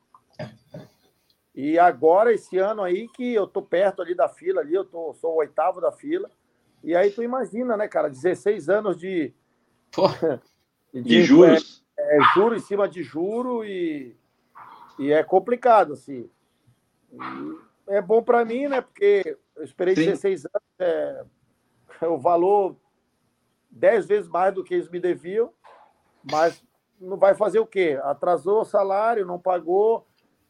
[1.55, 5.13] E agora, esse ano aí, que eu tô perto ali da fila, ali, eu tô,
[5.13, 6.29] sou o oitavo da fila.
[6.83, 9.33] E aí tu imagina, né, cara, 16 anos de.
[10.93, 11.83] de, de, juros.
[11.97, 14.15] É, é, juro em cima de juro e,
[14.97, 16.29] e é complicado, assim.
[17.87, 18.81] É bom para mim, né?
[18.81, 20.05] Porque eu esperei Sim.
[20.05, 21.25] 16 anos, é,
[22.01, 22.75] é o valor
[23.71, 25.51] 10 vezes mais do que eles me deviam,
[26.23, 26.63] mas
[26.99, 27.99] não vai fazer o quê?
[28.03, 30.07] Atrasou o salário, não pagou,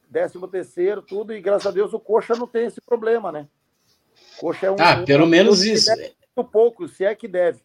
[0.10, 3.47] décimo terceiro, tudo, e graças a Deus o Coxa não tem esse problema, né?
[4.39, 4.76] Coxa é um.
[4.80, 7.60] Ah, pelo um, menos isso muito pouco, se é que deve.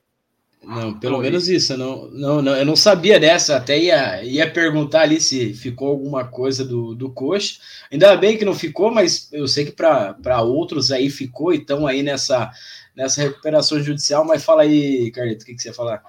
[0.67, 1.75] Não, pelo menos isso.
[1.75, 3.57] Eu não, não, não, eu não sabia dessa.
[3.57, 7.61] Até ia, ia perguntar ali se ficou alguma coisa do, do coxa.
[7.93, 11.87] Ainda bem que não ficou, mas eu sei que para outros aí ficou e estão
[11.87, 12.51] aí nessa,
[12.97, 14.25] nessa recuperação judicial.
[14.25, 16.03] Mas fala aí, Carlito, o que, que você ia falar?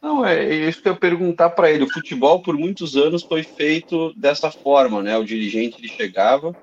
[0.00, 1.84] Não, é isso que eu perguntar para ele.
[1.84, 5.16] O futebol, por muitos anos, foi feito dessa forma, né?
[5.18, 6.54] O dirigente ele chegava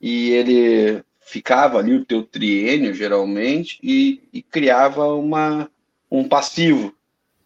[0.00, 5.70] e ele ficava ali o teu triênio, geralmente, e, e criava uma,
[6.10, 6.94] um passivo.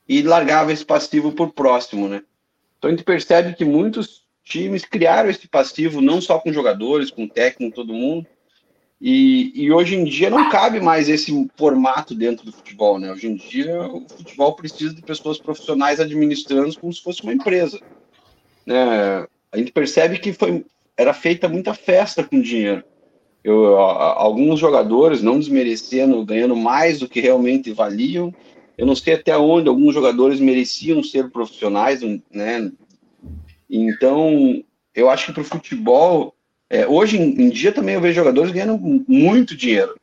[0.08, 2.22] E largava esse passivo por próximo, né?
[2.78, 7.28] Então a gente percebe que muitos times criaram esse passivo, não só com jogadores, com
[7.28, 8.26] técnico, todo mundo.
[9.00, 13.12] E, e, hoje em dia não cabe mais esse formato dentro do futebol, né?
[13.12, 17.80] Hoje em dia o futebol precisa de pessoas profissionais administrando como se fosse uma empresa.
[18.66, 19.24] Né?
[19.52, 20.64] A gente percebe que foi,
[20.96, 22.82] era feita muita festa com dinheiro
[23.42, 28.34] eu, alguns jogadores, não desmerecendo, ganhando mais do que realmente valiam.
[28.76, 32.00] Eu não sei até onde alguns jogadores mereciam ser profissionais,
[32.30, 32.70] né?
[33.68, 34.62] Então,
[34.94, 36.34] eu acho que para o futebol,
[36.70, 39.94] é, hoje em dia também eu vejo jogadores ganhando muito dinheiro.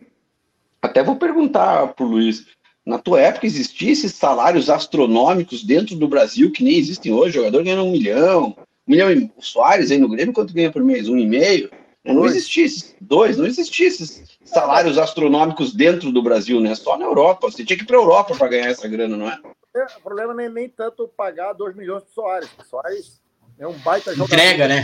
[0.82, 2.45] Até vou perguntar para o Luiz,
[2.86, 7.36] na tua época existiam esses salários astronômicos dentro do Brasil que nem existem hoje?
[7.36, 8.56] jogador ganhando um milhão,
[8.88, 11.10] um milhão e o Soares aí no Grêmio, quanto ganha por mês?
[11.10, 11.70] Um e meio?
[12.06, 12.36] Não dois.
[12.36, 16.76] existisse, dois, não existisse salários astronômicos dentro do Brasil, né?
[16.76, 17.49] Só na Europa.
[17.49, 19.40] Você tinha que ir para a Europa para ganhar essa grana, não é?
[19.76, 22.49] é o problema nem, nem tanto pagar 2 milhões para o Soares.
[22.60, 23.22] O Soares
[23.57, 24.36] é um baita jogador.
[24.36, 24.84] Entrega, né?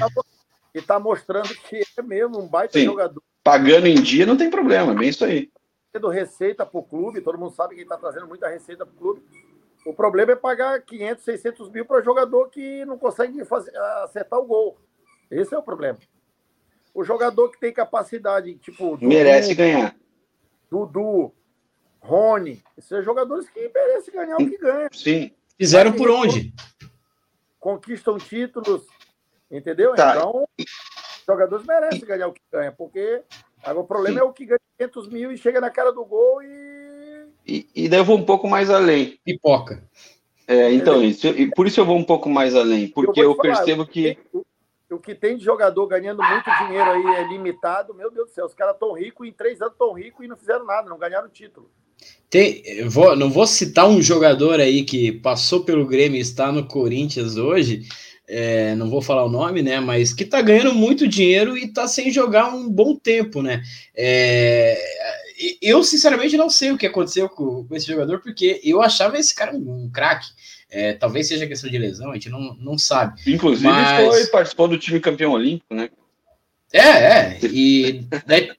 [0.73, 2.85] E está mostrando que é mesmo um baita Sim.
[2.85, 3.21] jogador.
[3.43, 5.49] Pagando em dia não tem problema, é bem isso aí.
[5.91, 8.97] trazendo receita para o clube, todo mundo sabe que está trazendo muita receita para o
[8.97, 9.21] clube.
[9.85, 14.45] O problema é pagar 500, 600 mil para jogador que não consegue fazer, acertar o
[14.45, 14.77] gol.
[15.29, 15.97] Esse é o problema.
[16.93, 18.97] O jogador que tem capacidade, tipo.
[18.97, 19.95] Dudu, Merece ganhar.
[20.69, 21.33] Dudu,
[21.99, 24.89] Rony, esses são jogadores que merecem ganhar o que ganham.
[24.91, 25.31] Sim.
[25.57, 26.53] Fizeram por onde?
[27.59, 28.87] Conquistam títulos,
[29.49, 29.93] entendeu?
[29.93, 30.15] Tá.
[30.15, 30.47] Então,
[31.27, 33.21] jogadores merecem ganhar o que ganha, porque
[33.63, 34.25] agora, o problema Sim.
[34.25, 37.27] é o que ganha 500 mil e chega na cara do gol e.
[37.47, 39.19] E, e daí eu vou um pouco mais além.
[39.23, 39.83] Pipoca.
[40.47, 43.35] É, então, isso, e por isso eu vou um pouco mais além, porque eu, eu
[43.35, 44.17] falar, percebo que.
[44.33, 44.43] O,
[44.91, 48.45] o que tem de jogador ganhando muito dinheiro aí é limitado, meu Deus do céu,
[48.45, 51.29] os caras tão ricos, em três anos tão ricos e não fizeram nada, não ganharam
[51.29, 51.69] título.
[52.29, 56.65] Tem, vou, não vou citar um jogador aí que passou pelo Grêmio e está no
[56.65, 57.87] Corinthians hoje,
[58.27, 59.79] é, não vou falar o nome, né?
[59.79, 63.61] Mas que tá ganhando muito dinheiro e tá sem jogar um bom tempo, né?
[63.93, 64.77] É,
[65.61, 69.35] eu, sinceramente, não sei o que aconteceu com, com esse jogador, porque eu achava esse
[69.35, 70.27] cara um, um craque.
[70.71, 73.21] É, talvez seja questão de lesão, a gente não, não sabe.
[73.27, 74.07] Inclusive, mas...
[74.07, 75.89] foi, participou do time campeão olímpico, né?
[76.71, 77.39] É, é.
[77.43, 78.51] E daí,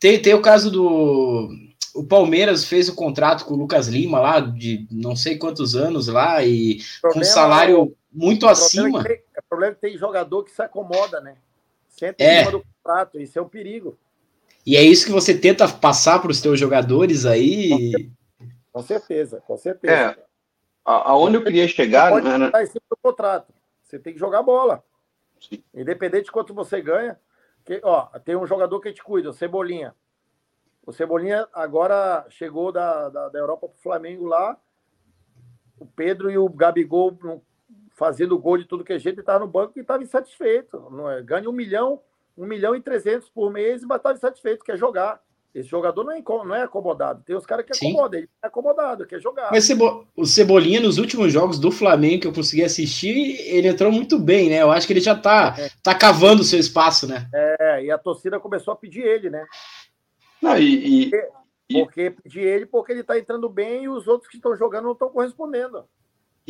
[0.00, 1.48] tem, tem o caso do
[1.94, 6.06] o Palmeiras fez o contrato com o Lucas Lima lá de não sei quantos anos
[6.06, 9.00] lá e com salário muito o acima.
[9.00, 11.36] É tem, o problema é que tem jogador que se acomoda, né?
[11.88, 12.34] Senta é.
[12.34, 13.98] em cima do contrato, isso é um perigo.
[14.64, 18.10] E é isso que você tenta passar para os teus jogadores aí.
[18.72, 19.94] Com certeza, com certeza.
[19.94, 20.16] É,
[20.90, 22.10] aonde eu queria chegar.
[22.10, 22.62] Você pode né?
[22.62, 23.52] em cima do contrato.
[23.82, 24.82] Você tem que jogar bola.
[25.40, 25.62] Sim.
[25.74, 27.18] Independente de quanto você ganha.
[27.64, 29.94] Que, ó, tem um jogador que te cuida, o Cebolinha.
[30.84, 34.56] O Cebolinha agora chegou da, da, da Europa para o Flamengo lá.
[35.78, 37.16] O Pedro e o Gabigol
[37.90, 40.82] fazendo gol de tudo que é jeito, ele estava no banco e estava insatisfeito.
[41.10, 41.22] É?
[41.22, 42.00] Ganha um milhão,
[42.36, 45.22] um milhão e trezentos por mês, mas estava insatisfeito, quer jogar.
[45.52, 47.24] Esse jogador não é, não é acomodado.
[47.24, 49.50] Tem os caras que acomodam, ele é acomodado, quer jogar.
[49.50, 53.90] Mas Cebo o Cebolinha, nos últimos jogos do Flamengo que eu consegui assistir, ele entrou
[53.90, 54.62] muito bem, né?
[54.62, 55.68] Eu acho que ele já tá, é.
[55.82, 57.28] tá cavando o seu espaço, né?
[57.34, 59.44] É, e a torcida começou a pedir ele, né?
[60.40, 61.28] Não, e, e, porque,
[61.72, 64.92] porque pedir ele porque ele tá entrando bem e os outros que estão jogando não
[64.92, 65.84] estão correspondendo.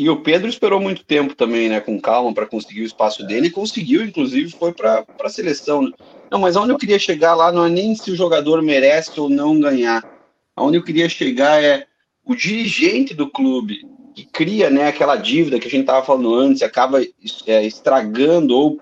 [0.01, 3.49] E o Pedro esperou muito tempo também, né, com calma, para conseguir o espaço dele,
[3.49, 5.93] e conseguiu, inclusive, foi para a seleção.
[6.31, 9.29] Não, mas onde eu queria chegar lá não é nem se o jogador merece ou
[9.29, 10.03] não ganhar.
[10.57, 11.87] Onde eu queria chegar é
[12.25, 16.63] o dirigente do clube, que cria né, aquela dívida que a gente estava falando antes,
[16.63, 17.03] acaba
[17.47, 18.81] é, estragando ou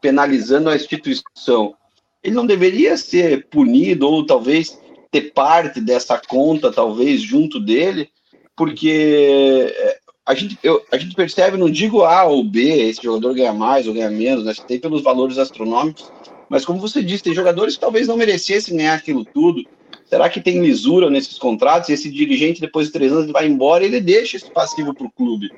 [0.00, 1.74] penalizando a instituição.
[2.22, 4.78] Ele não deveria ser punido ou talvez
[5.10, 8.08] ter parte dessa conta, talvez, junto dele,
[8.54, 13.34] porque é, a gente, eu, a gente percebe, não digo A ou B, esse jogador
[13.34, 14.52] ganha mais ou ganha menos, né?
[14.66, 16.10] Tem pelos valores astronômicos,
[16.48, 19.64] mas como você disse, tem jogadores que talvez não merecessem ganhar aquilo tudo.
[20.04, 21.88] Será que tem lisura nesses contratos?
[21.88, 24.94] E esse dirigente, depois de três anos, ele vai embora e ele deixa esse passivo
[24.94, 25.50] para o clube.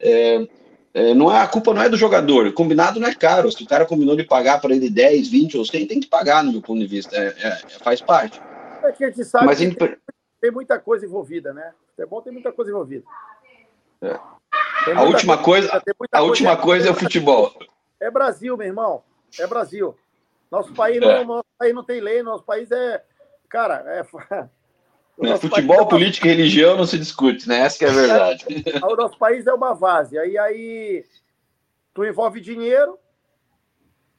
[0.00, 0.48] É,
[0.94, 2.50] é, não é, a culpa não é do jogador.
[2.54, 3.52] Combinado não é caro.
[3.52, 6.42] Se o cara combinou de pagar para ele 10, 20 ou 100, tem que pagar,
[6.42, 7.14] no meu ponto de vista.
[7.14, 7.50] É, é,
[7.82, 8.40] faz parte.
[8.82, 9.76] É que a gente sabe Mas que gente...
[9.76, 9.94] tem,
[10.40, 11.72] tem muita coisa envolvida, né?
[11.98, 13.04] É bom ter muita coisa envolvida.
[14.02, 14.36] É.
[14.94, 15.82] A última coisa,
[16.12, 17.52] a última coisa é o futebol.
[18.00, 19.02] É Brasil, meu irmão.
[19.38, 19.96] É Brasil.
[20.50, 21.24] Nosso país não, é.
[21.24, 23.02] nosso país não tem lei, nosso país é,
[23.48, 24.00] cara, é,
[25.28, 27.60] é futebol, é política e religião não se discute, né?
[27.60, 28.46] Essa é a verdade.
[28.84, 30.20] O nosso país é uma várzea.
[30.20, 31.04] Aí, aí
[31.92, 32.98] tu envolve dinheiro,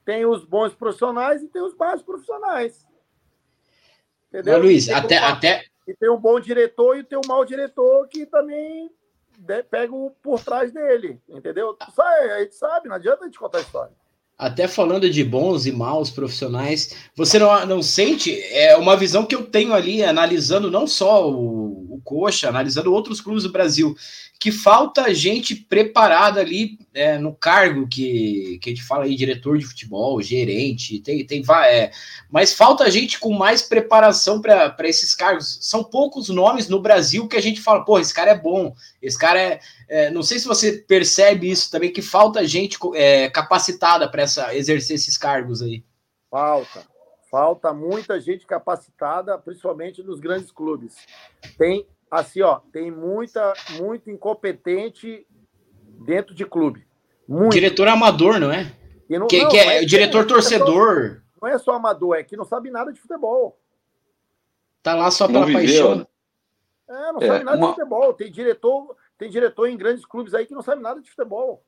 [0.04, 2.86] tem os bons profissionais e tem os baixos profissionais.
[4.28, 4.58] Entendeu?
[4.58, 5.64] Luiz, até, um, até.
[5.86, 8.90] E tem um bom diretor e tem um mau diretor que também
[9.70, 11.76] pego por trás dele, entendeu?
[11.78, 13.92] a gente sabe, não adianta a gente contar a história.
[14.36, 18.40] Até falando de bons e maus profissionais, você não, não sente?
[18.52, 23.20] É uma visão que eu tenho ali, analisando não só o, o Coxa, analisando outros
[23.20, 23.96] clubes do Brasil
[24.40, 29.58] que falta gente preparada ali é, no cargo que, que a gente fala aí, diretor
[29.58, 31.90] de futebol, gerente, tem, tem é,
[32.30, 35.58] mas falta gente com mais preparação para esses cargos.
[35.60, 39.18] São poucos nomes no Brasil que a gente fala, pô, esse cara é bom, esse
[39.18, 39.60] cara é.
[39.88, 44.24] é não sei se você percebe isso também, que falta gente é, capacitada para
[44.54, 45.82] exercer esses cargos aí.
[46.30, 46.86] Falta.
[47.30, 50.96] Falta muita gente capacitada, principalmente nos grandes clubes.
[51.58, 55.26] Tem assim, ó, tem muita, muito incompetente
[56.06, 56.86] dentro de clube.
[57.28, 57.52] Muito.
[57.52, 58.72] Diretor amador, não é?
[59.10, 61.22] Não, que, não, que é, é, diretor torcedor.
[61.40, 63.58] Não é só amador, é que não sabe nada de futebol.
[64.82, 65.96] Tá lá só pela paixão.
[65.96, 66.06] Né?
[66.88, 67.68] É, não é, sabe nada uma...
[67.68, 68.14] de futebol.
[68.14, 71.62] Tem diretor, tem diretor em grandes clubes aí que não sabe nada de futebol.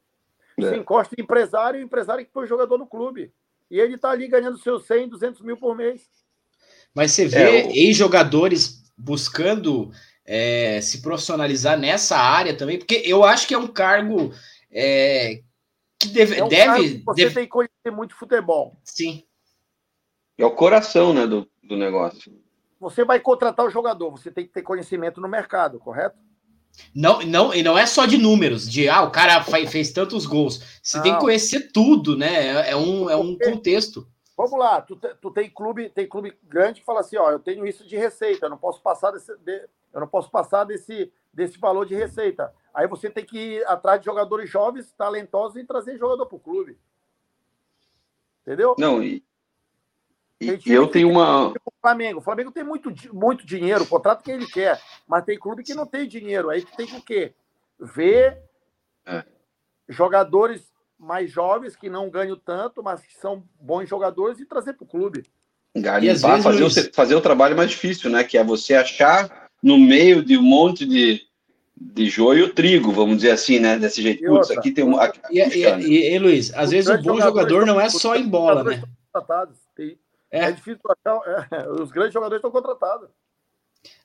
[0.59, 0.69] É.
[0.69, 3.33] Se encosta em empresário, empresário que foi jogador no clube.
[3.71, 6.03] E ele tá ali ganhando seus 100, 200 mil por mês.
[6.95, 9.93] Mas você vê é, ex-jogadores buscando
[10.25, 12.79] é, se profissionalizar nessa área também?
[12.79, 14.33] Porque eu acho que é um cargo
[14.71, 15.43] é,
[15.99, 16.37] que deve.
[16.37, 17.35] É um deve, você deve...
[17.35, 18.77] tem que conhecer muito futebol.
[18.85, 19.25] Sim.
[20.37, 22.33] É o coração né, do, do negócio.
[22.81, 26.19] Você vai contratar o jogador, você tem que ter conhecimento no mercado, correto?
[26.95, 30.81] Não, não, e não é só de números, de ah, o cara fez tantos gols.
[30.83, 31.05] Você não.
[31.05, 32.47] tem que conhecer tudo, né?
[32.47, 34.07] É, é um, é um contexto.
[34.37, 37.67] Vamos lá, tu, tu tem clube, tem clube grande que fala assim, ó, eu tenho
[37.67, 41.59] isso de receita, eu não posso passar desse, de, eu não posso passar desse, desse
[41.59, 42.53] valor de receita.
[42.73, 46.41] Aí você tem que ir atrás de jogadores jovens, talentosos e trazer jogador para o
[46.41, 46.79] clube.
[48.43, 48.75] Entendeu?
[48.79, 49.23] Não, e,
[50.41, 51.53] e eu tenho uma.
[51.81, 52.19] Flamengo.
[52.19, 55.87] O Flamengo tem muito, muito dinheiro, contrato que ele quer, mas tem clube que não
[55.87, 56.51] tem dinheiro.
[56.51, 57.33] Aí tu tem que o quê?
[57.79, 58.39] Ver
[59.07, 59.25] é.
[59.89, 64.85] jogadores mais jovens que não ganham tanto, mas que são bons jogadores e trazer para
[64.85, 65.25] o clube.
[65.75, 68.23] Garimpar, fazer, o, fazer o trabalho mais difícil, né?
[68.23, 71.23] Que é você achar no meio de um monte de,
[71.75, 73.79] de joio o trigo, vamos dizer assim, né?
[73.79, 74.25] Desse jeito.
[74.25, 74.99] Putz, aqui tem um.
[74.99, 78.27] Aqui, e, e, e, e, Luiz, às vezes o bom jogador não é só em
[78.27, 78.83] bola, né?
[79.77, 79.97] Tem,
[80.31, 80.45] é.
[80.45, 81.47] é difícil achar.
[81.51, 83.09] É, os grandes jogadores estão contratados.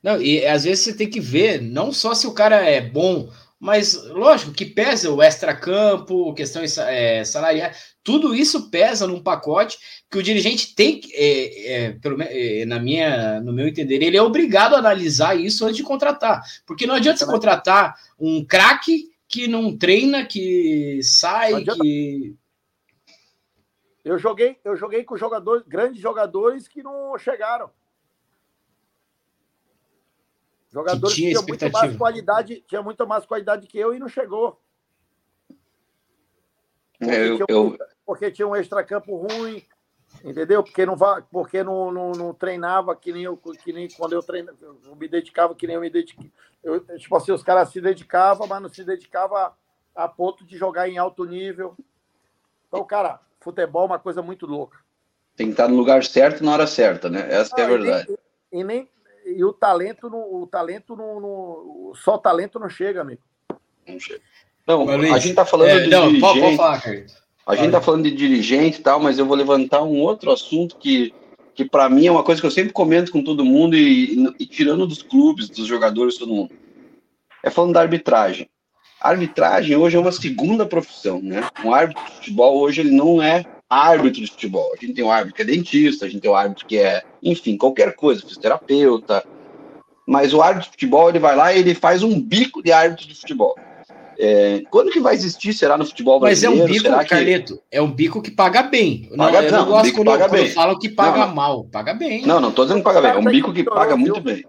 [0.02, 3.30] Não, e às vezes você tem que ver, não só se o cara é bom,
[3.60, 7.72] mas lógico que pesa o extra-campo, questão é, salarial,
[8.04, 9.78] tudo isso pesa num pacote
[10.10, 14.22] que o dirigente tem, é, é, pelo, é, na minha, no meu entender, ele é
[14.22, 19.48] obrigado a analisar isso antes de contratar, porque não adianta você contratar um craque que
[19.48, 22.36] não treina, que sai, que
[24.06, 27.72] eu joguei, eu joguei com jogadores, grandes jogadores que não chegaram.
[30.72, 34.00] Jogadores que, tinha que tinham muito mais qualidade, tinha muito mais qualidade que eu e
[34.00, 34.62] não chegou.
[37.00, 37.78] Porque, é, eu, tinha, eu...
[38.06, 39.66] porque tinha um extracampo ruim,
[40.24, 40.64] entendeu?
[40.64, 40.96] Porque não
[41.32, 45.08] porque não, não, não, treinava que nem eu, que nem quando eu treinava, eu me
[45.08, 46.32] dedicava que nem eu me dediquei.
[46.64, 49.58] Eu, tipo assim, os caras se dedicavam, mas não se dedicava
[49.96, 51.76] a ponto de jogar em alto nível.
[52.68, 54.80] Então, cara, futebol é uma coisa muito louca.
[55.36, 57.28] Tem que estar no lugar certo na hora certa, né?
[57.30, 58.18] Essa ah, é a verdade.
[58.52, 58.90] E, nem,
[59.26, 63.22] e, o talento, no, o talento no, no, só talento não chega, amigo.
[63.88, 64.22] Não chega.
[64.66, 66.22] Não, a gente está falando é, de não, dirigente.
[66.22, 66.82] Pode, falar,
[67.46, 70.78] a gente está falando de dirigente e tal, mas eu vou levantar um outro assunto
[70.78, 71.14] que,
[71.54, 74.36] que para mim é uma coisa que eu sempre comento com todo mundo e, e,
[74.40, 76.52] e tirando dos clubes, dos jogadores, todo mundo.
[77.44, 78.50] É falando da arbitragem.
[79.06, 81.48] A arbitragem hoje é uma segunda profissão, né?
[81.64, 84.72] Um árbitro de futebol hoje ele não é árbitro de futebol.
[84.74, 87.04] A gente tem um árbitro que é dentista, a gente tem um árbitro que é,
[87.22, 89.24] enfim, qualquer coisa, fisioterapeuta.
[90.08, 93.08] Mas o árbitro de futebol ele vai lá e ele faz um bico de árbitro
[93.08, 93.56] de futebol.
[94.18, 96.56] É, quando que vai existir, será no futebol brasileiro?
[96.56, 99.08] Mas é um bico, será Carleto, é um bico que paga bem.
[99.16, 100.50] Paga, não, eu não, não gosto um quando, paga quando bem.
[100.50, 101.64] falam que paga não, mal.
[101.66, 102.26] Paga bem.
[102.26, 103.12] Não, não tô dizendo que paga bem.
[103.12, 104.44] É um bico que paga muito bem.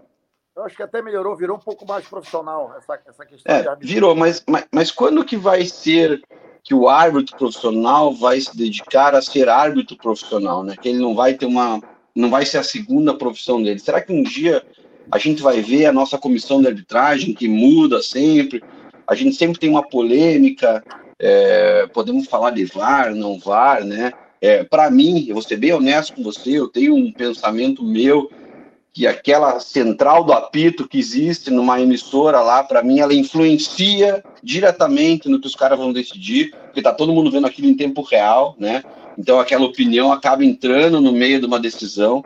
[0.57, 3.85] Eu acho que até melhorou, virou um pouco mais profissional essa, essa questão é, de
[3.85, 6.19] Virou, mas, mas, mas quando que vai ser
[6.63, 10.75] que o árbitro profissional vai se dedicar a ser árbitro profissional, né?
[10.75, 11.79] Que ele não vai ter uma.
[12.15, 13.77] não vai ser a segunda profissão dele.
[13.77, 14.65] Será que um dia
[15.11, 18.63] a gente vai ver a nossa comissão de arbitragem que muda sempre?
[19.05, 20.83] A gente sempre tem uma polêmica,
[21.19, 24.11] é, podemos falar de VAR, não VAR, né?
[24.41, 28.27] É, Para mim, eu vou ser bem honesto com você, eu tenho um pensamento meu
[28.97, 35.29] que aquela central do apito que existe numa emissora lá, para mim, ela influencia diretamente
[35.29, 38.55] no que os caras vão decidir, porque tá todo mundo vendo aquilo em tempo real,
[38.57, 38.83] né?
[39.15, 42.25] Então aquela opinião acaba entrando no meio de uma decisão.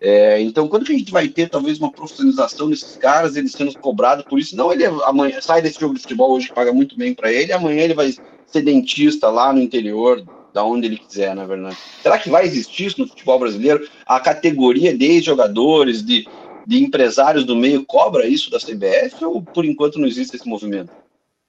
[0.00, 3.76] É, então, quando que a gente vai ter talvez uma profissionalização desses caras, eles sendo
[3.80, 4.54] cobrados por isso?
[4.54, 7.52] Não, ele amanhã sai desse jogo de futebol hoje que paga muito bem para ele,
[7.52, 8.14] amanhã ele vai
[8.46, 11.76] ser dentista lá no interior da onde ele quiser, na verdade.
[12.02, 13.88] Será que vai existir isso no futebol brasileiro?
[14.06, 16.28] A categoria de jogadores, de,
[16.66, 20.92] de empresários do meio, cobra isso da CBF ou por enquanto não existe esse movimento?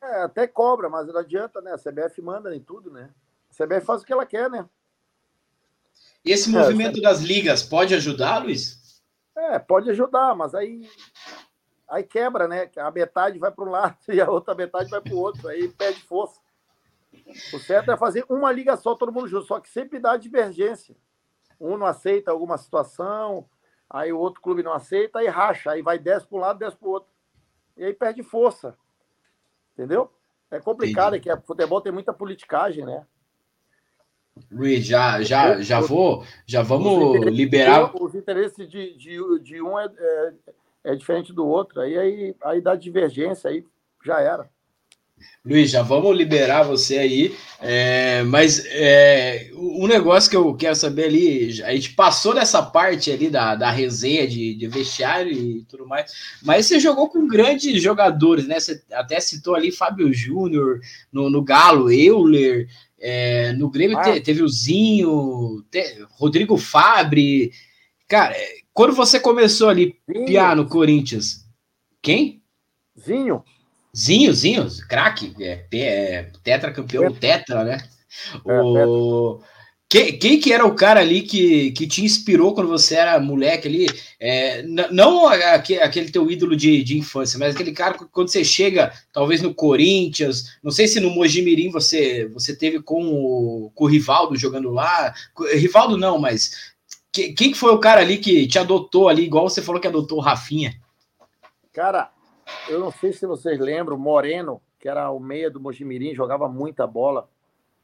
[0.01, 1.73] É, até cobra, mas não adianta, né?
[1.73, 3.09] A CBF manda em tudo, né?
[3.51, 4.65] A CBF faz o que ela quer, né?
[6.25, 9.01] E esse movimento é, das ligas pode ajudar, Luiz?
[9.35, 10.88] É, pode ajudar, mas aí
[11.89, 12.69] aí quebra, né?
[12.77, 15.67] A metade vai para um lado e a outra metade vai para o outro, aí
[15.67, 16.43] perde força.
[17.54, 20.95] O certo é fazer uma liga só, todo mundo junto, só que sempre dá divergência.
[21.60, 23.48] Um não aceita alguma situação,
[23.90, 26.76] aí o outro clube não aceita, aí racha, aí vai 10 para um lado, 10
[26.76, 27.10] para o outro.
[27.78, 28.76] E aí perde força.
[29.74, 30.12] Entendeu?
[30.52, 33.06] É complicado, é que o futebol tem muita politicagem, né?
[34.52, 37.91] Luiz, já, já, já vou, já vamos os liberar.
[37.95, 40.34] Os interesses de, de, de um é, é,
[40.86, 43.66] é, diferente do outro, aí, aí, aí dá divergência, aí
[44.04, 44.50] já era.
[45.45, 51.06] Luiz, já vamos liberar você aí, é, mas é, um negócio que eu quero saber
[51.06, 55.86] ali, a gente passou dessa parte ali da, da resenha de, de vestiário e tudo
[55.86, 58.58] mais, mas você jogou com grandes jogadores, né?
[58.58, 60.80] Você até citou ali Fábio Júnior,
[61.12, 62.68] no, no Galo, Euler,
[62.98, 64.02] é, no Grêmio ah.
[64.02, 67.52] te, teve o Zinho, te, Rodrigo Fabre.
[68.08, 68.34] Cara,
[68.74, 69.95] quando você começou ali,
[70.26, 71.45] Piá, no Corinthians,
[72.02, 72.41] quem?
[72.98, 73.44] Zinho.
[73.95, 77.11] Zinho, Zinho, craque, é, é tetracampeão, é.
[77.11, 77.78] tetra, né?
[78.48, 79.41] É, o...
[79.94, 83.68] Quem, quem, que era o cara ali que, que te inspirou quando você era moleque
[83.68, 83.86] ali?
[84.20, 88.44] É, não aquele, aquele teu ídolo de, de infância, mas aquele cara que quando você
[88.44, 93.84] chega, talvez no Corinthians, não sei se no Mojimirim você, você teve com o, com
[93.84, 95.14] o Rivaldo jogando lá.
[95.53, 96.74] Rivaldo não, mas
[97.11, 99.88] que, quem que foi o cara ali que te adotou ali, igual você falou que
[99.88, 100.74] adotou o Rafinha?
[101.72, 102.10] Cara,
[102.70, 106.86] eu não sei se vocês lembram, Moreno, que era o meia do Mojimirim, jogava muita
[106.86, 107.30] bola.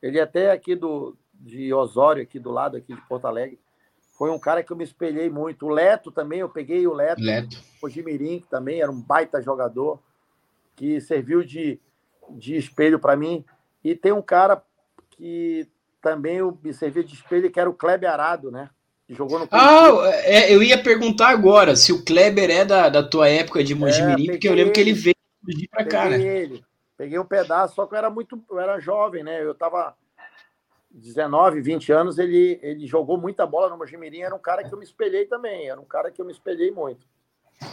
[0.01, 3.59] Ele até aqui do, de Osório, aqui do lado aqui de Porto Alegre,
[4.17, 5.65] foi um cara que eu me espelhei muito.
[5.65, 7.57] O Leto também, eu peguei o Leto, Leto.
[7.81, 10.01] Mojimirim, que também era um baita jogador,
[10.75, 11.79] que serviu de,
[12.31, 13.45] de espelho para mim.
[13.81, 14.61] E tem um cara
[15.11, 15.67] que
[16.01, 18.69] também me serviu de espelho, que era o Kleber Arado, né?
[19.09, 19.89] Jogou no Ah,
[20.23, 24.29] é, eu ia perguntar agora se o Kleber é da, da tua época de Mojimirim,
[24.29, 26.21] é, porque eu lembro ele, que ele veio para cá, né?
[26.21, 26.63] Ele.
[26.95, 29.41] Peguei um pedaço, só que eu era muito, eu era jovem, né?
[29.41, 29.95] Eu tava
[30.91, 34.77] 19, 20 anos, ele, ele jogou muita bola no Mojimirim, era um cara que eu
[34.77, 37.07] me espelhei também, era um cara que eu me espelhei muito.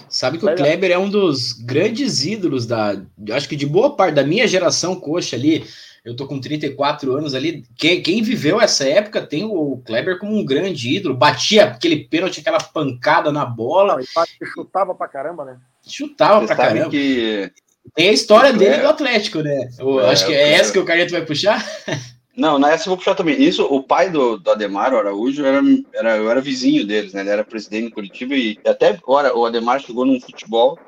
[0.08, 3.00] Sabe que o Kleber é um dos grandes ídolos da,
[3.32, 5.64] acho que de boa parte da minha geração coxa ali,
[6.06, 7.64] eu tô com 34 anos ali.
[7.76, 11.16] Quem, quem viveu essa época tem o Kleber como um grande ídolo.
[11.16, 13.96] Batia aquele pênalti, aquela pancada na bola.
[13.96, 14.24] Não,
[14.54, 15.58] chutava pra caramba, né?
[15.84, 16.90] Chutava Você pra caramba.
[16.90, 17.50] Que...
[17.92, 19.68] Tem a história dele do Atlético, né?
[19.80, 21.64] Eu, é, acho que é essa que o Carneto vai puxar.
[22.36, 23.42] Não, não é essa eu vou puxar também.
[23.42, 25.62] Isso, o pai do, do Ademar, o Araújo, era,
[25.94, 27.22] era, eu era vizinho deles, né?
[27.22, 30.78] Ele era presidente do Curitiba e até agora o Ademar chegou num futebol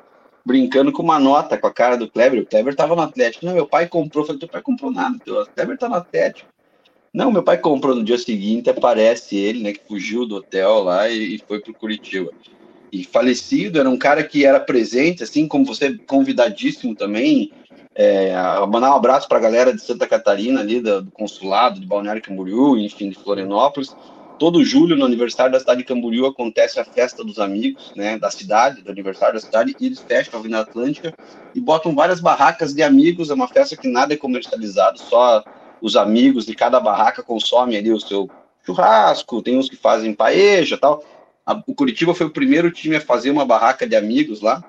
[0.45, 2.41] brincando com uma nota com a cara do Kleber.
[2.41, 3.45] O Kleber tava no Atlético.
[3.45, 4.23] Não, meu pai comprou.
[4.23, 5.17] Eu falei, teu pai comprou nada.
[5.27, 6.49] O Kleber tá no Atlético.
[7.13, 11.09] Não, meu pai comprou no dia seguinte, aparece ele, né, que fugiu do hotel lá
[11.09, 12.29] e, e foi pro Curitiba.
[12.91, 17.51] E falecido, era um cara que era presente, assim como você, convidadíssimo também.
[17.95, 18.31] É,
[18.71, 22.21] mandar um abraço para a galera de Santa Catarina, ali do, do consulado, de Balneário
[22.21, 23.95] Camboriú, enfim, de Florianópolis
[24.39, 28.31] todo julho, no aniversário da cidade de Camboriú, acontece a festa dos amigos, né, da
[28.31, 31.13] cidade, do aniversário da cidade, e eles fecham a Avenida Atlântica
[31.53, 35.43] e botam várias barracas de amigos, é uma festa que nada é comercializado, só
[35.81, 38.29] os amigos de cada barraca consomem ali o seu
[38.65, 41.03] churrasco, tem uns que fazem paeja tal.
[41.67, 44.63] o Curitiba foi o primeiro time a fazer uma barraca de amigos lá,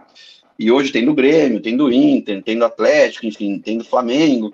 [0.59, 4.52] e hoje tem do Grêmio, tem do Inter, tem do Atlético, enfim, tem do Flamengo,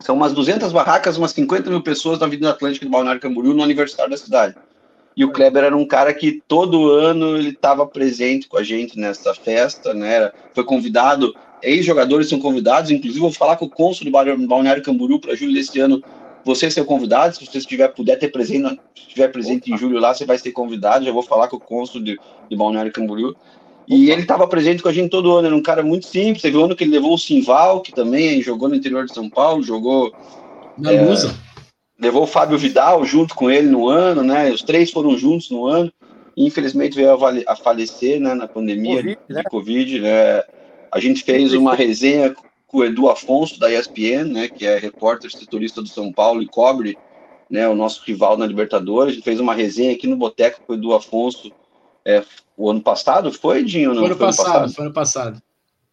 [0.00, 3.62] são umas 200 barracas, umas 50 mil pessoas na Avenida Atlântica do Balneário Camboriú no
[3.62, 4.56] aniversário da cidade.
[5.16, 8.98] E o Kleber era um cara que todo ano ele estava presente com a gente
[8.98, 10.32] nessa festa, né?
[10.54, 15.34] Foi convidado, ex-jogadores são convidados, inclusive vou falar com o cônsul do Balneário Camboriú para
[15.34, 16.02] julho desse ano.
[16.42, 20.24] Você ser convidado, se você estiver, puder ter presente, estiver presente em julho lá, você
[20.24, 21.04] vai ser convidado.
[21.04, 22.18] Já vou falar com o cônsul de,
[22.48, 23.36] de Balneário Camboriú.
[23.90, 26.42] E ele estava presente com a gente todo ano, era um cara muito simples.
[26.42, 29.28] Teve um ano que ele levou o Simval, que também jogou no interior de São
[29.28, 30.14] Paulo, jogou.
[30.78, 31.34] Na é, Lusa.
[32.00, 34.48] Levou o Fábio Vidal junto com ele no ano, né?
[34.52, 35.92] Os três foram juntos no ano.
[36.36, 39.42] Infelizmente veio a, a falecer né, na pandemia COVID, de, né?
[39.50, 40.00] Covid.
[40.00, 40.42] Né?
[40.92, 42.32] A gente fez uma resenha
[42.68, 46.46] com o Edu Afonso, da ESPN, né, que é repórter setorista do São Paulo e
[46.46, 46.96] cobre
[47.50, 49.12] né, o nosso rival na Libertadores.
[49.12, 51.50] A gente fez uma resenha aqui no Boteco com o Edu Afonso
[52.04, 52.22] é,
[52.60, 53.94] o ano passado, foi, Dinho?
[53.94, 54.00] Não?
[54.00, 55.42] Foi ano foi passado, passado, foi ano passado.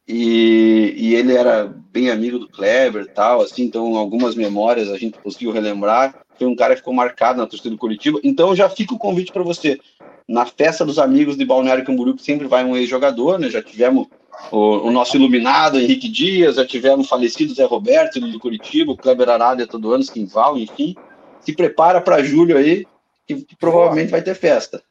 [0.06, 4.98] E, e ele era bem amigo do Kleber e tal, assim, então algumas memórias a
[4.98, 6.14] gente conseguiu relembrar.
[6.38, 8.20] Foi um cara que ficou marcado na torcida do Curitiba.
[8.22, 9.80] Então já fica o convite para você.
[10.28, 13.50] Na festa dos amigos de Balneário Camboriú, que sempre vai um ex-jogador, né?
[13.50, 14.08] Já tivemos
[14.52, 18.98] o, o, nosso iluminado Henrique Dias, já tivemos o falecido Zé Roberto do Curitiba, o
[18.98, 20.96] Kleber Arada todo ano, Skinval, enfim.
[21.40, 22.86] Se prepara para julho aí,
[23.26, 24.84] que provavelmente vai ter festa.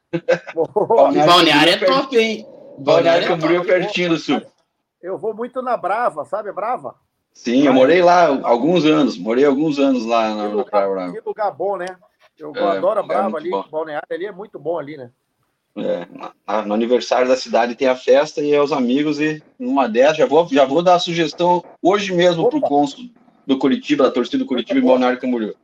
[0.54, 2.46] Balneário, Balneário é top, hein?
[2.78, 4.42] Balneário Camboriú é pertinho do sul.
[5.02, 6.94] Eu vou muito na Brava, sabe Brava?
[7.32, 11.12] Sim, eu morei lá alguns anos, morei alguns anos lá na, lugar, Praia Brava.
[11.12, 11.96] Que lugar bom, né?
[12.38, 13.64] Eu é, adoro a Brava ali, bom.
[13.70, 15.10] Balneário ali é muito bom ali, né?
[15.76, 16.06] É,
[16.64, 20.26] no aniversário da cidade tem a festa e é os amigos e numa dessas, já
[20.26, 23.10] vou, já vou dar a sugestão hoje mesmo para o cônsul
[23.46, 25.54] do Curitiba, da torcida do Curitiba e Balneário Camboriú.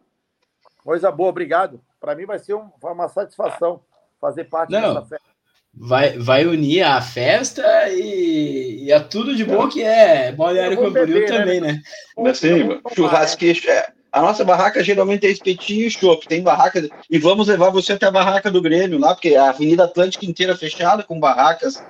[0.84, 1.80] Coisa boa, obrigado.
[1.98, 3.80] Para mim vai ser um, uma satisfação
[4.22, 4.94] fazer parte Não.
[4.94, 5.26] dessa festa.
[5.74, 11.20] vai, vai unir a festa e, e a tudo de bom que é Balneário Camboriú
[11.22, 11.26] né?
[11.26, 11.82] também, né?
[12.16, 12.30] né?
[12.30, 16.28] Assim, churrasquinho, é, a nossa barraca geralmente é espetinho e chopp.
[16.28, 16.86] Tem barraca.
[17.10, 20.54] E vamos levar você até a barraca do Grêmio lá, porque a Avenida Atlântica inteira
[20.54, 21.82] fechada com barracas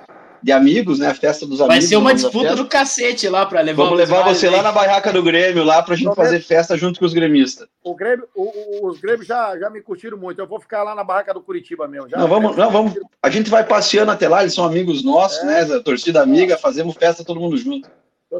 [0.43, 1.07] de amigos, né?
[1.07, 1.75] A festa dos amigos.
[1.75, 3.83] Vai ser uma disputa do cacete lá para levar.
[3.83, 6.99] Vamos levar você lá na barraca do Grêmio lá para a gente fazer festa junto
[6.99, 7.67] com os gremistas.
[7.81, 10.39] O Grêmio, o, os Grêmios já, já me curtiram muito.
[10.39, 12.09] Eu vou ficar lá na barraca do Curitiba mesmo.
[12.09, 12.93] Já não, vamos, não, vamos.
[13.21, 14.41] A gente vai passeando até lá.
[14.41, 15.65] Eles são amigos nossos, é.
[15.65, 15.79] né?
[15.79, 16.57] Torcida amiga.
[16.57, 17.89] Fazemos festa todo mundo junto.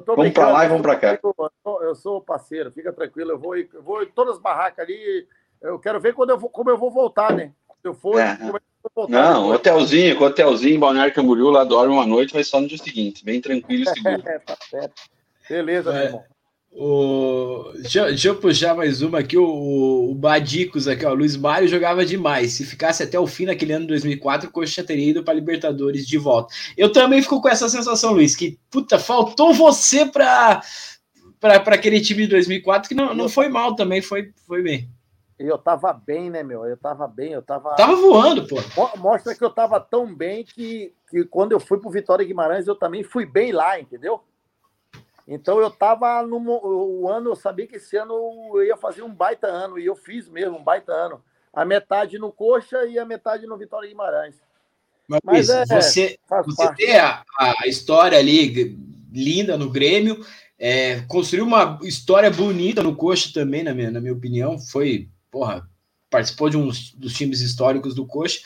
[0.05, 1.19] vamos para lá e vamos para cá.
[1.81, 2.69] Eu sou parceiro.
[2.69, 3.31] Fica tranquilo.
[3.31, 5.25] Eu vou, eu vou em todas as barracas ali.
[5.61, 7.53] Eu quero ver quando eu vou, como eu vou voltar, né?
[7.81, 8.35] Se eu for, é.
[8.35, 8.57] como
[9.07, 13.23] não, hotelzinho, com hotelzinho, Balneário Camboriú, lá dorme uma noite, mas só no dia seguinte,
[13.23, 14.21] bem tranquilo e seguro.
[14.27, 15.01] é, tá certo.
[15.49, 16.23] Beleza, é, meu irmão.
[16.75, 17.71] O...
[17.75, 19.37] Deixa, deixa, eu puxar mais uma aqui.
[19.37, 21.13] O, o Badicos aqui, ó.
[21.13, 22.53] Luiz Mário jogava demais.
[22.53, 26.07] Se ficasse até o fim naquele ano de 2004, o Coxa teria ido para Libertadores
[26.07, 26.53] de volta.
[26.75, 30.61] Eu também fico com essa sensação, Luiz, que puta, faltou você para
[31.39, 34.89] para aquele time de 2004 que não, não foi mal também, foi, foi bem
[35.47, 36.65] eu tava bem, né, meu?
[36.65, 37.75] Eu tava bem, eu tava.
[37.75, 38.57] Tava voando, pô.
[38.97, 42.75] Mostra que eu tava tão bem que, que quando eu fui pro Vitória Guimarães, eu
[42.75, 44.21] também fui bem lá, entendeu?
[45.27, 48.13] Então eu tava no o ano, eu sabia que esse ano
[48.55, 51.23] eu ia fazer um baita ano, e eu fiz mesmo um baita ano.
[51.53, 54.35] A metade no Coxa e a metade no Vitória Guimarães.
[55.07, 58.77] Mas, Mas é, você, você ter a, a história ali
[59.11, 60.25] linda no Grêmio,
[60.57, 64.57] é, construiu uma história bonita no Coxa também, na minha, na minha opinião.
[64.57, 65.67] Foi porra,
[66.11, 68.39] participou de um dos times históricos do Coxa.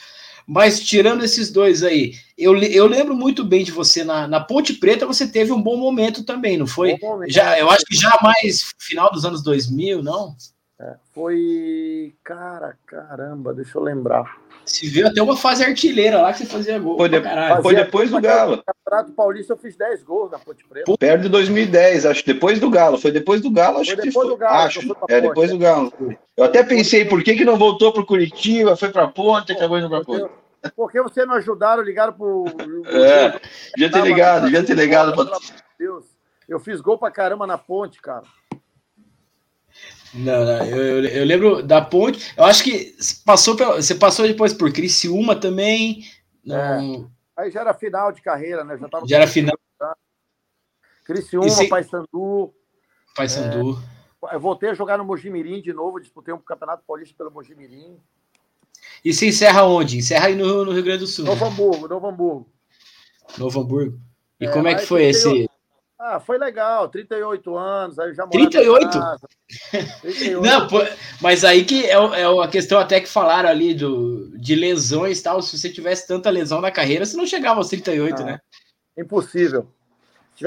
[0.47, 4.71] Mas tirando esses dois aí, eu, eu lembro muito bem de você na, na Ponte
[4.71, 6.97] Preta, você teve um bom momento também, não foi?
[7.27, 10.33] Já, eu acho que já mais final dos anos 2000, não?
[10.79, 12.15] É, foi.
[12.23, 14.37] Cara, caramba, deixa eu lembrar.
[14.67, 16.97] Se viu até uma fase artilheira lá que você fazia gol.
[16.97, 17.21] Foi, de...
[17.63, 18.57] foi depois do Galo.
[18.57, 20.93] No Campeonato Paulista eu fiz 10 gols na Ponte Preta.
[20.97, 22.25] Perto de 2010, acho.
[22.25, 22.97] Depois do Galo.
[22.97, 24.33] Foi depois do Galo, acho foi depois que.
[24.33, 24.97] Do Galo, acho.
[25.09, 25.93] É, depois do Galo.
[26.35, 29.89] Eu até pensei, por que, que não voltou pro Curitiba, foi pra Ponte, acabou indo
[29.89, 30.29] pra Ponte.
[30.75, 32.45] Por que você não ajudaram, ligaram pro.
[32.87, 33.39] É,
[33.75, 35.15] devia ter ligado, devia ter ligado.
[35.15, 35.37] Pra...
[35.79, 36.05] Deus,
[36.47, 38.23] eu fiz gol pra caramba na Ponte, cara.
[40.13, 42.33] Não, não eu, eu, eu, lembro da ponte.
[42.37, 46.03] Eu acho que passou você passou depois por Criciúma também.
[46.43, 47.11] Não...
[47.37, 47.43] É.
[47.43, 48.77] Aí já era final de carreira, né?
[48.77, 49.57] Já, já era final.
[51.05, 51.69] Criciúma, se...
[51.69, 52.53] Paysandu.
[53.15, 53.79] Paysandu.
[54.29, 57.97] É, eu voltei a jogar no Mojimirim de novo, disputei um campeonato paulista pelo Mojimirim.
[59.05, 59.97] E se encerra onde?
[59.97, 61.25] Encerra aí no, no Rio Grande do Sul.
[61.25, 62.49] Novo Hamburgo, Novo Hamburgo.
[63.37, 63.99] Novo Hamburgo.
[64.39, 65.49] E é, como é que foi esse?
[65.99, 68.99] Ah, foi legal, 38 anos, aí já 38?
[70.01, 70.41] 38?
[70.45, 70.77] Não, pô,
[71.19, 75.23] mas aí que é, é a questão até que falaram ali do, de lesões e
[75.23, 75.41] tal.
[75.41, 78.39] Se você tivesse tanta lesão na carreira, você não chegava aos 38, não, né?
[78.95, 79.67] Impossível.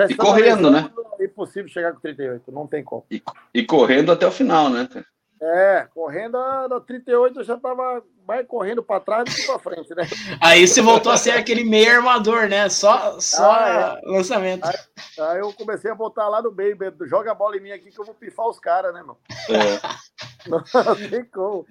[0.08, 0.90] e correndo, lesão, né?
[1.18, 3.04] É impossível chegar com 38, não tem como.
[3.10, 3.20] E,
[3.52, 4.88] e correndo até o final, né?
[5.42, 9.94] É, correndo a 38 eu já tava mais correndo para trás do que para frente,
[9.94, 10.02] né?
[10.38, 12.68] Aí você voltou a ser aquele meio armador, né?
[12.68, 14.06] Só, só ah, é.
[14.06, 14.66] lançamento.
[14.66, 14.76] Aí,
[15.18, 16.76] aí, eu comecei a botar lá no meio,
[17.06, 19.16] joga a bola em mim aqui que eu vou pifar os caras, né, meu?
[19.48, 19.80] É.
[20.46, 21.66] Não, não, tem como.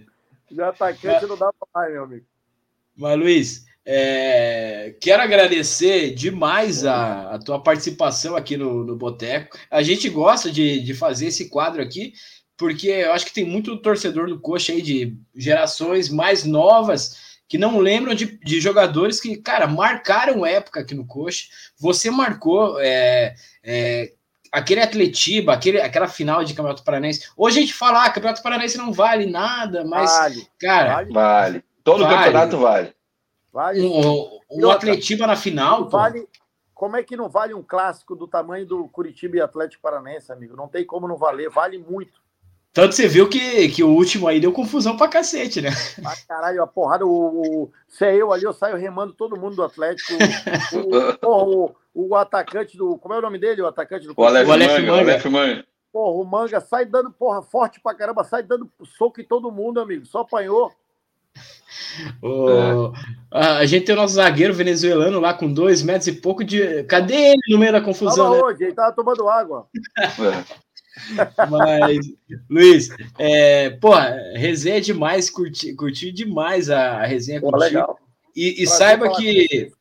[0.50, 2.26] De atacante não dá para mais, meu amigo.
[2.98, 9.58] Mas, Luiz, é, quero agradecer demais a, a, tua participação aqui no, no Boteco.
[9.70, 12.14] A gente gosta de, de fazer esse quadro aqui,
[12.60, 17.58] porque eu acho que tem muito torcedor do Coxa aí de gerações mais novas que
[17.58, 21.46] não lembram de, de jogadores que, cara, marcaram época aqui no Coxa.
[21.80, 23.34] Você marcou é,
[23.64, 24.12] é,
[24.52, 27.30] aquele Atletiba, aquele, aquela final de Campeonato Paranense.
[27.38, 30.94] Hoje a gente fala, ah, Campeonato Paranense não vale nada, mas, vale, cara...
[30.96, 31.14] Vale.
[31.14, 31.64] vale.
[31.82, 32.16] Todo vale.
[32.16, 32.94] campeonato vale.
[33.54, 33.82] Vale.
[33.82, 36.28] Um, um Atletiba na final, vale.
[36.76, 40.58] Como é que não vale um clássico do tamanho do Curitiba e Atlético Paranense, amigo?
[40.58, 42.22] Não tem como não valer, vale muito.
[42.72, 45.70] Tanto você viu que, que o último aí deu confusão pra cacete, né?
[46.06, 49.56] Ah, caralho, a porrada, o, o, se é eu ali, eu saio remando todo mundo
[49.56, 50.14] do Atlético.
[50.74, 52.98] O, o, o, o atacante do.
[52.98, 53.62] Como é o nome dele?
[53.62, 54.14] O atacante do.
[54.16, 54.92] O Aleph, o Aleph Manga.
[54.92, 55.28] Manga.
[55.28, 55.66] O Manga.
[55.92, 59.80] Porra, o Manga sai dando, porra, forte pra caramba, sai dando soco em todo mundo,
[59.80, 60.06] amigo.
[60.06, 60.72] Só apanhou.
[62.22, 62.92] O,
[63.32, 66.84] a, a, gente tem o nosso zagueiro venezuelano lá com dois metros e pouco de.
[66.84, 68.36] Cadê ele no meio da confusão?
[68.36, 68.58] Tava né?
[68.60, 69.68] Ele tava tomando água.
[71.18, 71.46] É.
[71.48, 71.98] Mas,
[72.50, 77.98] Luiz, é, porra, resenha demais, curti, curti demais a, a resenha Pô, legal.
[78.36, 79.72] E, e saiba que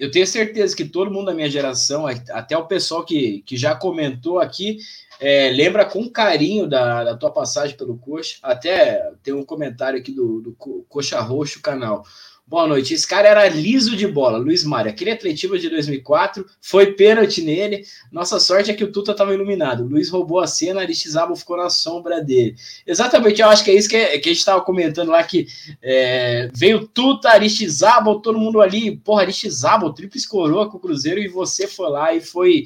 [0.00, 3.74] eu tenho certeza que todo mundo da minha geração, até o pessoal que, que já
[3.74, 4.78] comentou aqui,
[5.20, 8.38] é, lembra com carinho da, da, tua passagem pelo Coxa.
[8.42, 10.56] Até tem um comentário aqui do, do
[10.88, 12.02] Coxa Roxo canal.
[12.50, 12.92] Boa noite.
[12.92, 14.90] Esse cara era liso de bola, Luiz Mário.
[14.90, 17.84] Aquele atletismo de 2004 foi pênalti nele.
[18.10, 19.84] Nossa sorte é que o Tuta estava iluminado.
[19.84, 22.56] O Luiz roubou a cena, Aristizábal ficou na sombra dele.
[22.84, 25.46] Exatamente, eu acho que é isso que, é, que a gente estava comentando lá, que
[25.80, 28.96] é, veio Tuta, Aristizábal, todo mundo ali.
[28.96, 32.64] Porra, Aristizábal, tríplice coroa com o Cruzeiro, e você foi lá e foi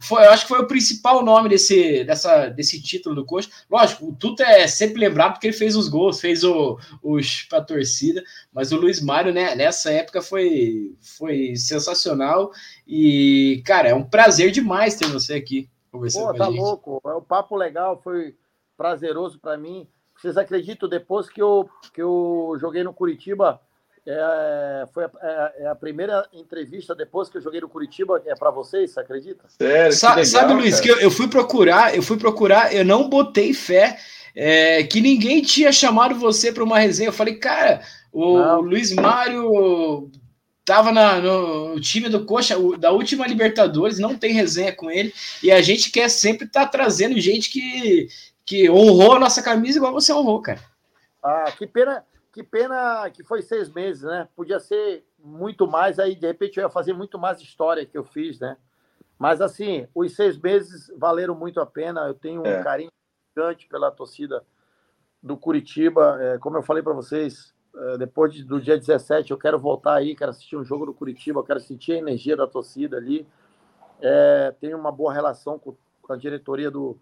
[0.00, 3.50] foi, eu acho que foi o principal nome desse, dessa, desse título do Coxa.
[3.70, 7.58] Lógico, o Tuta é sempre lembrado porque ele fez os gols, fez o, os para
[7.58, 12.50] a torcida, mas o Luiz Mário, né, nessa época foi, foi sensacional.
[12.86, 16.58] E, cara, é um prazer demais ter você aqui conversando Pô, tá gente.
[16.58, 18.34] louco, é um papo legal, foi
[18.76, 19.86] prazeroso para mim.
[20.16, 23.60] Vocês acreditam, depois que eu, que eu joguei no Curitiba,
[24.06, 28.34] é, foi a, é, é, a, primeira entrevista depois que eu joguei no Curitiba é
[28.34, 29.44] para vocês, você acredita?
[29.48, 30.82] Sério, Sa legal, sabe, Luiz, cara.
[30.82, 33.98] que eu, eu, fui procurar, eu fui procurar, eu não botei fé
[34.34, 37.08] é, que ninguém tinha chamado você para uma resenha.
[37.08, 37.82] Eu falei, cara,
[38.12, 38.60] o não.
[38.60, 40.10] Luiz Mário
[40.64, 45.12] tava na, no time do Coxa da última Libertadores, não tem resenha com ele,
[45.42, 48.08] e a gente quer sempre estar tá trazendo gente que,
[48.46, 50.60] que honrou a nossa camisa igual você honrou, cara.
[51.22, 54.28] Ah, que pena que pena que foi seis meses, né?
[54.36, 58.04] Podia ser muito mais, aí de repente eu ia fazer muito mais história que eu
[58.04, 58.56] fiz, né?
[59.18, 62.06] Mas assim, os seis meses valeram muito a pena.
[62.06, 62.62] Eu tenho um é.
[62.62, 62.90] carinho
[63.28, 64.44] gigante pela torcida
[65.22, 66.18] do Curitiba.
[66.20, 69.94] É, como eu falei para vocês, é, depois de, do dia 17, eu quero voltar
[69.94, 73.26] aí, quero assistir um jogo do Curitiba, quero sentir a energia da torcida ali.
[74.00, 76.96] É, tenho uma boa relação com, com a diretoria do,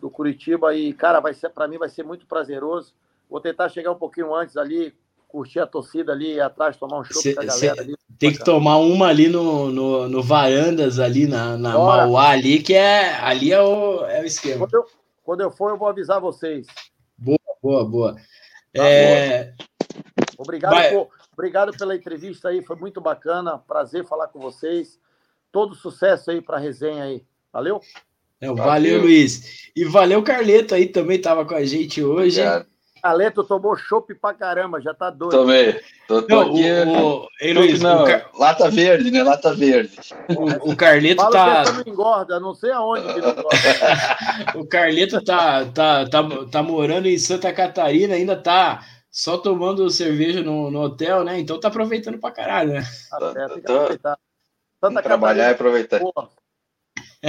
[0.00, 2.94] do Curitiba e, cara, vai ser para mim vai ser muito prazeroso
[3.28, 4.94] Vou tentar chegar um pouquinho antes ali,
[5.34, 7.96] curtir a torcida ali atrás, tomar um chopp com a galera ali.
[8.18, 12.74] Tem que tomar uma ali no, no, no Varandas, ali na, na Mauá, ali, que
[12.74, 14.58] é, ali é o, é o esquema.
[14.58, 14.86] Quando eu,
[15.24, 16.66] quando eu for, eu vou avisar vocês.
[17.18, 18.14] Boa, boa, boa.
[18.72, 19.44] Tá é...
[19.44, 19.54] boa.
[20.38, 23.58] Obrigado, por, obrigado pela entrevista aí, foi muito bacana.
[23.58, 24.98] Prazer falar com vocês.
[25.50, 27.24] Todo sucesso aí para a resenha aí.
[27.52, 27.80] Valeu?
[28.40, 29.70] É, valeu, valeu, Luiz.
[29.74, 32.40] E valeu, Carleto aí também estava com a gente hoje.
[32.40, 32.73] Obrigado.
[33.04, 35.32] Aleto tomou chopp pra caramba, já tá doido.
[35.32, 35.78] Tomei.
[36.08, 36.62] Tô, tô não, aqui.
[36.86, 38.30] O, o, ei, Luiz, não, Car...
[38.38, 39.22] Lata verde, né?
[39.22, 39.94] Lata verde.
[40.30, 41.72] O, o Carleto Fala tá.
[41.72, 43.58] não engorda, não sei aonde que não engorda.
[44.56, 50.42] o Carleto tá, tá, tá, tá morando em Santa Catarina, ainda tá só tomando cerveja
[50.42, 51.38] no, no hotel, né?
[51.38, 52.86] Então tá aproveitando pra caralho, né?
[53.10, 54.18] Tá certo, tem que aproveitar.
[54.80, 56.00] Santa trabalhar e aproveitar.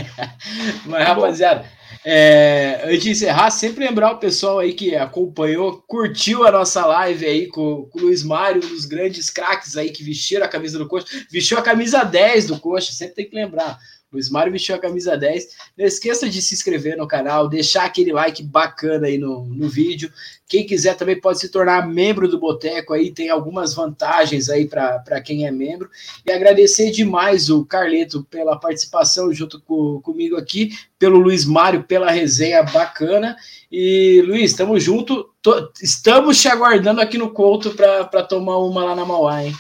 [0.85, 1.65] Mas, rapaziada.
[2.03, 7.25] É, antes de encerrar, sempre lembrar o pessoal aí que acompanhou, curtiu a nossa live
[7.25, 10.77] aí com, com o Luiz Mário, um dos grandes craques aí que vestiram a camisa
[10.77, 13.79] do Coxa, vestiu a camisa 10 do Coxa, sempre tem que lembrar.
[14.15, 15.47] Luiz Mário vestiu a camisa 10.
[15.77, 20.11] Não esqueça de se inscrever no canal, deixar aquele like bacana aí no, no vídeo.
[20.47, 25.21] Quem quiser também pode se tornar membro do Boteco aí, tem algumas vantagens aí para
[25.21, 25.89] quem é membro.
[26.25, 32.09] E agradecer demais o Carleto pela participação junto com, comigo aqui, pelo Luiz Mário pela
[32.09, 33.35] resenha bacana.
[33.69, 35.29] E Luiz, estamos junto.
[35.41, 39.53] Tô, estamos te aguardando aqui no Couto para tomar uma lá na Mauá, hein?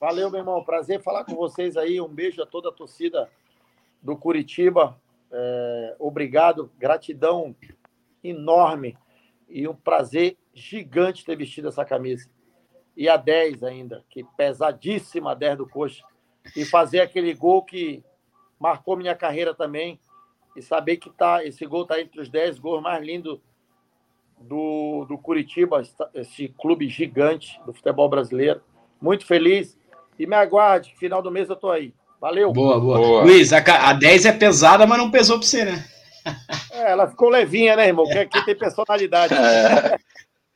[0.00, 0.62] Valeu, meu irmão.
[0.64, 2.00] Prazer falar com vocês aí.
[2.00, 3.28] Um beijo a toda a torcida
[4.02, 5.00] do Curitiba.
[5.30, 7.54] É, obrigado, gratidão
[8.22, 8.96] enorme
[9.48, 12.28] e um prazer gigante ter vestido essa camisa.
[12.96, 16.02] E a 10 ainda, que pesadíssima a 10 do Coxa.
[16.56, 18.02] E fazer aquele gol que
[18.58, 20.00] marcou minha carreira também.
[20.56, 23.38] E saber que tá, esse gol está entre os 10 gols mais lindos
[24.40, 25.82] do, do Curitiba,
[26.14, 28.62] esse clube gigante do futebol brasileiro.
[29.00, 29.78] Muito feliz.
[30.18, 31.92] E me aguarde, final do mês eu estou aí.
[32.20, 32.52] Valeu.
[32.52, 32.98] Boa, boa.
[32.98, 33.22] boa.
[33.22, 35.84] Luiz, a, a 10 é pesada, mas não pesou para você, né?
[36.72, 38.06] É, ela ficou levinha, né, irmão?
[38.06, 39.34] Que aqui tem personalidade.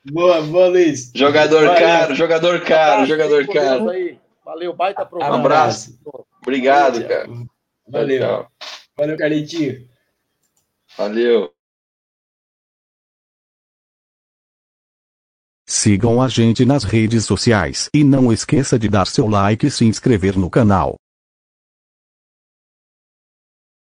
[0.03, 0.11] É.
[0.13, 1.13] Boa, boa, Luiz.
[1.15, 1.79] Jogador Valeu.
[1.79, 3.91] caro, jogador caro, jogador caro.
[3.91, 4.19] Aí.
[4.43, 5.37] Valeu, baita programa.
[5.37, 5.99] Um abraço.
[6.43, 7.29] Obrigado, cara.
[7.87, 8.19] Valeu.
[8.19, 8.51] Tchau.
[8.97, 9.87] Valeu, Carlitinho.
[10.97, 11.53] Valeu.
[15.67, 19.85] Sigam a gente nas redes sociais e não esqueça de dar seu like e se
[19.85, 20.97] inscrever no canal.